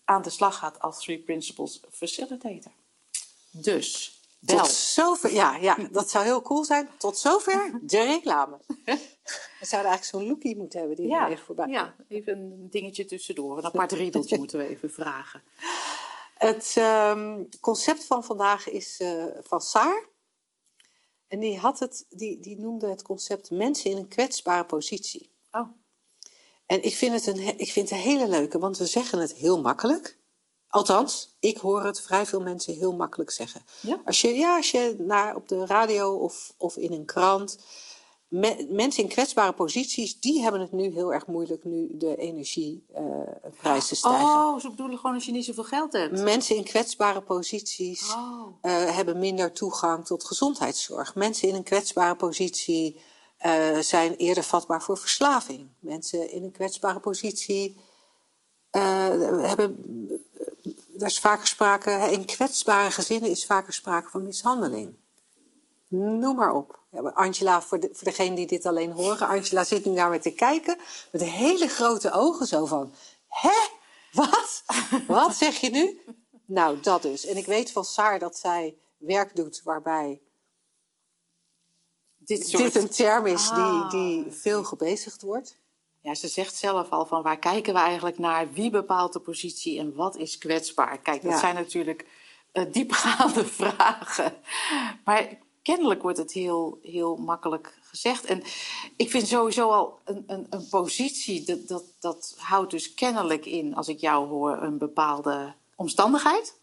aan 0.05 0.21
de 0.21 0.29
slag 0.29 0.57
gaat 0.57 0.79
als 0.79 1.03
Three 1.03 1.17
Principles 1.17 1.81
Facilitator. 1.91 2.71
Dus 3.51 4.18
Bel. 4.39 4.57
Tot 4.57 4.67
zover, 4.67 5.33
ja, 5.33 5.55
ja, 5.55 5.77
dat 5.91 6.09
zou 6.09 6.25
heel 6.25 6.41
cool 6.41 6.63
zijn. 6.63 6.89
Tot 6.97 7.17
zover 7.17 7.79
de 7.81 8.03
reclame. 8.03 8.57
We 9.59 9.65
zouden 9.65 9.91
eigenlijk 9.91 10.03
zo'n 10.03 10.27
lookie 10.27 10.57
moeten 10.57 10.79
hebben 10.79 10.97
die 10.97 11.07
ja, 11.07 11.29
even 11.29 11.45
voorbij 11.45 11.67
Ja, 11.67 11.95
even 12.07 12.37
een 12.37 12.67
dingetje 12.69 13.05
tussendoor. 13.05 13.57
Een 13.57 13.65
apart 13.65 13.91
riedeltje 13.91 14.37
moeten 14.37 14.59
we 14.59 14.67
even 14.67 14.91
vragen. 14.91 15.43
Het 16.33 16.75
um, 16.77 17.49
concept 17.59 18.05
van 18.05 18.23
vandaag 18.23 18.69
is 18.69 18.99
uh, 19.01 19.25
van 19.41 19.61
Saar. 19.61 20.07
En 21.27 21.39
die, 21.39 21.57
had 21.57 21.79
het, 21.79 22.05
die, 22.09 22.39
die 22.39 22.59
noemde 22.59 22.87
het 22.87 23.01
concept 23.01 23.51
mensen 23.51 23.91
in 23.91 23.97
een 23.97 24.07
kwetsbare 24.07 24.65
positie. 24.65 25.31
Oh. 25.51 25.67
En 26.65 26.83
ik 26.83 26.95
vind, 26.95 27.13
het 27.13 27.27
een, 27.27 27.59
ik 27.59 27.71
vind 27.71 27.89
het 27.89 27.99
een 27.99 28.05
hele 28.05 28.27
leuke, 28.27 28.59
want 28.59 28.77
we 28.77 28.85
zeggen 28.85 29.19
het 29.19 29.33
heel 29.33 29.61
makkelijk. 29.61 30.18
Althans, 30.69 31.35
ik 31.39 31.57
hoor 31.57 31.83
het 31.83 32.01
vrij 32.01 32.25
veel 32.25 32.41
mensen 32.41 32.73
heel 32.73 32.93
makkelijk 32.93 33.31
zeggen. 33.31 33.61
Ja? 33.81 34.01
Als 34.05 34.21
je, 34.21 34.35
ja, 34.35 34.55
als 34.55 34.71
je 34.71 34.95
naar, 34.97 35.35
op 35.35 35.47
de 35.47 35.65
radio 35.65 36.15
of, 36.15 36.53
of 36.57 36.77
in 36.77 36.93
een 36.93 37.05
krant. 37.05 37.57
Me, 38.27 38.67
mensen 38.69 39.03
in 39.03 39.09
kwetsbare 39.09 39.53
posities, 39.53 40.19
die 40.19 40.41
hebben 40.41 40.61
het 40.61 40.71
nu 40.71 40.93
heel 40.93 41.13
erg 41.13 41.27
moeilijk 41.27 41.63
nu 41.63 41.87
de 41.91 42.15
energieprijzen 42.15 43.95
uh, 43.95 43.99
stijgen. 43.99 44.27
Oh, 44.27 44.59
ze 44.59 44.69
bedoelen 44.69 44.97
gewoon 44.97 45.15
als 45.15 45.25
je 45.25 45.31
niet 45.31 45.45
zoveel 45.45 45.63
geld 45.63 45.93
hebt. 45.93 46.21
Mensen 46.21 46.55
in 46.55 46.63
kwetsbare 46.63 47.21
posities 47.21 48.13
oh. 48.13 48.47
uh, 48.61 48.95
hebben 48.95 49.19
minder 49.19 49.51
toegang 49.51 50.05
tot 50.05 50.23
gezondheidszorg. 50.23 51.15
Mensen 51.15 51.47
in 51.47 51.55
een 51.55 51.63
kwetsbare 51.63 52.15
positie 52.15 52.99
uh, 53.45 53.77
zijn 53.77 54.15
eerder 54.15 54.43
vatbaar 54.43 54.81
voor 54.81 54.97
verslaving. 54.97 55.69
Mensen 55.79 56.31
in 56.31 56.43
een 56.43 56.51
kwetsbare 56.51 56.99
positie 56.99 57.77
hebben 58.71 59.85
er 61.01 61.07
is 61.07 61.19
vaker 61.19 61.47
sprake, 61.47 61.91
in 61.91 62.25
kwetsbare 62.25 62.91
gezinnen 62.91 63.29
is 63.29 63.45
vaker 63.45 63.73
sprake 63.73 64.09
van 64.09 64.23
mishandeling. 64.23 64.95
Noem 65.87 66.35
maar 66.35 66.53
op. 66.53 66.79
Ja, 66.91 66.99
Angela, 67.01 67.61
voor, 67.61 67.79
de, 67.79 67.89
voor 67.93 68.07
degene 68.07 68.35
die 68.35 68.47
dit 68.47 68.65
alleen 68.65 68.91
horen, 68.91 69.27
Angela 69.27 69.63
zit 69.63 69.85
nu 69.85 69.91
naar 69.91 70.09
me 70.09 70.19
te 70.19 70.31
kijken 70.31 70.77
met 71.11 71.23
hele 71.23 71.67
grote 71.67 72.11
ogen 72.11 72.47
zo 72.47 72.65
van, 72.65 72.93
hè? 73.27 73.67
Wat? 74.11 74.63
Wat 75.07 75.35
zeg 75.35 75.59
je 75.59 75.69
nu? 75.69 76.01
Nou, 76.45 76.79
dat 76.79 77.01
dus. 77.01 77.25
En 77.25 77.37
ik 77.37 77.45
weet 77.45 77.71
van 77.71 77.85
Saar 77.85 78.19
dat 78.19 78.37
zij 78.37 78.77
werk 78.97 79.35
doet 79.35 79.61
waarbij 79.63 80.21
dit, 82.17 82.57
dit 82.57 82.75
een 82.75 82.89
term 82.89 83.25
is 83.25 83.49
ah. 83.49 83.89
die, 83.89 83.99
die 83.99 84.31
veel 84.31 84.63
gebezigd 84.63 85.21
wordt. 85.21 85.57
Ja, 86.01 86.15
ze 86.15 86.27
zegt 86.27 86.55
zelf 86.55 86.89
al 86.89 87.05
van 87.05 87.21
waar 87.21 87.39
kijken 87.39 87.73
we 87.73 87.79
eigenlijk 87.79 88.17
naar? 88.17 88.51
Wie 88.53 88.69
bepaalt 88.69 89.13
de 89.13 89.19
positie 89.19 89.79
en 89.79 89.95
wat 89.95 90.15
is 90.15 90.37
kwetsbaar? 90.37 90.97
Kijk, 90.99 91.21
dat 91.21 91.31
Ja. 91.31 91.39
zijn 91.39 91.55
natuurlijk 91.55 92.05
eh, 92.51 92.63
diepgaande 92.71 93.45
vragen. 93.59 94.33
Maar 95.05 95.37
kennelijk 95.61 96.01
wordt 96.01 96.17
het 96.17 96.31
heel, 96.31 96.79
heel 96.81 97.15
makkelijk 97.17 97.77
gezegd. 97.81 98.25
En 98.25 98.43
ik 98.95 99.09
vind 99.09 99.27
sowieso 99.27 99.69
al 99.69 99.99
een, 100.05 100.23
een, 100.27 100.47
een 100.49 100.67
positie, 100.69 101.43
dat, 101.45 101.67
dat, 101.67 101.83
dat 101.99 102.35
houdt 102.37 102.71
dus 102.71 102.93
kennelijk 102.93 103.45
in, 103.45 103.75
als 103.75 103.87
ik 103.87 103.99
jou 103.99 104.27
hoor, 104.27 104.57
een 104.61 104.77
bepaalde 104.77 105.53
omstandigheid. 105.75 106.57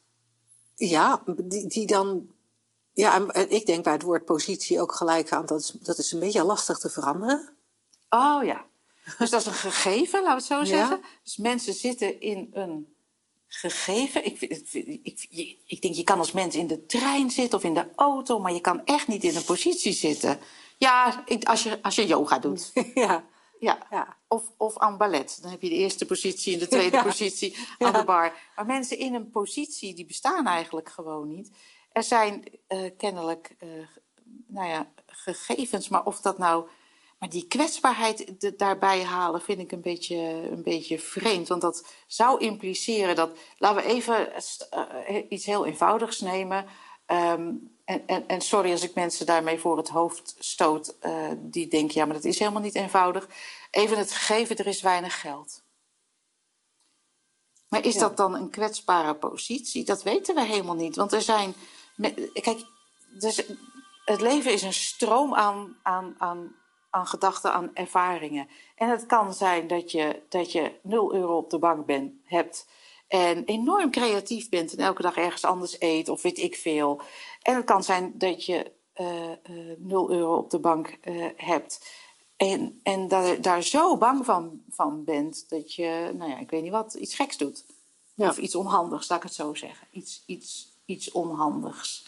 Ja, 0.75 1.23
die, 1.37 1.67
die 1.67 1.87
dan. 1.87 2.27
Ja, 2.93 3.15
en- 3.15 3.31
en 3.31 3.51
ik 3.51 3.67
denk 3.67 3.85
bij 3.85 3.93
het 3.93 4.03
woord 4.03 4.25
positie 4.25 4.81
ook 4.81 4.93
gelijk 4.93 5.33
aan 5.33 5.47
dat 5.47 5.61
is, 5.61 5.71
dat 5.71 5.99
is 5.99 6.13
een 6.13 6.21
beetje 6.21 6.45
lastig 6.45 6.79
te 6.79 6.91
veranderen. 6.91 7.57
Oh 8.11 8.45
ja. 8.45 8.65
Dus 9.19 9.31
dat 9.31 9.41
is 9.41 9.47
een 9.47 9.53
gegeven, 9.53 10.23
laten 10.23 10.49
we 10.49 10.55
het 10.55 10.69
zo 10.69 10.75
Ja. 10.77 10.79
zeggen. 10.79 11.01
Dus 11.23 11.37
mensen 11.37 11.75
zitten 11.75 12.21
in 12.21 12.51
een 12.53 12.95
gegeven. 13.47 14.25
Ik, 14.25 14.41
ik, 14.41 15.27
ik, 15.31 15.59
ik 15.67 15.83
denk, 15.83 15.95
je 15.95 16.05
kan 16.05 16.19
als 16.19 16.33
mens 16.33 16.55
in 16.55 16.67
de 16.67 16.87
trein 16.87 17.31
zitten 17.31 17.59
of 17.59 17.65
in 17.65 17.75
de 17.75 17.87
auto, 17.97 18.39
maar 18.39 18.53
je 18.53 18.61
kan 18.61 18.85
echt 18.85 19.09
niet 19.09 19.25
in 19.25 19.37
een 19.37 19.45
positie 19.45 19.93
zitten. 19.93 20.39
Ja, 20.79 21.25
als 21.43 21.63
je, 21.63 21.83
als 21.83 21.95
je 21.95 22.07
yoga 22.07 22.39
doet. 22.39 22.73
ja, 22.95 23.25
Ja. 23.61 23.87
ja. 23.91 24.17
Of, 24.29 24.53
of 24.57 24.79
aan 24.79 24.97
ballet. 24.99 25.39
Dan 25.43 25.51
heb 25.51 25.63
je 25.63 25.69
de 25.69 25.75
eerste 25.75 26.07
positie 26.07 26.53
en 26.53 26.59
de 26.59 26.69
tweede 26.77 26.97
Ja. 26.97 27.03
positie 27.03 27.57
aan 27.79 27.93
Ja. 27.93 27.99
de 27.99 28.05
bar. 28.05 28.35
Maar 28.57 28.67
mensen 28.67 28.99
in 28.99 29.15
een 29.15 29.31
positie, 29.31 29.95
die 29.95 30.07
bestaan 30.07 30.47
eigenlijk 30.47 30.89
gewoon 30.89 31.29
niet. 31.29 31.51
Er 31.93 32.03
zijn 32.03 32.45
eh, 32.67 32.91
kennelijk, 32.97 33.55
eh, 33.59 33.69
nou 34.47 34.69
ja, 34.69 34.93
gegevens, 35.07 35.89
maar 35.89 36.05
of 36.05 36.21
dat 36.21 36.39
nou... 36.39 36.69
Maar 37.19 37.29
die 37.29 37.47
kwetsbaarheid 37.47 38.41
de- 38.41 38.57
daarbij 38.57 39.03
halen 39.05 39.41
vind 39.41 39.59
ik 39.61 39.73
een 39.73 39.81
beetje, 39.81 40.17
een 40.51 40.63
beetje 40.63 40.99
vreemd. 40.99 41.49
Want 41.49 41.61
dat 41.61 41.87
zou 42.07 42.41
impliceren 42.41 43.17
dat... 43.17 43.39
Laten 43.59 43.83
we 43.83 43.89
even 43.89 44.33
eh, 44.35 45.25
iets 45.29 45.47
heel 45.47 45.67
eenvoudigs 45.67 46.21
nemen. 46.21 46.67
Ehm, 47.07 47.53
en, 47.85 48.07
en, 48.07 48.29
en 48.29 48.41
sorry 48.41 48.71
als 48.71 48.83
ik 48.83 48.95
mensen 48.95 49.27
daarmee 49.27 49.59
voor 49.59 49.77
het 49.77 49.89
hoofd 49.89 50.37
stoot... 50.39 50.97
eh, 51.01 51.31
die 51.37 51.69
denken, 51.69 51.95
ja, 52.01 52.05
maar 52.05 52.15
dat 52.15 52.25
is 52.25 52.39
helemaal 52.39 52.63
niet 52.63 52.75
eenvoudig. 52.75 53.29
Even 53.71 53.99
het 53.99 54.13
gegeven, 54.13 54.57
er 54.57 54.67
is 54.67 54.81
weinig 54.83 55.21
geld. 55.21 55.65
Maar 57.69 57.85
is 57.85 57.95
Ja. 57.95 58.01
dat 58.01 58.17
dan 58.17 58.35
een 58.35 58.51
kwetsbare 58.51 59.15
positie? 59.15 59.85
Dat 59.85 60.03
weten 60.03 60.35
we 60.35 60.45
helemaal 60.45 60.75
niet. 60.75 60.97
Want 60.97 61.13
er 61.13 61.23
zijn. 61.23 61.55
Kijk, 62.33 62.65
dus 63.19 63.43
het 64.05 64.21
leven 64.21 64.53
is 64.53 64.63
een 64.63 64.73
stroom 64.73 65.35
aan, 65.35 65.77
aan, 65.83 66.15
aan, 66.19 66.55
aan 66.97 67.07
gedachten, 67.07 67.53
aan 67.53 67.71
ervaringen. 67.75 68.49
En 68.75 68.89
het 68.89 69.07
kan 69.07 69.35
zijn 69.35 69.67
dat 69.67 69.91
je, 69.91 70.23
dat 70.29 70.53
je 70.53 70.73
0 70.83 71.15
euro 71.15 71.37
op 71.37 71.51
de 71.51 71.59
bank 71.59 71.87
bent, 71.87 72.13
hebt. 72.25 72.67
En 73.09 73.45
enorm 73.45 73.91
creatief 73.91 74.49
bent 74.49 74.77
en 74.77 74.85
elke 74.85 75.03
dag 75.03 75.17
ergens 75.17 75.45
anders 75.45 75.81
eet 75.81 76.09
of 76.09 76.23
weet 76.23 76.39
ik 76.39 76.57
veel. 76.57 77.01
En 77.43 77.57
het 77.57 77.65
kan 77.65 77.85
zijn 77.85 78.13
dat 78.15 78.45
je 78.45 78.73
eh 78.93 79.33
eh 79.33 79.79
0 79.79 80.11
euro 80.11 80.37
op 80.37 80.51
de 80.51 80.59
bank 80.59 80.99
eh, 81.01 81.27
hebt. 81.37 81.87
En, 82.37 82.81
en 82.83 83.09
daar, 83.09 83.41
daar 83.41 83.63
zo 83.63 83.97
bang 83.97 84.25
van, 84.25 84.63
van 84.71 85.05
bent 85.05 85.49
dat 85.49 85.75
je, 85.75 86.13
nou 86.17 86.31
ja, 86.31 86.39
ik 86.39 86.51
weet 86.51 86.63
niet 86.63 86.73
wat, 86.73 86.95
iets 86.95 87.15
geks 87.15 87.37
doet. 87.37 87.65
Ja. 88.15 88.29
Of 88.29 88.39
iets 88.39 88.55
onhandigs, 88.55 89.09
laat 89.09 89.19
ik 89.19 89.25
het 89.25 89.35
zo 89.35 89.55
zeggen. 89.55 89.87
Iets, 89.91 90.23
iets, 90.27 90.73
iets 90.85 91.11
onhandigs. 91.11 92.06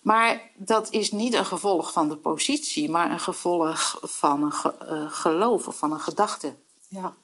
Maar 0.00 0.50
dat 0.56 0.90
is 0.90 1.10
niet 1.10 1.34
een 1.34 1.46
gevolg 1.46 1.92
van 1.92 2.08
de 2.08 2.16
positie, 2.16 2.90
maar 2.90 3.10
een 3.10 3.20
gevolg 3.20 3.98
van 4.02 4.42
een 4.42 4.52
ge- 4.52 4.76
eh, 4.78 5.12
geloof 5.12 5.66
of 5.68 5.76
van 5.76 5.92
een 5.92 6.00
gedachte. 6.00 6.54
Ja, 6.88 7.14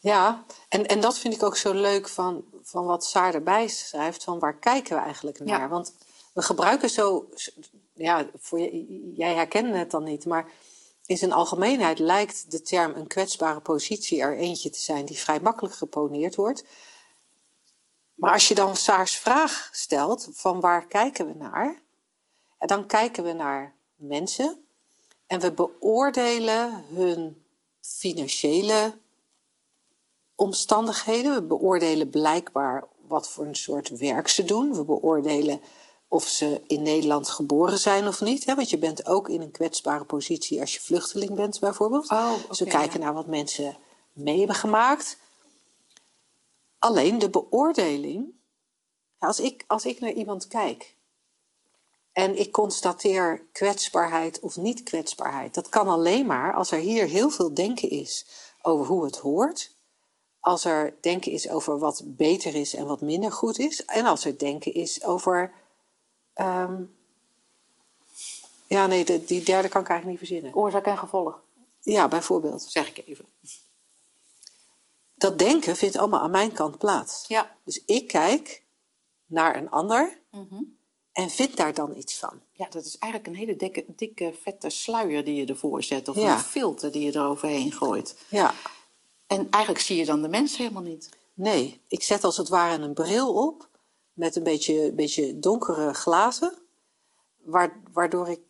ja. 0.00 0.44
En, 0.68 0.86
en 0.86 1.00
dat 1.00 1.18
vind 1.18 1.34
ik 1.34 1.42
ook 1.42 1.56
zo 1.56 1.72
leuk 1.72 2.08
van, 2.08 2.44
van 2.62 2.84
wat 2.84 3.04
Saar 3.04 3.34
erbij 3.34 3.68
schrijft, 3.68 4.24
van 4.24 4.38
waar 4.38 4.54
kijken 4.58 4.96
we 4.96 5.02
eigenlijk 5.02 5.38
naar? 5.44 5.60
Ja. 5.60 5.68
Want 5.68 5.94
we 6.32 6.42
gebruiken 6.42 6.90
zo, 6.90 7.28
ja, 7.92 8.26
voor 8.38 8.60
jij 9.14 9.34
herkende 9.34 9.78
het 9.78 9.90
dan 9.90 10.04
niet, 10.04 10.26
maar 10.26 10.46
in 11.06 11.16
zijn 11.16 11.32
algemeenheid 11.32 11.98
lijkt 11.98 12.50
de 12.50 12.62
term 12.62 12.92
een 12.94 13.06
kwetsbare 13.06 13.60
positie 13.60 14.20
er 14.20 14.36
eentje 14.36 14.70
te 14.70 14.80
zijn 14.80 15.04
die 15.04 15.18
vrij 15.18 15.40
makkelijk 15.40 15.74
geponeerd 15.74 16.34
wordt. 16.34 16.64
Maar 18.20 18.32
als 18.32 18.48
je 18.48 18.54
dan 18.54 18.76
Saars 18.76 19.16
vraag 19.16 19.68
stelt, 19.72 20.28
van 20.32 20.60
waar 20.60 20.86
kijken 20.86 21.26
we 21.26 21.34
naar? 21.34 21.82
En 22.58 22.66
dan 22.66 22.86
kijken 22.86 23.24
we 23.24 23.32
naar 23.32 23.74
mensen 23.94 24.64
en 25.26 25.40
we 25.40 25.52
beoordelen 25.52 26.84
hun 26.94 27.44
financiële 27.80 28.92
omstandigheden. 30.34 31.34
We 31.34 31.42
beoordelen 31.42 32.10
blijkbaar 32.10 32.84
wat 33.06 33.28
voor 33.28 33.44
een 33.44 33.56
soort 33.56 33.88
werk 33.88 34.28
ze 34.28 34.44
doen. 34.44 34.74
We 34.74 34.84
beoordelen 34.84 35.60
of 36.08 36.24
ze 36.24 36.60
in 36.66 36.82
Nederland 36.82 37.28
geboren 37.28 37.78
zijn 37.78 38.06
of 38.06 38.20
niet. 38.20 38.44
Hè? 38.44 38.54
Want 38.54 38.70
je 38.70 38.78
bent 38.78 39.06
ook 39.06 39.28
in 39.28 39.40
een 39.40 39.50
kwetsbare 39.50 40.04
positie 40.04 40.60
als 40.60 40.74
je 40.74 40.80
vluchteling 40.80 41.34
bent, 41.34 41.60
bijvoorbeeld. 41.60 42.10
Oh, 42.10 42.32
dus 42.48 42.58
we 42.58 42.66
kijken 42.66 42.98
ja. 42.98 43.04
naar 43.04 43.14
wat 43.14 43.26
mensen 43.26 43.76
mee 44.12 44.38
hebben 44.38 44.56
gemaakt. 44.56 45.16
Alleen 46.80 47.18
de 47.18 47.30
beoordeling. 47.30 48.38
Als 49.18 49.40
ik, 49.40 49.64
als 49.66 49.84
ik 49.84 50.00
naar 50.00 50.12
iemand 50.12 50.48
kijk 50.48 50.94
en 52.12 52.38
ik 52.38 52.52
constateer 52.52 53.46
kwetsbaarheid 53.52 54.40
of 54.40 54.56
niet 54.56 54.82
kwetsbaarheid, 54.82 55.54
dat 55.54 55.68
kan 55.68 55.88
alleen 55.88 56.26
maar 56.26 56.54
als 56.54 56.70
er 56.70 56.78
hier 56.78 57.06
heel 57.06 57.30
veel 57.30 57.54
denken 57.54 57.90
is 57.90 58.26
over 58.62 58.86
hoe 58.86 59.04
het 59.04 59.16
hoort. 59.16 59.74
Als 60.40 60.64
er 60.64 60.94
denken 61.00 61.32
is 61.32 61.48
over 61.48 61.78
wat 61.78 62.02
beter 62.04 62.54
is 62.54 62.74
en 62.74 62.86
wat 62.86 63.00
minder 63.00 63.32
goed 63.32 63.58
is. 63.58 63.84
En 63.84 64.06
als 64.06 64.24
er 64.24 64.38
denken 64.38 64.74
is 64.74 65.04
over 65.04 65.52
Ehm, 66.40 66.82
ja, 68.66 68.86
nee, 68.86 69.04
de, 69.04 69.24
die 69.24 69.44
derde 69.44 69.68
kan 69.68 69.82
ik 69.82 69.88
eigenlijk 69.88 70.20
niet 70.20 70.28
verzinnen. 70.28 70.54
Oorzaak 70.62 70.86
en 70.86 70.98
gevolg, 70.98 71.42
Ja, 71.80 72.08
bijvoorbeeld. 72.08 72.62
zeg 72.62 72.88
ik 72.88 73.06
even. 73.06 73.24
Dat 75.20 75.38
denken 75.38 75.76
vindt 75.76 75.96
allemaal 75.96 76.20
aan 76.20 76.30
mijn 76.30 76.52
kant 76.52 76.78
plaats. 76.78 77.24
Ja. 77.28 77.56
Dus 77.64 77.82
ik 77.84 78.06
kijk 78.08 78.64
naar 79.26 79.56
een 79.56 79.70
ander 79.70 80.18
Mhm. 80.30 80.62
en 81.12 81.30
vind 81.30 81.56
daar 81.56 81.74
dan 81.74 81.96
iets 81.96 82.18
van. 82.18 82.40
Ja, 82.52 82.68
dat 82.68 82.84
is 82.84 82.98
eigenlijk 82.98 83.32
een 83.32 83.38
hele 83.38 83.56
dikke, 83.56 83.84
dikke 83.88 84.32
vette 84.42 84.70
sluier 84.70 85.24
die 85.24 85.34
je 85.34 85.46
ervoor 85.46 85.82
zet. 85.82 86.08
Of 86.08 86.16
Ja. 86.16 86.32
een 86.32 86.38
filter 86.38 86.92
die 86.92 87.04
je 87.04 87.14
eroverheen 87.16 87.72
gooit. 87.72 88.18
Ja, 88.28 88.54
En 89.26 89.50
eigenlijk 89.50 89.84
zie 89.84 89.96
je 89.96 90.04
dan 90.04 90.22
de 90.22 90.28
mens 90.28 90.56
helemaal 90.56 90.82
niet. 90.82 91.08
nee, 91.34 91.80
ik 91.88 92.02
zet 92.02 92.24
als 92.24 92.36
het 92.36 92.48
ware 92.48 92.82
een 92.82 92.94
bril 92.94 93.34
op 93.46 93.68
met 94.12 94.36
een 94.36 94.42
beetje, 94.42 94.92
beetje 94.92 95.38
donkere 95.38 95.94
glazen, 95.94 96.58
waar- 97.36 97.80
waardoor 97.92 98.28
ik, 98.28 98.40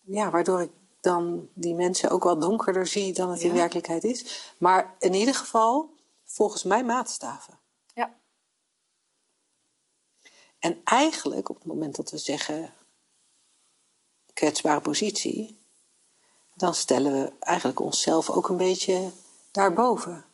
ja, 0.00 0.30
waardoor 0.30 0.60
ik 0.60 0.70
dan 1.02 1.48
die 1.54 1.74
mensen 1.74 2.10
ook 2.10 2.22
wat 2.22 2.40
donkerder 2.40 2.86
zie 2.86 3.12
dan 3.12 3.30
het 3.30 3.40
in 3.40 3.52
werkelijkheid 3.52 4.04
is. 4.04 4.52
Maar 4.58 4.94
in 4.98 5.14
ieder 5.14 5.34
geval 5.34 5.94
volgens 6.24 6.62
mijn 6.62 6.86
maatstaven. 6.86 7.58
Ja. 7.94 8.14
En 10.58 10.80
eigenlijk, 10.84 11.48
op 11.48 11.56
het 11.56 11.64
moment 11.64 11.96
dat 11.96 12.10
we 12.10 12.18
zeggen 12.18 12.74
kwetsbare 14.32 14.80
positie, 14.80 15.58
dan 16.54 16.74
stellen 16.74 17.12
we 17.12 17.32
eigenlijk 17.38 17.80
onszelf 17.80 18.30
ook 18.30 18.48
een 18.48 18.56
beetje 18.56 19.10
daarboven. 19.50 20.24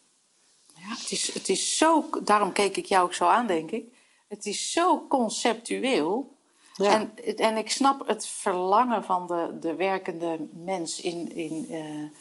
Ja, 0.75 0.89
het 0.89 1.11
is, 1.11 1.35
het 1.35 1.49
is 1.49 1.77
zo, 1.77 2.09
daarom 2.23 2.53
keek 2.53 2.77
ik 2.77 2.87
jou 2.87 3.05
ook 3.05 3.15
zo 3.15 3.27
aan, 3.27 3.47
denk 3.47 3.71
ik. 3.71 3.95
Het 4.29 4.47
is 4.47 4.73
zo 4.73 5.07
conceptueel. 5.07 6.37
Ja. 6.79 6.93
En, 6.93 7.37
en 7.37 7.57
ik 7.57 7.71
snap 7.71 8.07
het 8.07 8.27
verlangen 8.27 9.05
van 9.05 9.27
de, 9.27 9.59
de 9.61 9.75
werkende 9.75 10.39
mens 10.53 11.01
in, 11.01 11.37
in, 11.37 11.67
eh, 11.71 12.21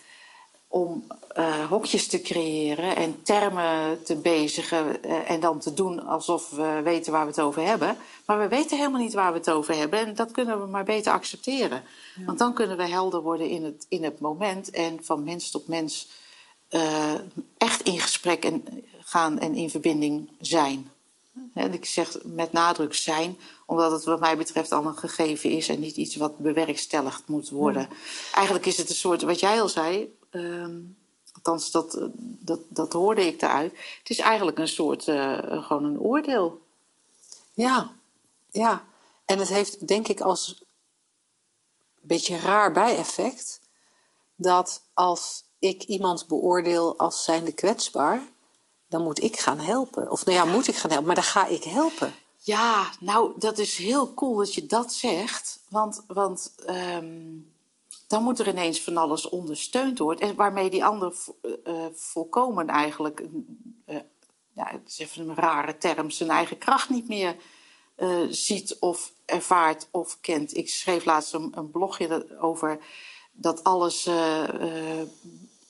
om 0.68 1.04
eh, 1.30 1.66
hokjes 1.66 2.08
te 2.08 2.22
creëren 2.22 2.96
en 2.96 3.24
termen 3.24 4.04
te 4.04 4.16
bezigen 4.16 5.04
eh, 5.04 5.30
en 5.30 5.40
dan 5.40 5.60
te 5.60 5.74
doen 5.74 6.06
alsof 6.06 6.50
we 6.50 6.82
weten 6.84 7.12
waar 7.12 7.22
we 7.22 7.30
het 7.30 7.42
over 7.42 7.66
hebben. 7.66 7.98
Maar 8.26 8.40
we 8.40 8.48
weten 8.48 8.78
helemaal 8.78 9.02
niet 9.02 9.14
waar 9.14 9.32
we 9.32 9.38
het 9.38 9.50
over 9.50 9.76
hebben 9.76 10.00
en 10.00 10.16
dat 10.16 10.32
kunnen 10.32 10.62
we 10.62 10.68
maar 10.68 10.86
beter 10.86 11.12
accepteren. 11.12 11.84
Want 12.26 12.40
dan 12.40 12.54
kunnen 12.54 12.78
we 12.78 12.88
helder 12.88 13.22
worden 13.22 13.50
in 13.50 13.64
het, 13.64 13.86
in 13.90 14.04
het 14.04 14.20
moment 14.20 14.70
en 14.70 15.04
van 15.04 15.24
mens 15.24 15.52
tot 15.52 15.68
mens 15.68 16.10
echt 17.58 17.82
in 17.82 18.00
gesprek 18.00 18.46
en, 18.46 18.64
gaan 19.00 19.40
en 19.40 19.56
in 19.56 19.70
verbinding 19.70 20.30
zijn. 20.40 20.92
En 21.54 21.74
ik 21.74 21.86
zeg 21.86 22.24
met 22.24 22.52
nadruk 22.52 22.94
zijn, 22.94 23.38
omdat 23.66 23.92
het 23.92 24.04
wat 24.04 24.20
mij 24.20 24.38
betreft 24.38 24.72
al 24.72 24.86
een 24.86 24.98
gegeven 24.98 25.50
is 25.50 25.70
en 25.70 25.80
niet 25.80 25.96
iets 25.96 26.16
wat 26.16 26.38
bewerkstelligd 26.38 27.28
moet 27.28 27.50
worden. 27.50 27.90
Eigenlijk 28.34 28.66
is 28.66 28.78
het 28.78 28.90
een 28.90 28.96
soort, 28.96 29.22
wat 29.22 29.40
jij 29.40 29.62
al 29.62 29.70
zei, 29.70 30.18
ehm, 30.30 30.80
althans 31.34 31.72
dat, 31.72 32.00
dat, 32.40 32.60
dat 32.68 32.94
hoorde 32.94 33.26
ik 33.26 33.42
eruit. 33.42 33.72
Het 34.00 34.10
is 34.10 34.20
eigenlijk 34.20 34.58
een 34.58 34.68
soort, 34.68 35.08
eh, 35.08 35.64
gewoon 35.64 35.84
een 35.84 36.00
oordeel. 36.00 36.62
Ja, 37.54 37.92
ja. 38.52 38.86
En 39.26 39.40
het 39.40 39.50
heeft 39.50 39.88
denk 39.88 40.08
ik 40.08 40.22
als 40.22 40.56
een 42.02 42.08
beetje 42.08 42.40
raar 42.40 42.72
bijeffect 42.72 43.60
dat 44.36 44.82
als 44.94 45.44
ik 45.60 45.84
iemand 45.84 46.28
beoordeel 46.28 46.98
als 46.98 47.24
zijnde 47.24 47.52
kwetsbaar, 47.52 48.22
dan 48.90 49.04
moet 49.04 49.24
ik 49.24 49.40
gaan 49.40 49.60
helpen. 49.60 50.12
Of 50.12 50.26
nou 50.26 50.38
ja, 50.38 50.46
moet 50.46 50.68
ik 50.68 50.76
gaan 50.76 50.90
helpen, 50.90 51.08
maar 51.08 51.16
dan 51.16 51.24
ga 51.24 51.48
ik 51.48 51.64
helpen. 51.64 52.14
Ja, 52.38 52.92
nou, 53.00 53.34
dat 53.38 53.58
is 53.58 53.78
heel 53.78 54.14
cool 54.14 54.36
dat 54.36 54.54
je 54.54 54.66
dat 54.66 54.94
zegt. 54.94 55.60
Want, 55.70 56.04
want 56.08 56.54
ehm, 56.66 57.36
dan 58.08 58.24
moet 58.24 58.40
er 58.40 58.48
ineens 58.48 58.82
van 58.82 58.98
alles 58.98 59.30
ondersteund 59.30 60.00
worden. 60.00 60.30
En 60.30 60.36
waarmee 60.36 60.70
die 60.70 60.86
ander 60.86 61.14
eh, 61.42 61.52
eh, 61.64 61.92
volkomen 61.94 62.68
eigenlijk, 62.68 63.24
eh, 63.86 64.00
ja, 64.54 64.68
het 64.72 64.88
is 64.88 65.00
even 65.00 65.30
een 65.30 65.36
rare 65.36 65.78
term, 65.78 66.10
zijn 66.10 66.30
eigen 66.30 66.58
kracht 66.58 66.90
niet 66.90 67.08
meer 67.08 67.36
ziet 68.30 68.80
of 68.80 69.14
ervaart 69.26 69.88
of 69.92 70.18
kent. 70.22 70.58
Ik 70.58 70.70
schreef 70.70 71.06
laatst 71.06 71.34
een, 71.34 71.72
blogje 71.72 72.40
over 72.40 72.80
dat 73.32 73.64
alles 73.64 74.10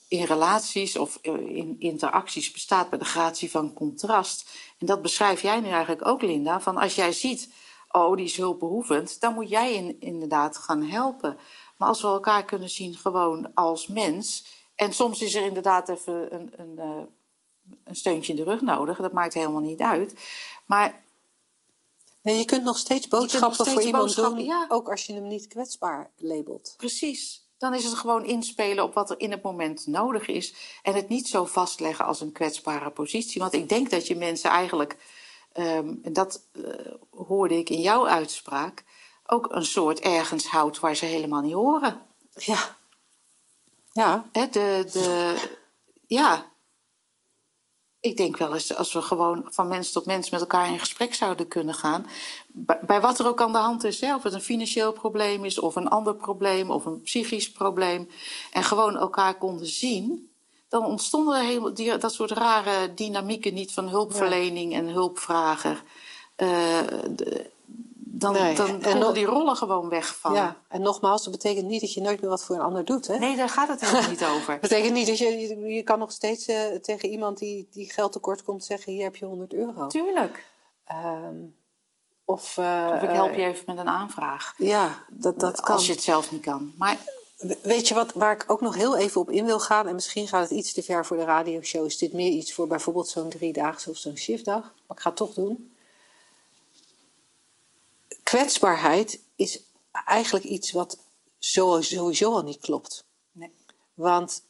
in 0.08 0.24
relaties 0.24 0.96
of 0.96 1.18
eh, 1.22 1.32
in 1.34 1.76
interacties 1.78 2.50
bestaat 2.50 2.90
bij 2.90 2.98
de 2.98 3.04
gratie 3.04 3.50
van 3.50 3.72
contrast. 3.72 4.50
En 4.78 4.86
dat 4.86 5.02
beschrijf 5.02 5.42
jij 5.42 5.60
nu 5.60 5.68
eigenlijk 5.68 6.06
ook, 6.06 6.22
Linda. 6.22 6.60
Van 6.60 6.76
als 6.76 6.94
jij 6.94 7.12
ziet, 7.12 7.52
oh, 7.90 8.16
die 8.16 8.24
is 8.24 8.36
hulpbehoevend, 8.36 9.20
dan 9.20 9.34
moet 9.34 9.48
jij 9.48 9.74
in, 9.74 10.00
inderdaad 10.00 10.56
gaan 10.56 10.82
helpen. 10.82 11.38
Maar 11.76 11.88
als 11.88 12.02
we 12.02 12.08
elkaar 12.08 12.44
kunnen 12.44 12.70
zien 12.70 12.94
gewoon 12.94 13.54
als 13.54 13.86
mens. 13.86 14.44
En 14.74 14.92
soms 14.92 15.22
is 15.22 15.34
er 15.34 15.44
inderdaad 15.44 15.88
even 15.88 16.34
een, 16.34 16.52
een, 16.56 16.78
eh, 16.78 17.02
een 17.84 17.96
steuntje 17.96 18.32
in 18.32 18.44
de 18.44 18.50
rug 18.50 18.60
nodig. 18.60 18.98
Dat 18.98 19.12
maakt 19.12 19.34
helemaal 19.34 19.60
niet 19.60 19.80
uit. 19.80 20.14
Maar 20.66 21.02
je 22.22 22.44
kunt 22.44 22.64
nog 22.64 22.78
steeds 22.78 23.08
nog 23.08 23.20
boodschappen 23.20 23.54
steeds 23.54 23.72
voor 23.72 23.82
iemand 23.82 24.04
boodschappen, 24.04 24.36
doen, 24.36 24.46
ja. 24.46 24.66
ook 24.68 24.90
als 24.90 25.06
je 25.06 25.12
hem 25.12 25.26
niet 25.26 25.46
kwetsbaar 25.46 26.10
labelt. 26.16 26.74
Precies. 26.76 27.47
Dan 27.58 27.74
is 27.74 27.84
het 27.84 27.94
gewoon 27.94 28.24
inspelen 28.24 28.84
op 28.84 28.94
wat 28.94 29.10
er 29.10 29.20
in 29.20 29.30
het 29.30 29.42
moment 29.42 29.86
nodig 29.86 30.26
is. 30.26 30.54
En 30.82 30.94
het 30.94 31.08
niet 31.08 31.28
zo 31.28 31.44
vastleggen 31.44 32.04
als 32.04 32.20
een 32.20 32.32
kwetsbare 32.32 32.90
positie. 32.90 33.40
Want 33.40 33.52
ik 33.52 33.68
denk 33.68 33.90
dat 33.90 34.06
je 34.06 34.16
mensen 34.16 34.50
eigenlijk, 34.50 34.96
ehm, 35.52 35.94
en 36.02 36.12
dat 36.12 36.42
eh, 36.52 36.92
hoorde 37.10 37.58
ik 37.58 37.70
in 37.70 37.80
jouw 37.80 38.06
uitspraak, 38.06 38.84
ook 39.26 39.46
een 39.50 39.64
soort 39.64 40.00
ergens 40.00 40.46
houdt 40.46 40.80
waar 40.80 40.94
ze 40.94 41.04
helemaal 41.04 41.42
niet 41.42 41.52
horen. 41.52 42.02
Ja. 42.34 42.76
Ja, 43.92 44.28
Hè, 44.32 44.48
de, 44.48 44.88
de, 44.92 45.36
ja. 46.06 46.46
Ik 48.00 48.16
denk 48.16 48.36
wel 48.36 48.54
eens, 48.54 48.74
als 48.76 48.92
we 48.92 49.02
gewoon 49.02 49.46
van 49.48 49.68
mens 49.68 49.92
tot 49.92 50.06
mens 50.06 50.30
met 50.30 50.40
elkaar 50.40 50.68
in 50.72 50.78
gesprek 50.78 51.14
zouden 51.14 51.48
kunnen 51.48 51.74
gaan. 51.74 52.06
Bij, 52.46 52.78
bij 52.86 53.00
wat 53.00 53.18
er 53.18 53.26
ook 53.26 53.40
aan 53.40 53.52
de 53.52 53.58
hand 53.58 53.84
is, 53.84 54.00
hè, 54.00 54.14
of 54.14 54.22
het 54.22 54.32
een 54.32 54.40
financieel 54.40 54.92
probleem 54.92 55.44
is, 55.44 55.58
of 55.58 55.76
een 55.76 55.88
ander 55.88 56.14
probleem, 56.14 56.70
of 56.70 56.84
een 56.84 57.00
psychisch 57.00 57.52
probleem. 57.52 58.08
En 58.52 58.62
gewoon 58.64 58.96
elkaar 58.96 59.38
konden 59.38 59.66
zien. 59.66 60.30
Dan 60.68 60.84
ontstonden 60.84 61.34
er 61.62 61.74
die, 61.74 61.96
dat 61.96 62.12
soort 62.12 62.30
rare 62.30 62.94
dynamieken 62.94 63.54
niet 63.54 63.72
van 63.72 63.88
hulpverlening 63.88 64.74
en 64.74 64.86
hulpvrager. 64.86 65.82
Eh, 66.36 66.78
de- 67.10 67.50
dan 68.18 68.32
Nee, 68.32 68.54
dan 68.54 68.82
en 68.82 68.98
nog- 68.98 69.12
die 69.14 69.24
rollen 69.24 69.56
gewoon 69.56 69.88
wegvallen. 69.88 70.38
ja. 70.40 70.56
En 70.68 70.80
nogmaals, 70.82 71.22
dat 71.24 71.32
betekent 71.32 71.66
niet 71.66 71.80
dat 71.80 71.92
je 71.92 72.00
nooit 72.00 72.20
meer 72.20 72.30
wat 72.30 72.44
voor 72.44 72.56
een 72.56 72.62
ander 72.62 72.84
doet. 72.84 73.06
Hè? 73.06 73.18
Nee, 73.18 73.36
daar 73.36 73.48
gaat 73.48 73.68
het 73.68 73.80
helemaal 73.80 74.10
niet 74.10 74.24
over. 74.36 74.52
Dat 74.52 74.60
betekent 74.60 74.92
niet 74.92 75.06
dat 75.06 75.18
je, 75.18 75.38
je, 75.38 75.58
je 75.74 75.82
kan 75.82 75.98
nog 75.98 76.12
steeds 76.12 76.46
eh, 76.46 76.64
tegen 76.82 77.08
iemand 77.08 77.38
die, 77.38 77.68
die 77.70 77.92
geld 77.92 78.12
tekort 78.12 78.42
komt 78.42 78.64
zeggen: 78.64 78.92
hier 78.92 79.02
heb 79.04 79.16
je 79.16 79.24
100 79.24 79.52
euro. 79.52 79.86
Tuurlijk. 79.86 80.46
Ehm, 80.84 81.34
of, 82.24 82.58
eh, 82.58 82.90
Of 82.94 83.02
ik 83.02 83.10
help 83.10 83.34
je 83.34 83.42
even 83.44 83.64
met 83.66 83.78
een 83.78 83.88
aanvraag. 83.88 84.54
Ja, 84.56 85.04
dat, 85.10 85.40
dat 85.40 85.60
kan. 85.60 85.74
Als 85.74 85.86
je 85.86 85.92
het 85.92 86.02
zelf 86.02 86.30
niet 86.32 86.42
kan. 86.42 86.72
Maar 86.78 86.96
We- 87.38 87.58
Weet 87.62 87.88
je 87.88 87.94
wat, 87.94 88.12
waar 88.12 88.32
ik 88.32 88.44
ook 88.46 88.60
nog 88.60 88.74
heel 88.74 88.96
even 88.96 89.20
op 89.20 89.30
in 89.30 89.44
wil 89.44 89.60
gaan, 89.60 89.86
en 89.88 89.94
misschien 89.94 90.28
gaat 90.28 90.42
het 90.42 90.50
iets 90.50 90.72
te 90.72 90.82
ver 90.82 91.06
voor 91.06 91.16
de 91.16 91.24
radioshow, 91.24 91.86
is 91.86 91.98
dit 91.98 92.12
meer 92.12 92.30
iets 92.30 92.52
voor 92.52 92.66
bijvoorbeeld 92.66 93.08
zo'n 93.08 93.28
driedaagse 93.28 93.90
of 93.90 93.96
zo'n 93.96 94.16
shiftdag, 94.16 94.60
maar 94.62 94.96
ik 94.96 95.02
ga 95.02 95.08
het 95.08 95.18
toch 95.18 95.34
doen. 95.34 95.72
Kwetsbaarheid 98.28 99.20
is 99.36 99.62
eigenlijk 99.90 100.44
iets 100.44 100.72
wat 100.72 100.98
sowieso 101.38 102.32
al 102.32 102.42
niet 102.42 102.60
klopt. 102.60 103.04
nee. 103.32 103.52
Want 103.94 104.42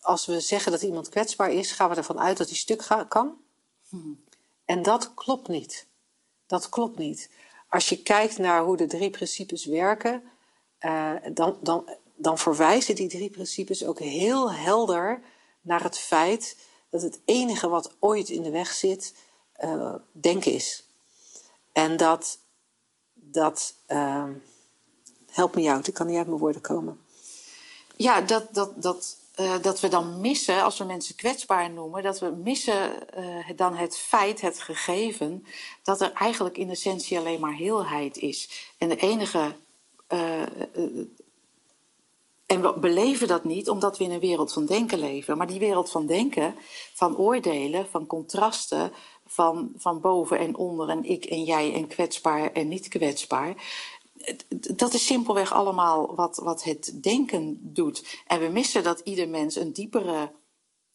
als 0.00 0.26
we 0.26 0.40
zeggen 0.40 0.72
dat 0.72 0.82
iemand 0.82 1.08
kwetsbaar 1.08 1.52
is, 1.52 1.72
gaan 1.72 1.90
we 1.90 1.96
ervan 1.96 2.20
uit 2.20 2.36
dat 2.36 2.48
hij 2.48 2.56
stuk 2.56 3.06
kan. 3.08 3.36
En 4.64 4.82
dat 4.82 5.14
klopt 5.14 5.48
niet. 5.48 5.86
Dat 6.46 6.68
klopt 6.68 6.98
niet. 6.98 7.30
Als 7.68 7.88
je 7.88 8.02
kijkt 8.02 8.38
naar 8.38 8.62
hoe 8.62 8.76
de 8.76 8.86
drie 8.86 9.10
principes 9.10 9.64
werken, 9.64 10.22
eh, 10.78 11.14
dan, 11.32 11.58
dan, 11.62 11.96
dan 12.16 12.38
verwijzen 12.38 12.94
die 12.94 13.08
drie 13.08 13.30
principes 13.30 13.84
ook 13.84 13.98
heel 13.98 14.52
helder 14.52 15.22
naar 15.60 15.82
het 15.82 15.98
feit 15.98 16.56
dat 16.90 17.02
het 17.02 17.20
enige 17.24 17.68
wat 17.68 17.96
ooit 17.98 18.28
in 18.28 18.42
de 18.42 18.50
weg 18.50 18.72
zit, 18.72 19.14
eh, 19.52 19.94
denken 20.12 20.52
is. 20.52 20.84
En 21.72 21.96
dat, 21.96 22.38
dat 23.32 23.74
eh, 23.86 24.24
help 25.30 25.54
me 25.54 25.70
out, 25.72 25.86
ik 25.86 25.94
kan 25.94 26.06
niet 26.06 26.16
uit 26.16 26.26
mijn 26.26 26.38
woorden 26.38 26.60
komen. 26.62 27.00
Ja, 27.96 28.20
dat, 28.20 28.54
dat, 28.54 28.82
dat, 28.82 29.16
eh, 29.34 29.62
dat 29.62 29.80
we 29.80 29.88
dan 29.88 30.20
missen, 30.20 30.62
als 30.62 30.78
we 30.78 30.84
mensen 30.84 31.14
kwetsbaar 31.16 31.70
noemen, 31.70 32.02
dat 32.02 32.18
we 32.20 32.30
missen 32.30 33.12
eh, 33.14 33.50
dan 33.56 33.74
het 33.76 33.98
feit, 33.98 34.40
het 34.40 34.60
gegeven, 34.60 35.44
dat 35.82 36.00
er 36.00 36.12
eigenlijk 36.12 36.58
in 36.58 36.70
essentie 36.70 37.18
alleen 37.18 37.40
maar 37.40 37.54
heelheid 37.56 38.16
is. 38.16 38.72
En 38.78 38.88
de 38.88 38.96
enige. 38.96 39.56
eh, 40.06 40.42
en 42.46 42.62
we 42.62 42.78
beleven 42.78 43.28
dat 43.28 43.44
niet 43.44 43.68
omdat 43.68 43.98
we 43.98 44.04
in 44.04 44.10
een 44.10 44.20
wereld 44.20 44.52
van 44.52 44.66
denken 44.66 44.98
leven. 44.98 45.36
Maar 45.36 45.46
die 45.46 45.58
wereld 45.58 45.90
van 45.90 46.06
denken, 46.06 46.54
van 46.94 47.16
oordelen, 47.16 47.86
van 47.90 48.06
contrasten, 48.06 48.92
van, 49.32 49.72
van 49.76 50.00
boven 50.00 50.38
en 50.38 50.56
onder 50.56 50.88
en 50.88 51.04
ik 51.04 51.24
en 51.24 51.44
jij 51.44 51.74
en 51.74 51.86
kwetsbaar 51.86 52.52
en 52.52 52.68
niet 52.68 52.88
kwetsbaar. 52.88 53.54
Dat 54.74 54.94
is 54.94 55.06
simpelweg 55.06 55.52
allemaal 55.52 56.14
wat, 56.14 56.36
wat 56.36 56.62
het 56.62 57.02
denken 57.02 57.58
doet. 57.62 58.22
En 58.26 58.40
we 58.40 58.48
missen 58.48 58.82
dat 58.82 59.00
ieder 59.00 59.28
mens 59.28 59.56
een 59.56 59.72
diepere 59.72 60.32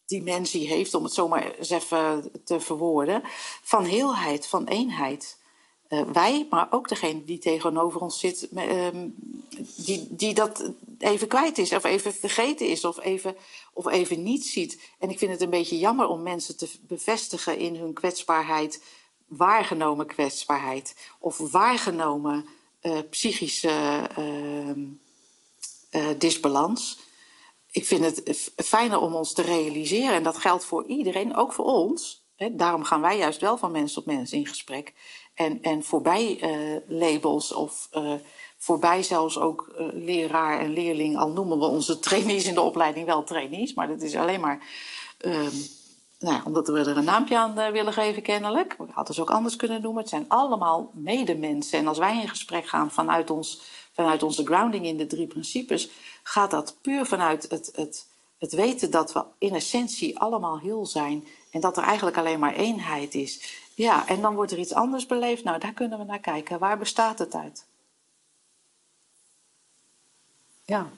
dimensie 0.05 0.67
heeft, 0.67 0.93
om 0.93 1.03
het 1.03 1.13
zomaar 1.13 1.55
eens 1.55 1.69
even 1.69 2.31
te 2.43 2.59
verwoorden, 2.59 3.21
van 3.63 3.83
heelheid, 3.83 4.47
van 4.47 4.65
eenheid. 4.65 5.43
Uh, 5.89 6.01
wij, 6.01 6.47
maar 6.49 6.67
ook 6.69 6.89
degene 6.89 7.23
die 7.23 7.37
tegenover 7.37 8.01
ons 8.01 8.19
zit, 8.19 8.47
uh, 8.53 8.87
die, 9.75 10.07
die 10.09 10.33
dat 10.33 10.71
even 10.97 11.27
kwijt 11.27 11.57
is, 11.57 11.73
of 11.73 11.83
even 11.83 12.13
vergeten 12.13 12.67
is, 12.67 12.85
of 12.85 12.99
even, 12.99 13.35
of 13.73 13.87
even 13.87 14.23
niet 14.23 14.45
ziet. 14.45 14.81
En 14.99 15.09
ik 15.09 15.17
vind 15.17 15.31
het 15.31 15.41
een 15.41 15.49
beetje 15.49 15.79
jammer 15.79 16.07
om 16.07 16.23
mensen 16.23 16.57
te 16.57 16.69
bevestigen 16.81 17.57
in 17.57 17.75
hun 17.75 17.93
kwetsbaarheid, 17.93 18.83
waargenomen 19.27 20.05
kwetsbaarheid, 20.05 20.95
of 21.19 21.37
waargenomen 21.37 22.45
uh, 22.81 22.99
psychische 23.09 24.09
ehm, 24.15 24.83
disbalans 26.17 26.97
ik 27.75 27.85
vind 27.85 28.05
het 28.05 28.51
fijner 28.55 28.99
om 28.99 29.15
ons 29.15 29.33
te 29.33 29.41
realiseren, 29.41 30.13
en 30.13 30.23
dat 30.23 30.37
geldt 30.37 30.65
voor 30.65 30.85
iedereen, 30.85 31.35
ook 31.35 31.53
voor 31.53 31.65
ons. 31.65 32.25
Daarom 32.51 32.83
gaan 32.83 33.01
wij 33.01 33.17
juist 33.17 33.41
wel 33.41 33.57
van 33.57 33.71
mens 33.71 33.93
tot 33.93 34.05
mens 34.05 34.31
in 34.31 34.47
gesprek. 34.47 34.93
En, 35.35 35.61
en 35.61 35.83
voorbij 35.83 36.39
uh, 36.41 36.77
labels 36.87 37.53
of 37.53 37.89
uh, 37.93 38.13
voorbij 38.57 39.03
zelfs 39.03 39.39
ook 39.39 39.75
uh, 39.79 39.87
leraar 39.93 40.59
en 40.59 40.73
leerling, 40.73 41.17
al 41.17 41.29
noemen 41.29 41.59
we 41.59 41.65
onze 41.65 41.99
trainees 41.99 42.45
in 42.45 42.53
de 42.53 42.61
opleiding 42.61 43.05
wel 43.05 43.23
trainees, 43.23 43.73
maar 43.73 43.87
dat 43.87 44.01
is 44.01 44.15
alleen 44.15 44.39
maar 44.39 44.67
um, 45.25 45.51
nou 46.19 46.41
omdat 46.45 46.67
we 46.67 46.79
er 46.79 46.97
een 46.97 47.03
naampje 47.03 47.37
aan 47.37 47.71
willen 47.71 47.93
geven, 47.93 48.21
kennelijk. 48.21 48.75
We 48.77 48.85
hadden 48.91 49.15
ze 49.15 49.21
ook 49.21 49.29
anders 49.29 49.55
kunnen 49.55 49.81
noemen. 49.81 50.01
Het 50.01 50.09
zijn 50.09 50.25
allemaal 50.27 50.91
medemensen. 50.93 51.79
En 51.79 51.87
als 51.87 51.97
wij 51.97 52.21
in 52.21 52.29
gesprek 52.29 52.67
gaan 52.67 52.91
vanuit, 52.91 53.29
ons, 53.29 53.61
vanuit 53.93 54.23
onze 54.23 54.45
grounding 54.45 54.85
in 54.85 54.97
de 54.97 55.07
drie 55.07 55.27
principes, 55.27 55.89
gaat 56.23 56.51
dat 56.51 56.77
puur 56.81 57.05
vanuit 57.05 57.49
het, 57.49 57.71
het, 57.75 58.07
het 58.37 58.53
weten 58.53 58.91
dat 58.91 59.13
we 59.13 59.23
in 59.37 59.55
essentie 59.55 60.19
allemaal 60.19 60.59
heel 60.59 60.85
zijn 60.85 61.27
en 61.51 61.61
dat 61.61 61.77
er 61.77 61.83
eigenlijk 61.83 62.17
alleen 62.17 62.39
maar 62.39 62.53
eenheid 62.53 63.15
is. 63.15 63.63
Ja, 63.75 64.07
en 64.07 64.21
dan 64.21 64.35
wordt 64.35 64.51
er 64.51 64.57
iets 64.57 64.73
anders 64.73 65.05
beleefd. 65.05 65.43
Nou, 65.43 65.59
daar 65.59 65.73
kunnen 65.73 65.99
we 65.99 66.05
naar 66.05 66.19
kijken. 66.19 66.59
Waar 66.59 66.77
bestaat 66.77 67.19
het 67.19 67.35
uit? 67.35 67.65
Ja, 70.63 70.89